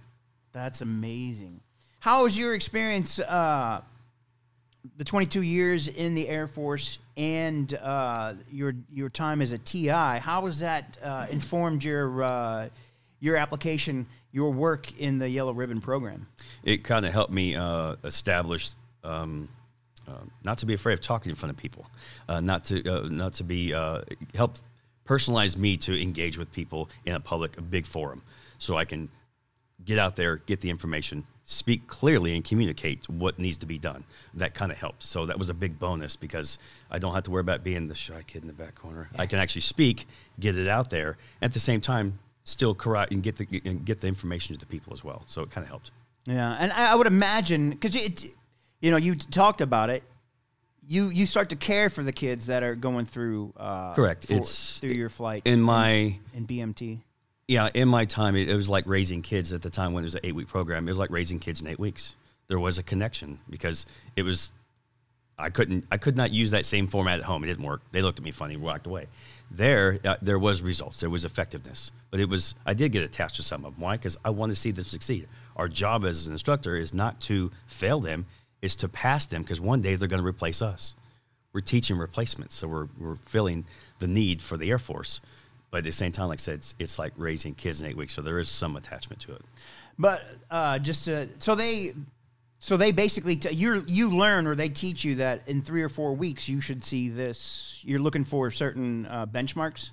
That's 0.52 0.82
amazing. 0.82 1.62
How 2.00 2.24
was 2.24 2.38
your 2.38 2.56
experience, 2.56 3.20
uh, 3.20 3.82
the 4.98 5.06
22 5.06 5.44
years 5.44 5.88
in 5.88 6.16
the 6.16 6.28
Air 6.28 6.48
Force 6.48 7.00
and 7.16 7.74
uh, 7.76 8.34
your 8.52 8.74
your 8.92 9.10
time 9.10 9.42
as 9.42 9.52
a 9.52 9.58
TI? 9.58 9.88
How 9.88 10.46
has 10.46 10.60
that 10.60 10.98
uh, 11.04 11.28
informed 11.30 11.84
your 11.84 12.24
uh, 12.24 12.70
your 13.20 13.38
application, 13.38 14.08
your 14.32 14.52
work 14.52 15.00
in 15.00 15.20
the 15.20 15.30
Yellow 15.30 15.54
Ribbon 15.54 15.82
program? 15.82 16.28
it 16.64 16.84
kind 16.84 17.06
of 17.06 17.14
helped 17.14 17.32
me 17.32 17.56
uh, 17.56 17.96
establish 18.04 18.72
um, 19.04 19.48
not 20.44 20.58
to 20.60 20.66
be 20.66 20.74
afraid 20.74 20.94
of 20.94 21.02
talking 21.02 21.30
in 21.30 21.36
front 21.36 21.52
of 21.52 21.58
people, 21.58 21.86
uh, 22.28 22.42
not 22.42 22.64
to 22.66 22.88
uh, 22.88 23.08
not 23.10 23.34
to 23.36 23.44
be 23.44 23.74
uh, 23.74 24.02
help 24.36 24.58
personalize 25.06 25.58
me 25.58 25.78
to 25.78 26.02
engage 26.02 26.38
with 26.38 26.52
people 26.52 26.90
in 27.06 27.16
a 27.16 27.20
public, 27.20 27.58
a 27.58 27.62
big 27.62 27.86
forum, 27.86 28.22
so 28.58 28.78
I 28.78 28.86
can 28.86 29.10
get 29.84 29.98
out 29.98 30.16
there, 30.16 30.38
get 30.38 30.62
the 30.62 30.70
information, 30.70 31.26
speak 31.46 31.88
clearly, 31.88 32.36
and 32.36 32.44
communicate 32.44 33.10
what 33.10 33.40
needs 33.40 33.58
to 33.58 33.66
be 33.66 33.80
done. 33.80 34.04
That 34.36 34.54
kind 34.54 34.72
of 34.72 34.78
helps. 34.78 35.08
So 35.08 35.26
that 35.26 35.38
was 35.40 35.50
a 35.50 35.54
big 35.54 35.80
bonus 35.80 36.16
because 36.16 36.60
I 36.90 37.00
don't 37.00 37.14
have 37.14 37.24
to 37.24 37.32
worry 37.32 37.42
about 37.42 37.64
being 37.64 37.88
the 37.88 37.96
shy 37.96 38.24
kid 38.28 38.44
in 38.44 38.48
the 38.48 38.54
back 38.54 38.76
corner. 38.76 39.10
I 39.18 39.26
can 39.26 39.40
actually 39.40 39.62
speak, 39.62 40.08
get 40.40 40.58
it 40.58 40.68
out 40.68 40.90
there, 40.90 41.18
at 41.42 41.54
the 41.54 41.60
same 41.60 41.82
time, 41.82 42.20
still 42.44 42.74
correct 42.74 43.12
and 43.12 43.22
get 43.22 43.36
the 43.36 43.62
and 43.66 43.86
get 43.86 44.02
the 44.02 44.08
information 44.08 44.56
to 44.56 44.60
the 44.60 44.66
people 44.66 44.94
as 44.94 45.04
well. 45.04 45.24
So 45.26 45.42
it 45.42 45.52
kind 45.52 45.64
of 45.64 45.70
helped. 45.70 45.92
Yeah, 46.26 46.56
and 46.60 46.72
I 46.72 46.92
I 46.92 46.96
would 46.96 47.08
imagine 47.08 47.72
because 47.72 47.96
it, 47.96 48.26
you 48.82 48.92
know, 48.92 48.98
you 48.98 49.16
talked 49.16 49.62
about 49.62 49.90
it. 49.90 50.04
You 50.88 51.10
you 51.10 51.26
start 51.26 51.50
to 51.50 51.56
care 51.56 51.90
for 51.90 52.04
the 52.04 52.12
kids 52.12 52.48
that 52.48 52.64
are 52.64 52.76
going 52.76 53.06
through. 53.06 53.54
Uh, 53.56 53.94
Correct. 53.94 54.28
for- 54.28 54.34
It's- 54.34 54.80
through 54.80 54.92
your 54.92 55.10
flight 55.10 55.44
in 55.46 55.62
my 55.62 56.18
in 56.34 56.46
BMT. 56.48 57.00
yeah 57.48 57.70
in 57.74 57.88
my 57.88 58.06
time 58.06 58.36
it, 58.36 58.50
it 58.50 58.56
was 58.56 58.68
like 58.70 58.86
raising 58.88 59.22
kids 59.22 59.54
at 59.54 59.62
the 59.62 59.70
time 59.70 59.94
when 59.94 60.04
it 60.04 60.06
was 60.08 60.16
an 60.16 60.22
eight 60.24 60.36
week 60.36 60.48
program. 60.48 60.88
It 60.88 60.92
was 60.92 60.98
like 60.98 61.12
raising 61.12 61.40
kids 61.40 61.62
in 61.62 61.68
eight 61.68 61.80
weeks. 61.80 62.16
There 62.48 62.60
was 62.60 62.78
a 62.78 62.84
connection 62.84 63.40
because 63.50 63.86
it 64.16 64.24
was 64.24 64.52
i 65.40 65.50
couldn't 65.50 65.86
i 65.92 65.98
could 65.98 66.18
not 66.18 66.32
use 66.32 66.52
that 66.52 66.66
same 66.66 66.88
format 66.88 67.20
at 67.20 67.26
home. 67.26 67.44
It 67.44 67.48
didn't 67.48 67.64
work. 67.64 67.82
They 67.92 68.02
looked 68.02 68.20
at 68.20 68.26
me 68.26 68.32
funny 68.32 68.58
walked 68.58 68.88
away. 68.88 69.06
There 69.52 70.00
uh, 70.04 70.16
there 70.22 70.40
was 70.40 70.62
results. 70.62 71.00
There 71.00 71.10
was 71.10 71.26
effectiveness. 71.26 71.92
But 72.10 72.20
it 72.20 72.28
was 72.28 72.56
i 72.66 72.74
did 72.74 72.92
get 72.92 73.04
attached 73.04 73.36
to 73.36 73.44
some 73.44 73.64
of 73.66 73.74
them 73.76 73.82
why? 73.82 73.98
Because 73.98 74.18
i 74.26 74.30
want 74.32 74.52
to 74.52 74.56
see 74.56 74.72
them 74.72 74.84
succeed. 74.84 75.28
Our 75.56 75.68
job 75.70 76.06
as 76.06 76.26
an 76.28 76.34
instructor 76.34 76.76
is 76.76 76.92
not 76.94 77.20
to 77.22 77.52
fail 77.68 78.00
them 78.00 78.26
is 78.62 78.76
to 78.78 78.88
pass 78.90 79.26
them 79.26 79.42
because 79.42 79.60
one 79.60 79.82
day 79.82 79.96
they're 79.96 80.08
going 80.08 80.22
to 80.22 80.28
replace 80.28 80.62
us 80.62 80.96
we're 81.54 81.62
teaching 81.62 81.98
replacements, 81.98 82.56
so 82.56 82.68
we're, 82.68 82.88
we're 83.00 83.16
filling 83.28 83.66
the 84.00 84.08
need 84.08 84.42
for 84.42 84.58
the 84.58 84.70
Air 84.70 84.80
Force. 84.80 85.20
But 85.70 85.80
at 85.80 85.84
the 85.86 85.92
same 85.92 86.12
time, 86.12 86.30
like 86.30 86.40
I 86.40 86.42
said, 86.42 86.56
it's, 86.56 86.76
it's 86.80 87.00
like 87.00 87.14
raising 87.18 87.56
kids 87.56 87.82
in 87.82 87.88
eight 87.88 87.98
weeks, 87.98 88.14
so 88.14 88.22
there 88.22 88.40
is 88.40 88.50
some 88.50 88.76
attachment 88.76 89.22
to 89.24 89.34
it. 89.34 89.42
But 89.98 90.24
uh, 90.50 90.80
just 90.80 91.06
to, 91.06 91.28
so 91.40 91.56
they 91.56 91.94
so 92.60 92.78
they 92.78 92.92
basically 92.92 93.36
t- 93.36 93.54
you 93.54 93.84
you 93.88 94.10
learn 94.10 94.48
or 94.48 94.56
they 94.56 94.70
teach 94.70 95.04
you 95.04 95.16
that 95.16 95.48
in 95.48 95.62
three 95.62 95.84
or 95.84 95.90
four 95.90 96.14
weeks 96.14 96.48
you 96.48 96.62
should 96.62 96.84
see 96.84 97.10
this. 97.10 97.80
You're 97.84 98.00
looking 98.00 98.26
for 98.26 98.52
certain 98.52 99.06
uh, 99.08 99.26
benchmarks. 99.26 99.92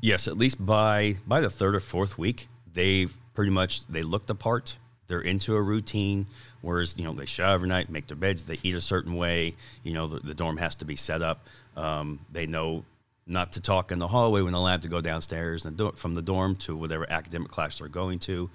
Yes, 0.00 0.28
at 0.28 0.36
least 0.36 0.64
by 0.64 1.16
by 1.26 1.40
the 1.40 1.50
third 1.50 1.74
or 1.74 1.80
fourth 1.80 2.18
week, 2.18 2.48
they 2.72 3.06
pretty 3.34 3.50
much 3.50 3.86
they 3.86 4.02
look 4.02 4.26
the 4.26 4.34
part. 4.34 4.76
They're 5.06 5.20
into 5.20 5.54
a 5.54 5.62
routine. 5.62 6.26
Whereas 6.62 6.96
you 6.96 7.04
know 7.04 7.12
they 7.12 7.26
shower 7.26 7.54
every 7.54 7.68
night, 7.68 7.90
make 7.90 8.06
their 8.06 8.16
beds, 8.16 8.44
they 8.44 8.58
eat 8.62 8.74
a 8.74 8.80
certain 8.80 9.14
way. 9.14 9.54
You 9.82 9.92
know 9.92 10.06
the, 10.06 10.20
the 10.20 10.34
dorm 10.34 10.56
has 10.56 10.74
to 10.76 10.84
be 10.84 10.96
set 10.96 11.22
up. 11.22 11.46
Um, 11.76 12.20
they 12.32 12.46
know 12.46 12.84
not 13.26 13.52
to 13.52 13.60
talk 13.60 13.90
in 13.90 13.98
the 13.98 14.08
hallway 14.08 14.42
when 14.42 14.54
allowed 14.54 14.82
to 14.82 14.88
go 14.88 15.00
downstairs 15.00 15.64
and 15.64 15.76
do 15.76 15.86
it 15.88 15.98
from 15.98 16.14
the 16.14 16.22
dorm 16.22 16.56
to 16.56 16.76
whatever 16.76 17.10
academic 17.10 17.48
class 17.48 17.78
they're 17.78 17.88
going 17.88 18.18
to. 18.20 18.50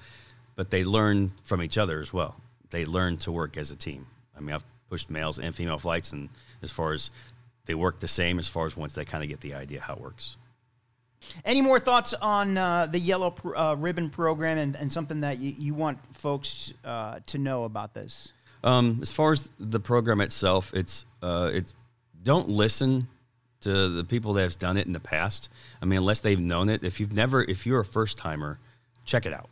But 0.56 0.70
they 0.70 0.84
learn 0.84 1.32
from 1.44 1.64
each 1.64 1.78
other 1.78 2.00
as 2.02 2.14
well. 2.14 2.36
They 2.70 2.86
learn 2.86 3.18
to 3.20 3.32
work 3.32 3.58
as 3.58 3.72
a 3.72 3.76
team. 3.76 4.06
I 4.38 4.42
mean, 4.42 4.54
I've 4.54 4.66
pushed 4.90 5.10
males 5.10 5.40
and 5.40 5.56
female 5.56 5.78
flights, 5.78 6.12
and 6.12 6.30
as 6.62 6.72
far 6.72 6.94
as 6.94 7.12
they 7.66 7.76
work 7.76 8.00
the 8.00 8.08
same, 8.08 8.40
as 8.40 8.48
far 8.48 8.66
as 8.66 8.76
once 8.76 8.94
they 8.94 9.06
kind 9.06 9.24
of 9.24 9.30
get 9.30 9.42
the 9.42 9.54
idea 9.54 9.82
how 9.82 9.94
it 9.94 10.02
works. 10.02 10.38
Any 11.46 11.62
more 11.62 11.80
thoughts 11.80 12.14
on 12.14 12.58
uh, 12.58 12.88
the 12.88 13.00
Yellow 13.00 13.34
uh, 13.56 13.76
Ribbon 13.78 14.10
program 14.10 14.58
and, 14.58 14.76
and 14.76 14.92
something 14.92 15.22
that 15.22 15.40
you, 15.40 15.54
you 15.58 15.74
want 15.74 16.00
folks 16.16 16.74
uh, 16.84 17.20
to 17.28 17.38
know 17.38 17.64
about 17.66 17.94
this? 17.94 18.32
Um, 18.64 19.00
as 19.02 19.12
far 19.12 19.32
as 19.32 19.50
the 19.60 19.80
program 19.80 20.22
itself, 20.22 20.74
it's 20.74 21.06
uh, 21.22 21.50
it's 21.54 21.74
don't 22.24 22.50
listen 22.50 23.08
to 23.62 23.90
the 23.90 24.04
people 24.04 24.34
that 24.34 24.42
have 24.44 24.60
done 24.60 24.78
it 24.78 24.88
in 24.88 24.94
the 24.94 25.00
past. 25.00 25.50
I 25.82 25.86
mean, 25.86 26.00
unless 26.00 26.22
they've 26.22 26.40
known 26.40 26.70
it. 26.70 26.84
If 26.84 27.00
you've 27.00 27.14
never, 27.14 27.44
if 27.44 27.66
you're 27.66 27.80
a 27.82 27.86
first 27.86 28.18
timer, 28.18 28.60
check 29.06 29.26
it 29.26 29.34
out. 29.34 29.50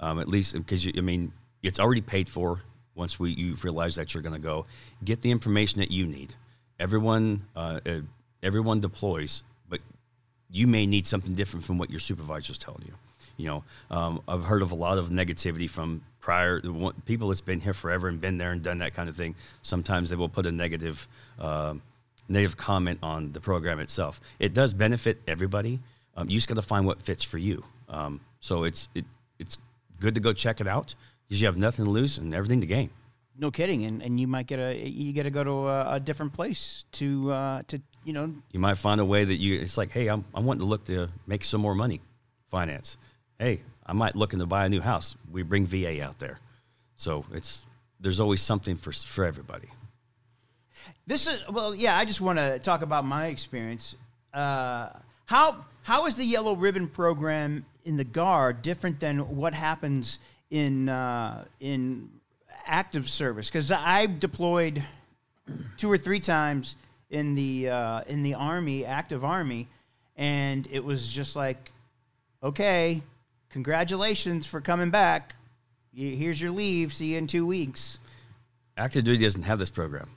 Um, 0.00 0.20
at 0.20 0.28
least 0.28 0.54
because 0.54 0.86
I 0.86 1.00
mean, 1.00 1.32
it's 1.62 1.80
already 1.80 2.02
paid 2.02 2.28
for. 2.28 2.60
Once 2.94 3.20
we 3.20 3.30
you 3.32 3.54
realize 3.62 3.94
that 3.96 4.14
you're 4.14 4.22
going 4.22 4.34
to 4.34 4.40
go, 4.40 4.64
get 5.04 5.20
the 5.20 5.30
information 5.30 5.80
that 5.80 5.90
you 5.90 6.06
need. 6.06 6.34
Everyone, 6.80 7.42
uh, 7.54 7.80
everyone 8.42 8.80
deploys, 8.80 9.42
you 10.56 10.66
may 10.66 10.86
need 10.86 11.06
something 11.06 11.34
different 11.34 11.64
from 11.64 11.76
what 11.76 11.90
your 11.90 12.00
supervisor's 12.00 12.58
telling 12.58 12.84
you. 12.86 12.94
You 13.36 13.46
know, 13.48 13.64
um, 13.90 14.22
I've 14.26 14.44
heard 14.44 14.62
of 14.62 14.72
a 14.72 14.74
lot 14.74 14.96
of 14.96 15.10
negativity 15.10 15.68
from 15.68 16.00
prior 16.20 16.62
people 17.04 17.28
that's 17.28 17.42
been 17.42 17.60
here 17.60 17.74
forever 17.74 18.08
and 18.08 18.18
been 18.18 18.38
there 18.38 18.52
and 18.52 18.62
done 18.62 18.78
that 18.78 18.94
kind 18.94 19.08
of 19.10 19.16
thing. 19.16 19.34
Sometimes 19.60 20.08
they 20.08 20.16
will 20.16 20.30
put 20.30 20.46
a 20.46 20.52
negative, 20.52 21.06
uh, 21.38 21.74
negative 22.30 22.56
comment 22.56 22.98
on 23.02 23.32
the 23.32 23.40
program 23.40 23.78
itself. 23.80 24.20
It 24.38 24.54
does 24.54 24.72
benefit 24.72 25.20
everybody. 25.28 25.80
Um, 26.16 26.30
you 26.30 26.36
just 26.38 26.48
got 26.48 26.54
to 26.54 26.62
find 26.62 26.86
what 26.86 27.02
fits 27.02 27.22
for 27.22 27.36
you. 27.36 27.62
Um, 27.90 28.20
so 28.40 28.64
it's 28.64 28.88
it, 28.94 29.04
it's 29.38 29.58
good 30.00 30.14
to 30.14 30.20
go 30.20 30.32
check 30.32 30.62
it 30.62 30.66
out 30.66 30.94
because 31.28 31.42
you 31.42 31.46
have 31.46 31.58
nothing 31.58 31.84
to 31.84 31.90
lose 31.90 32.16
and 32.16 32.34
everything 32.34 32.62
to 32.62 32.66
gain. 32.66 32.88
no 33.38 33.50
kidding, 33.50 33.84
and, 33.84 34.02
and 34.02 34.18
you 34.18 34.26
might 34.26 34.46
get 34.46 34.58
a 34.58 34.74
you 34.88 35.12
get 35.12 35.24
to 35.24 35.30
go 35.30 35.44
to 35.44 35.68
a, 35.68 35.96
a 35.96 36.00
different 36.00 36.32
place 36.32 36.86
to 36.92 37.30
uh, 37.32 37.62
to 37.68 37.80
you 38.06 38.12
know 38.12 38.32
You 38.52 38.60
might 38.60 38.78
find 38.78 39.00
a 39.00 39.04
way 39.04 39.24
that 39.24 39.34
you. 39.34 39.60
It's 39.60 39.76
like, 39.76 39.90
hey, 39.90 40.06
I'm 40.06 40.24
I'm 40.32 40.44
wanting 40.46 40.60
to 40.60 40.66
look 40.66 40.84
to 40.86 41.08
make 41.26 41.44
some 41.44 41.60
more 41.60 41.74
money, 41.74 42.00
finance. 42.48 42.96
Hey, 43.38 43.60
I 43.84 43.92
might 43.92 44.14
looking 44.14 44.38
to 44.38 44.46
buy 44.46 44.64
a 44.64 44.68
new 44.68 44.80
house. 44.80 45.16
We 45.30 45.42
bring 45.42 45.66
VA 45.66 46.02
out 46.02 46.20
there, 46.20 46.38
so 46.94 47.24
it's 47.32 47.66
there's 47.98 48.20
always 48.20 48.40
something 48.40 48.76
for 48.76 48.92
for 48.92 49.24
everybody. 49.24 49.68
This 51.06 51.26
is 51.26 51.42
well, 51.48 51.74
yeah. 51.74 51.98
I 51.98 52.04
just 52.04 52.20
want 52.20 52.38
to 52.38 52.60
talk 52.60 52.82
about 52.82 53.04
my 53.04 53.26
experience. 53.26 53.96
Uh, 54.32 54.90
how 55.24 55.64
how 55.82 56.06
is 56.06 56.14
the 56.14 56.24
yellow 56.24 56.54
ribbon 56.54 56.86
program 56.86 57.66
in 57.84 57.96
the 57.96 58.04
guard 58.04 58.62
different 58.62 59.00
than 59.00 59.36
what 59.36 59.52
happens 59.52 60.20
in 60.50 60.88
uh, 60.88 61.44
in 61.58 62.08
active 62.66 63.08
service? 63.08 63.48
Because 63.48 63.72
I 63.72 64.06
deployed 64.06 64.84
two 65.76 65.90
or 65.90 65.98
three 65.98 66.20
times 66.20 66.76
in 67.10 67.34
the 67.34 67.68
uh, 67.68 68.00
in 68.06 68.22
the 68.22 68.34
army, 68.34 68.84
active 68.84 69.24
army, 69.24 69.68
and 70.16 70.66
it 70.70 70.84
was 70.84 71.10
just 71.12 71.36
like, 71.36 71.72
okay, 72.42 73.02
congratulations 73.50 74.46
for 74.46 74.60
coming 74.60 74.90
back. 74.90 75.34
Here's 75.94 76.40
your 76.40 76.50
leave. 76.50 76.92
See 76.92 77.12
you 77.12 77.18
in 77.18 77.26
two 77.26 77.46
weeks. 77.46 77.98
Active 78.76 79.04
duty 79.04 79.24
doesn't 79.24 79.42
have 79.42 79.58
this 79.58 79.70
program. 79.70 80.10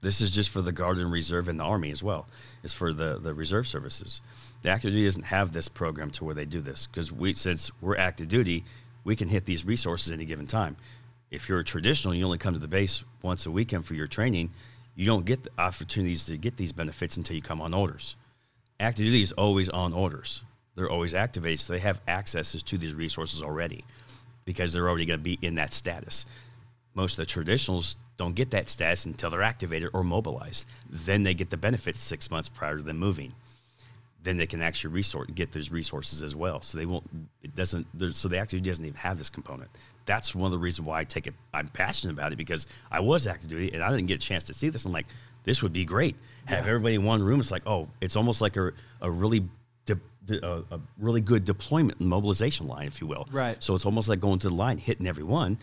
This 0.00 0.20
is 0.20 0.30
just 0.30 0.50
for 0.50 0.62
the 0.62 0.70
Guard 0.70 0.98
and 0.98 1.10
Reserve 1.10 1.48
and 1.48 1.58
the 1.58 1.64
Army 1.64 1.90
as 1.90 2.04
well. 2.04 2.28
It's 2.62 2.72
for 2.72 2.92
the, 2.92 3.18
the 3.18 3.34
reserve 3.34 3.66
services. 3.66 4.20
The 4.62 4.70
active 4.70 4.92
duty 4.92 5.04
doesn't 5.04 5.24
have 5.24 5.52
this 5.52 5.68
program 5.68 6.12
to 6.12 6.24
where 6.24 6.36
they 6.36 6.44
do 6.44 6.60
this 6.60 6.86
because 6.86 7.10
we 7.10 7.34
since 7.34 7.72
we're 7.80 7.96
active 7.96 8.28
duty, 8.28 8.64
we 9.02 9.16
can 9.16 9.28
hit 9.28 9.44
these 9.44 9.64
resources 9.64 10.12
any 10.12 10.24
given 10.24 10.46
time. 10.46 10.76
If 11.30 11.48
you're 11.48 11.58
a 11.58 11.64
traditional, 11.64 12.14
you 12.14 12.24
only 12.24 12.38
come 12.38 12.54
to 12.54 12.60
the 12.60 12.68
base 12.68 13.02
once 13.22 13.46
a 13.46 13.50
weekend 13.50 13.86
for 13.86 13.94
your 13.94 14.06
training. 14.06 14.50
You 14.98 15.06
don't 15.06 15.24
get 15.24 15.44
the 15.44 15.50
opportunities 15.58 16.26
to 16.26 16.36
get 16.36 16.56
these 16.56 16.72
benefits 16.72 17.16
until 17.16 17.36
you 17.36 17.42
come 17.42 17.60
on 17.60 17.72
orders. 17.72 18.16
Active 18.80 19.06
duty 19.06 19.22
is 19.22 19.30
always 19.32 19.68
on 19.68 19.92
orders. 19.92 20.42
They're 20.74 20.90
always 20.90 21.14
activated, 21.14 21.60
so 21.60 21.72
they 21.72 21.78
have 21.78 22.00
accesses 22.08 22.62
to 22.64 22.78
these 22.78 22.94
resources 22.94 23.42
already 23.42 23.84
because 24.44 24.72
they're 24.72 24.88
already 24.88 25.06
going 25.06 25.20
to 25.20 25.24
be 25.24 25.38
in 25.40 25.54
that 25.54 25.72
status 25.72 26.26
most 26.98 27.16
of 27.16 27.24
the 27.24 27.32
traditionals 27.32 27.94
don't 28.16 28.34
get 28.34 28.50
that 28.50 28.68
status 28.68 29.06
until 29.06 29.30
they're 29.30 29.40
activated 29.40 29.88
or 29.92 30.02
mobilized. 30.02 30.66
Then 30.90 31.22
they 31.22 31.32
get 31.32 31.48
the 31.48 31.56
benefits 31.56 32.00
six 32.00 32.28
months 32.28 32.48
prior 32.48 32.76
to 32.76 32.82
them 32.82 32.98
moving. 32.98 33.32
Then 34.22 34.36
they 34.36 34.46
can 34.46 34.60
actually 34.60 34.94
resort 34.94 35.34
get 35.34 35.52
those 35.52 35.70
resources 35.70 36.22
as 36.22 36.34
well. 36.34 36.60
So 36.60 36.76
they 36.76 36.86
won't. 36.86 37.08
It 37.42 37.54
doesn't. 37.54 37.86
So 38.12 38.28
the 38.28 38.38
active 38.38 38.58
duty 38.58 38.70
doesn't 38.70 38.84
even 38.84 38.96
have 38.98 39.16
this 39.16 39.30
component. 39.30 39.70
That's 40.06 40.34
one 40.34 40.46
of 40.46 40.52
the 40.52 40.58
reasons 40.58 40.86
why 40.86 41.00
I 41.00 41.04
take 41.04 41.26
it. 41.26 41.34
I'm 41.54 41.68
passionate 41.68 42.14
about 42.14 42.32
it 42.32 42.36
because 42.36 42.66
I 42.90 43.00
was 43.00 43.26
active 43.26 43.50
duty 43.50 43.72
and 43.72 43.82
I 43.82 43.90
didn't 43.90 44.06
get 44.06 44.22
a 44.22 44.26
chance 44.26 44.44
to 44.44 44.54
see 44.54 44.70
this. 44.70 44.84
I'm 44.84 44.92
like, 44.92 45.06
this 45.44 45.62
would 45.62 45.72
be 45.72 45.84
great. 45.84 46.16
Have 46.46 46.66
everybody 46.66 46.96
in 46.96 47.04
one 47.04 47.22
room. 47.22 47.38
It's 47.40 47.50
like, 47.50 47.62
oh, 47.66 47.88
it's 48.00 48.16
almost 48.16 48.40
like 48.40 48.56
a 48.56 48.72
a 49.00 49.10
really 49.10 49.48
de- 49.84 50.00
de- 50.26 50.44
a, 50.44 50.64
a 50.72 50.80
really 50.98 51.20
good 51.20 51.44
deployment 51.44 52.00
and 52.00 52.08
mobilization 52.08 52.66
line, 52.66 52.86
if 52.86 53.00
you 53.00 53.06
will. 53.06 53.28
Right. 53.30 53.62
So 53.62 53.74
it's 53.74 53.86
almost 53.86 54.08
like 54.08 54.18
going 54.20 54.40
to 54.40 54.48
the 54.48 54.54
line, 54.54 54.78
hitting 54.78 55.06
every 55.06 55.24
one. 55.24 55.58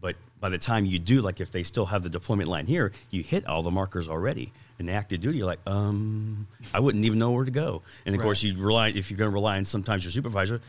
But 0.00 0.16
by 0.40 0.48
the 0.48 0.58
time 0.58 0.86
you 0.86 0.98
do, 0.98 1.20
like 1.20 1.40
if 1.40 1.50
they 1.50 1.62
still 1.62 1.86
have 1.86 2.02
the 2.02 2.08
deployment 2.08 2.48
line 2.48 2.66
here, 2.66 2.92
you 3.10 3.22
hit 3.22 3.46
all 3.46 3.62
the 3.62 3.70
markers 3.70 4.08
already. 4.08 4.52
The 4.86 4.92
active 4.92 5.20
duty, 5.20 5.38
you're 5.38 5.46
like, 5.46 5.60
um, 5.66 6.46
I 6.72 6.80
wouldn't 6.80 7.04
even 7.04 7.18
know 7.18 7.30
where 7.32 7.44
to 7.44 7.50
go. 7.50 7.82
And 8.06 8.14
of 8.14 8.20
course, 8.22 8.42
you 8.42 8.56
rely 8.58 8.88
if 8.88 9.10
you're 9.10 9.18
going 9.18 9.30
to 9.30 9.34
rely 9.34 9.56
on 9.58 9.64
sometimes 9.64 10.04
your 10.04 10.10
supervisor, 10.10 10.60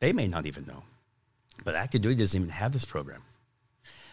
they 0.00 0.12
may 0.12 0.28
not 0.28 0.46
even 0.46 0.66
know. 0.66 0.82
But 1.64 1.74
active 1.74 2.02
duty 2.02 2.16
doesn't 2.16 2.38
even 2.38 2.50
have 2.50 2.72
this 2.72 2.84
program. 2.84 3.22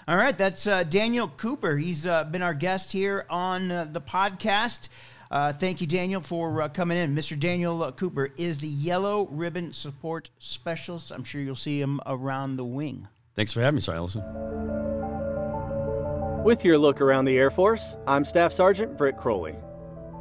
All 0.07 0.15
right, 0.15 0.37
that's 0.37 0.67
uh, 0.67 0.83
Daniel 0.83 1.27
Cooper. 1.27 1.75
He's 1.75 2.05
uh, 2.05 2.23
been 2.23 2.41
our 2.41 2.53
guest 2.53 2.93
here 2.93 3.25
on 3.29 3.69
uh, 3.69 3.87
the 3.91 3.99
podcast. 3.99 4.87
Uh, 5.29 5.51
thank 5.51 5.81
you, 5.81 5.87
Daniel, 5.87 6.21
for 6.21 6.61
uh, 6.61 6.69
coming 6.69 6.97
in. 6.97 7.13
Mr. 7.13 7.37
Daniel 7.37 7.83
uh, 7.83 7.91
Cooper 7.91 8.31
is 8.37 8.59
the 8.59 8.67
Yellow 8.67 9.27
Ribbon 9.29 9.73
Support 9.73 10.29
Specialist. 10.39 11.11
I'm 11.11 11.25
sure 11.25 11.41
you'll 11.41 11.55
see 11.55 11.81
him 11.81 11.99
around 12.05 12.55
the 12.55 12.63
wing. 12.63 13.07
Thanks 13.35 13.51
for 13.51 13.59
having 13.59 13.75
me, 13.75 13.81
Sorry, 13.81 13.97
Ellison. 13.97 14.23
With 16.47 16.63
your 16.63 16.77
look 16.77 17.01
around 17.01 17.25
the 17.25 17.37
Air 17.37 17.51
Force, 17.51 17.97
I'm 18.07 18.23
Staff 18.23 18.53
Sergeant 18.53 18.97
Britt 18.97 19.17
Crowley. 19.17 19.57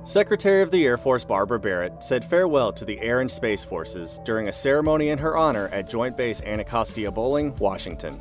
Secretary 0.02 0.60
of 0.60 0.72
the 0.72 0.84
Air 0.84 0.96
Force 0.96 1.22
Barbara 1.22 1.60
Barrett 1.60 2.02
said 2.02 2.24
farewell 2.24 2.72
to 2.72 2.84
the 2.84 2.98
Air 2.98 3.20
and 3.20 3.30
Space 3.30 3.62
Forces 3.62 4.18
during 4.24 4.48
a 4.48 4.52
ceremony 4.52 5.10
in 5.10 5.18
her 5.18 5.36
honor 5.36 5.68
at 5.68 5.88
Joint 5.88 6.16
Base 6.16 6.40
Anacostia 6.40 7.12
Bolling, 7.12 7.54
Washington. 7.58 8.20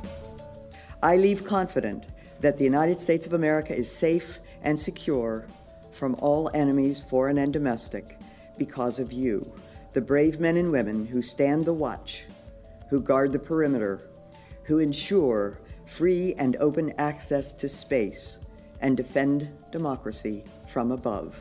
I 1.01 1.15
leave 1.15 1.45
confident 1.45 2.05
that 2.41 2.59
the 2.59 2.63
United 2.63 3.01
States 3.01 3.25
of 3.25 3.33
America 3.33 3.75
is 3.75 3.91
safe 3.91 4.37
and 4.61 4.79
secure 4.79 5.47
from 5.91 6.13
all 6.19 6.51
enemies, 6.53 7.01
foreign 7.09 7.39
and 7.39 7.51
domestic, 7.51 8.19
because 8.59 8.99
of 8.99 9.11
you, 9.11 9.51
the 9.93 10.01
brave 10.01 10.39
men 10.39 10.57
and 10.57 10.71
women 10.71 11.07
who 11.07 11.23
stand 11.23 11.65
the 11.65 11.73
watch, 11.73 12.25
who 12.87 13.01
guard 13.01 13.31
the 13.31 13.39
perimeter, 13.39 14.07
who 14.61 14.77
ensure 14.77 15.57
free 15.85 16.33
and 16.37 16.55
open 16.57 16.93
access 16.97 17.53
to 17.53 17.69
space, 17.69 18.39
and 18.81 18.97
defend 18.97 19.51
democracy 19.71 20.43
from 20.67 20.91
above. 20.91 21.39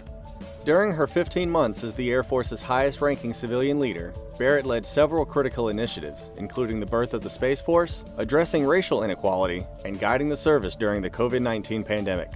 During 0.65 0.93
her 0.93 1.07
15 1.07 1.51
months 1.51 1.85
as 1.85 1.93
the 1.93 2.11
Air 2.11 2.23
Force's 2.23 2.63
highest 2.63 3.01
ranking 3.01 3.35
civilian 3.35 3.79
leader, 3.79 4.15
Barrett 4.39 4.65
led 4.65 4.85
several 4.87 5.25
critical 5.25 5.69
initiatives, 5.69 6.31
including 6.39 6.81
the 6.81 6.87
birth 6.87 7.13
of 7.13 7.23
the 7.23 7.31
Space 7.31 7.61
Force, 7.61 8.05
addressing 8.17 8.65
racial 8.65 9.05
inequality, 9.05 9.67
and 9.85 10.01
guiding 10.01 10.29
the 10.29 10.37
service 10.37 10.75
during 10.75 11.03
the 11.03 11.11
COVID 11.11 11.43
19 11.43 11.83
pandemic. 11.83 12.31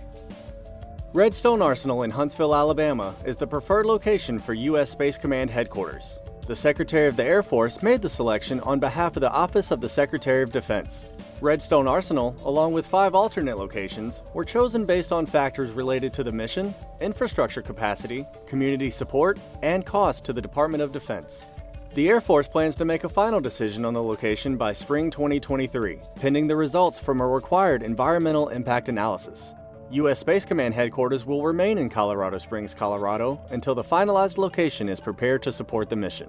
Redstone 1.14 1.62
Arsenal 1.62 2.02
in 2.02 2.10
Huntsville, 2.10 2.54
Alabama 2.54 3.14
is 3.24 3.38
the 3.38 3.46
preferred 3.46 3.86
location 3.86 4.38
for 4.38 4.52
U.S. 4.52 4.90
Space 4.90 5.16
Command 5.16 5.48
headquarters. 5.48 6.18
The 6.48 6.56
Secretary 6.56 7.06
of 7.06 7.14
the 7.14 7.26
Air 7.26 7.42
Force 7.42 7.82
made 7.82 8.00
the 8.00 8.08
selection 8.08 8.60
on 8.60 8.80
behalf 8.80 9.14
of 9.16 9.20
the 9.20 9.30
Office 9.30 9.70
of 9.70 9.82
the 9.82 9.88
Secretary 9.88 10.42
of 10.42 10.48
Defense. 10.48 11.04
Redstone 11.42 11.86
Arsenal, 11.86 12.34
along 12.42 12.72
with 12.72 12.86
five 12.86 13.14
alternate 13.14 13.58
locations, 13.58 14.22
were 14.32 14.46
chosen 14.46 14.86
based 14.86 15.12
on 15.12 15.26
factors 15.26 15.70
related 15.72 16.10
to 16.14 16.24
the 16.24 16.32
mission, 16.32 16.74
infrastructure 17.02 17.60
capacity, 17.60 18.24
community 18.46 18.90
support, 18.90 19.38
and 19.60 19.84
cost 19.84 20.24
to 20.24 20.32
the 20.32 20.40
Department 20.40 20.82
of 20.82 20.90
Defense. 20.90 21.44
The 21.92 22.08
Air 22.08 22.22
Force 22.22 22.48
plans 22.48 22.76
to 22.76 22.86
make 22.86 23.04
a 23.04 23.10
final 23.10 23.40
decision 23.40 23.84
on 23.84 23.92
the 23.92 24.02
location 24.02 24.56
by 24.56 24.72
spring 24.72 25.10
2023, 25.10 25.98
pending 26.14 26.46
the 26.46 26.56
results 26.56 26.98
from 26.98 27.20
a 27.20 27.26
required 27.26 27.82
environmental 27.82 28.48
impact 28.48 28.88
analysis. 28.88 29.54
U.S. 29.90 30.18
Space 30.18 30.44
Command 30.44 30.74
headquarters 30.74 31.24
will 31.24 31.42
remain 31.42 31.78
in 31.78 31.88
Colorado 31.88 32.36
Springs, 32.36 32.74
Colorado, 32.74 33.40
until 33.48 33.74
the 33.74 33.82
finalized 33.82 34.36
location 34.36 34.86
is 34.86 35.00
prepared 35.00 35.42
to 35.42 35.50
support 35.50 35.88
the 35.88 35.96
mission. 35.96 36.28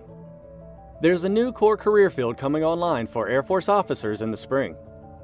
There's 1.02 1.26
a 1.26 1.30
new 1.30 1.52
core 1.52 1.76
career 1.76 2.10
field 2.10 2.38
coming 2.38 2.64
online 2.64 3.06
for 3.06 3.28
Air 3.28 3.44
Force 3.44 3.68
officers 3.68 4.22
in 4.22 4.32
the 4.32 4.38
spring. 4.38 4.78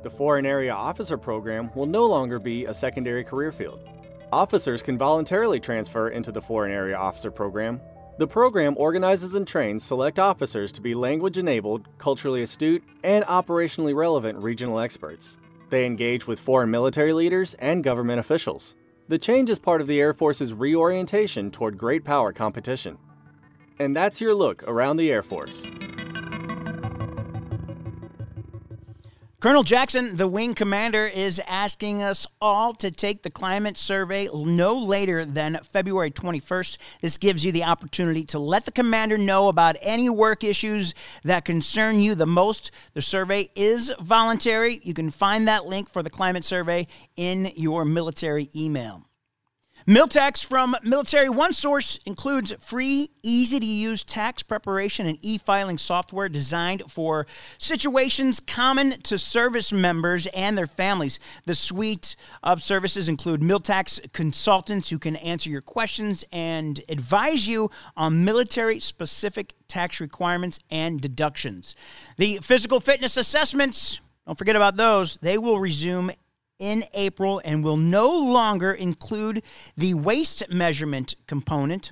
The 0.03 0.09
Foreign 0.09 0.45
Area 0.45 0.73
Officer 0.73 1.17
Program 1.17 1.71
will 1.75 1.85
no 1.85 2.05
longer 2.05 2.37
be 2.37 2.65
a 2.65 2.73
secondary 2.73 3.23
career 3.23 3.53
field. 3.53 3.87
Officers 4.33 4.83
can 4.83 4.97
voluntarily 4.97 5.61
transfer 5.61 6.09
into 6.09 6.33
the 6.33 6.41
Foreign 6.41 6.73
Area 6.73 6.97
Officer 6.97 7.31
Program. 7.31 7.79
The 8.17 8.27
program 8.27 8.75
organizes 8.77 9.33
and 9.33 9.47
trains 9.47 9.85
select 9.85 10.19
officers 10.19 10.73
to 10.73 10.81
be 10.81 10.93
language 10.93 11.37
enabled, 11.37 11.87
culturally 11.99 12.43
astute, 12.43 12.83
and 13.05 13.23
operationally 13.25 13.95
relevant 13.95 14.39
regional 14.39 14.81
experts. 14.81 15.37
They 15.69 15.85
engage 15.85 16.27
with 16.27 16.39
foreign 16.39 16.71
military 16.71 17.13
leaders 17.13 17.53
and 17.55 17.83
government 17.83 18.19
officials. 18.19 18.75
The 19.07 19.19
change 19.19 19.49
is 19.49 19.59
part 19.59 19.81
of 19.81 19.87
the 19.87 19.99
Air 19.99 20.13
Force's 20.13 20.53
reorientation 20.53 21.51
toward 21.51 21.77
great 21.77 22.03
power 22.03 22.33
competition. 22.33 22.97
And 23.79 23.95
that's 23.95 24.21
your 24.21 24.33
look 24.33 24.63
around 24.63 24.97
the 24.97 25.11
Air 25.11 25.23
Force. 25.23 25.63
Colonel 29.45 29.61
Jackson, 29.61 30.15
the 30.15 30.27
wing 30.27 30.55
commander, 30.55 31.05
is 31.05 31.39
asking 31.47 32.01
us 32.01 32.25
all 32.41 32.73
to 32.73 32.89
take 32.89 33.21
the 33.21 33.29
climate 33.29 33.77
survey 33.77 34.27
no 34.33 34.75
later 34.75 35.23
than 35.23 35.59
February 35.71 36.09
21st. 36.09 36.79
This 37.01 37.19
gives 37.19 37.45
you 37.45 37.51
the 37.51 37.63
opportunity 37.63 38.25
to 38.25 38.39
let 38.39 38.65
the 38.65 38.71
commander 38.71 39.19
know 39.19 39.47
about 39.47 39.75
any 39.83 40.09
work 40.09 40.43
issues 40.43 40.95
that 41.25 41.45
concern 41.45 41.99
you 41.99 42.15
the 42.15 42.25
most. 42.25 42.71
The 42.95 43.03
survey 43.03 43.51
is 43.53 43.93
voluntary. 43.99 44.81
You 44.81 44.95
can 44.95 45.11
find 45.11 45.47
that 45.47 45.67
link 45.67 45.91
for 45.91 46.01
the 46.01 46.09
climate 46.09 46.43
survey 46.43 46.87
in 47.15 47.51
your 47.55 47.85
military 47.85 48.49
email. 48.55 49.03
Miltax 49.87 50.43
from 50.43 50.75
Military 50.81 51.29
One 51.29 51.53
Source 51.53 51.99
includes 52.07 52.51
free, 52.59 53.11
easy 53.21 53.59
to 53.59 53.65
use 53.67 54.03
tax 54.03 54.41
preparation 54.41 55.05
and 55.05 55.19
e 55.21 55.37
filing 55.37 55.77
software 55.77 56.27
designed 56.27 56.81
for 56.89 57.27
situations 57.59 58.39
common 58.39 58.99
to 59.01 59.19
service 59.19 59.71
members 59.71 60.25
and 60.33 60.57
their 60.57 60.65
families. 60.65 61.19
The 61.45 61.53
suite 61.53 62.15
of 62.41 62.63
services 62.63 63.07
include 63.07 63.41
Miltax 63.41 64.11
consultants 64.11 64.89
who 64.89 64.97
can 64.97 65.17
answer 65.17 65.51
your 65.51 65.61
questions 65.61 66.25
and 66.31 66.81
advise 66.89 67.47
you 67.47 67.69
on 67.95 68.25
military 68.25 68.79
specific 68.79 69.53
tax 69.67 70.01
requirements 70.01 70.57
and 70.71 70.99
deductions. 70.99 71.75
The 72.17 72.39
physical 72.41 72.79
fitness 72.79 73.17
assessments, 73.17 73.99
don't 74.25 74.35
forget 74.35 74.55
about 74.55 74.77
those, 74.77 75.17
they 75.17 75.37
will 75.37 75.59
resume 75.59 76.09
in 76.59 76.83
April 76.93 77.41
and 77.43 77.63
will 77.63 77.77
no 77.77 78.09
longer 78.09 78.73
include 78.73 79.43
the 79.75 79.93
waist 79.93 80.43
measurement 80.49 81.15
component. 81.27 81.91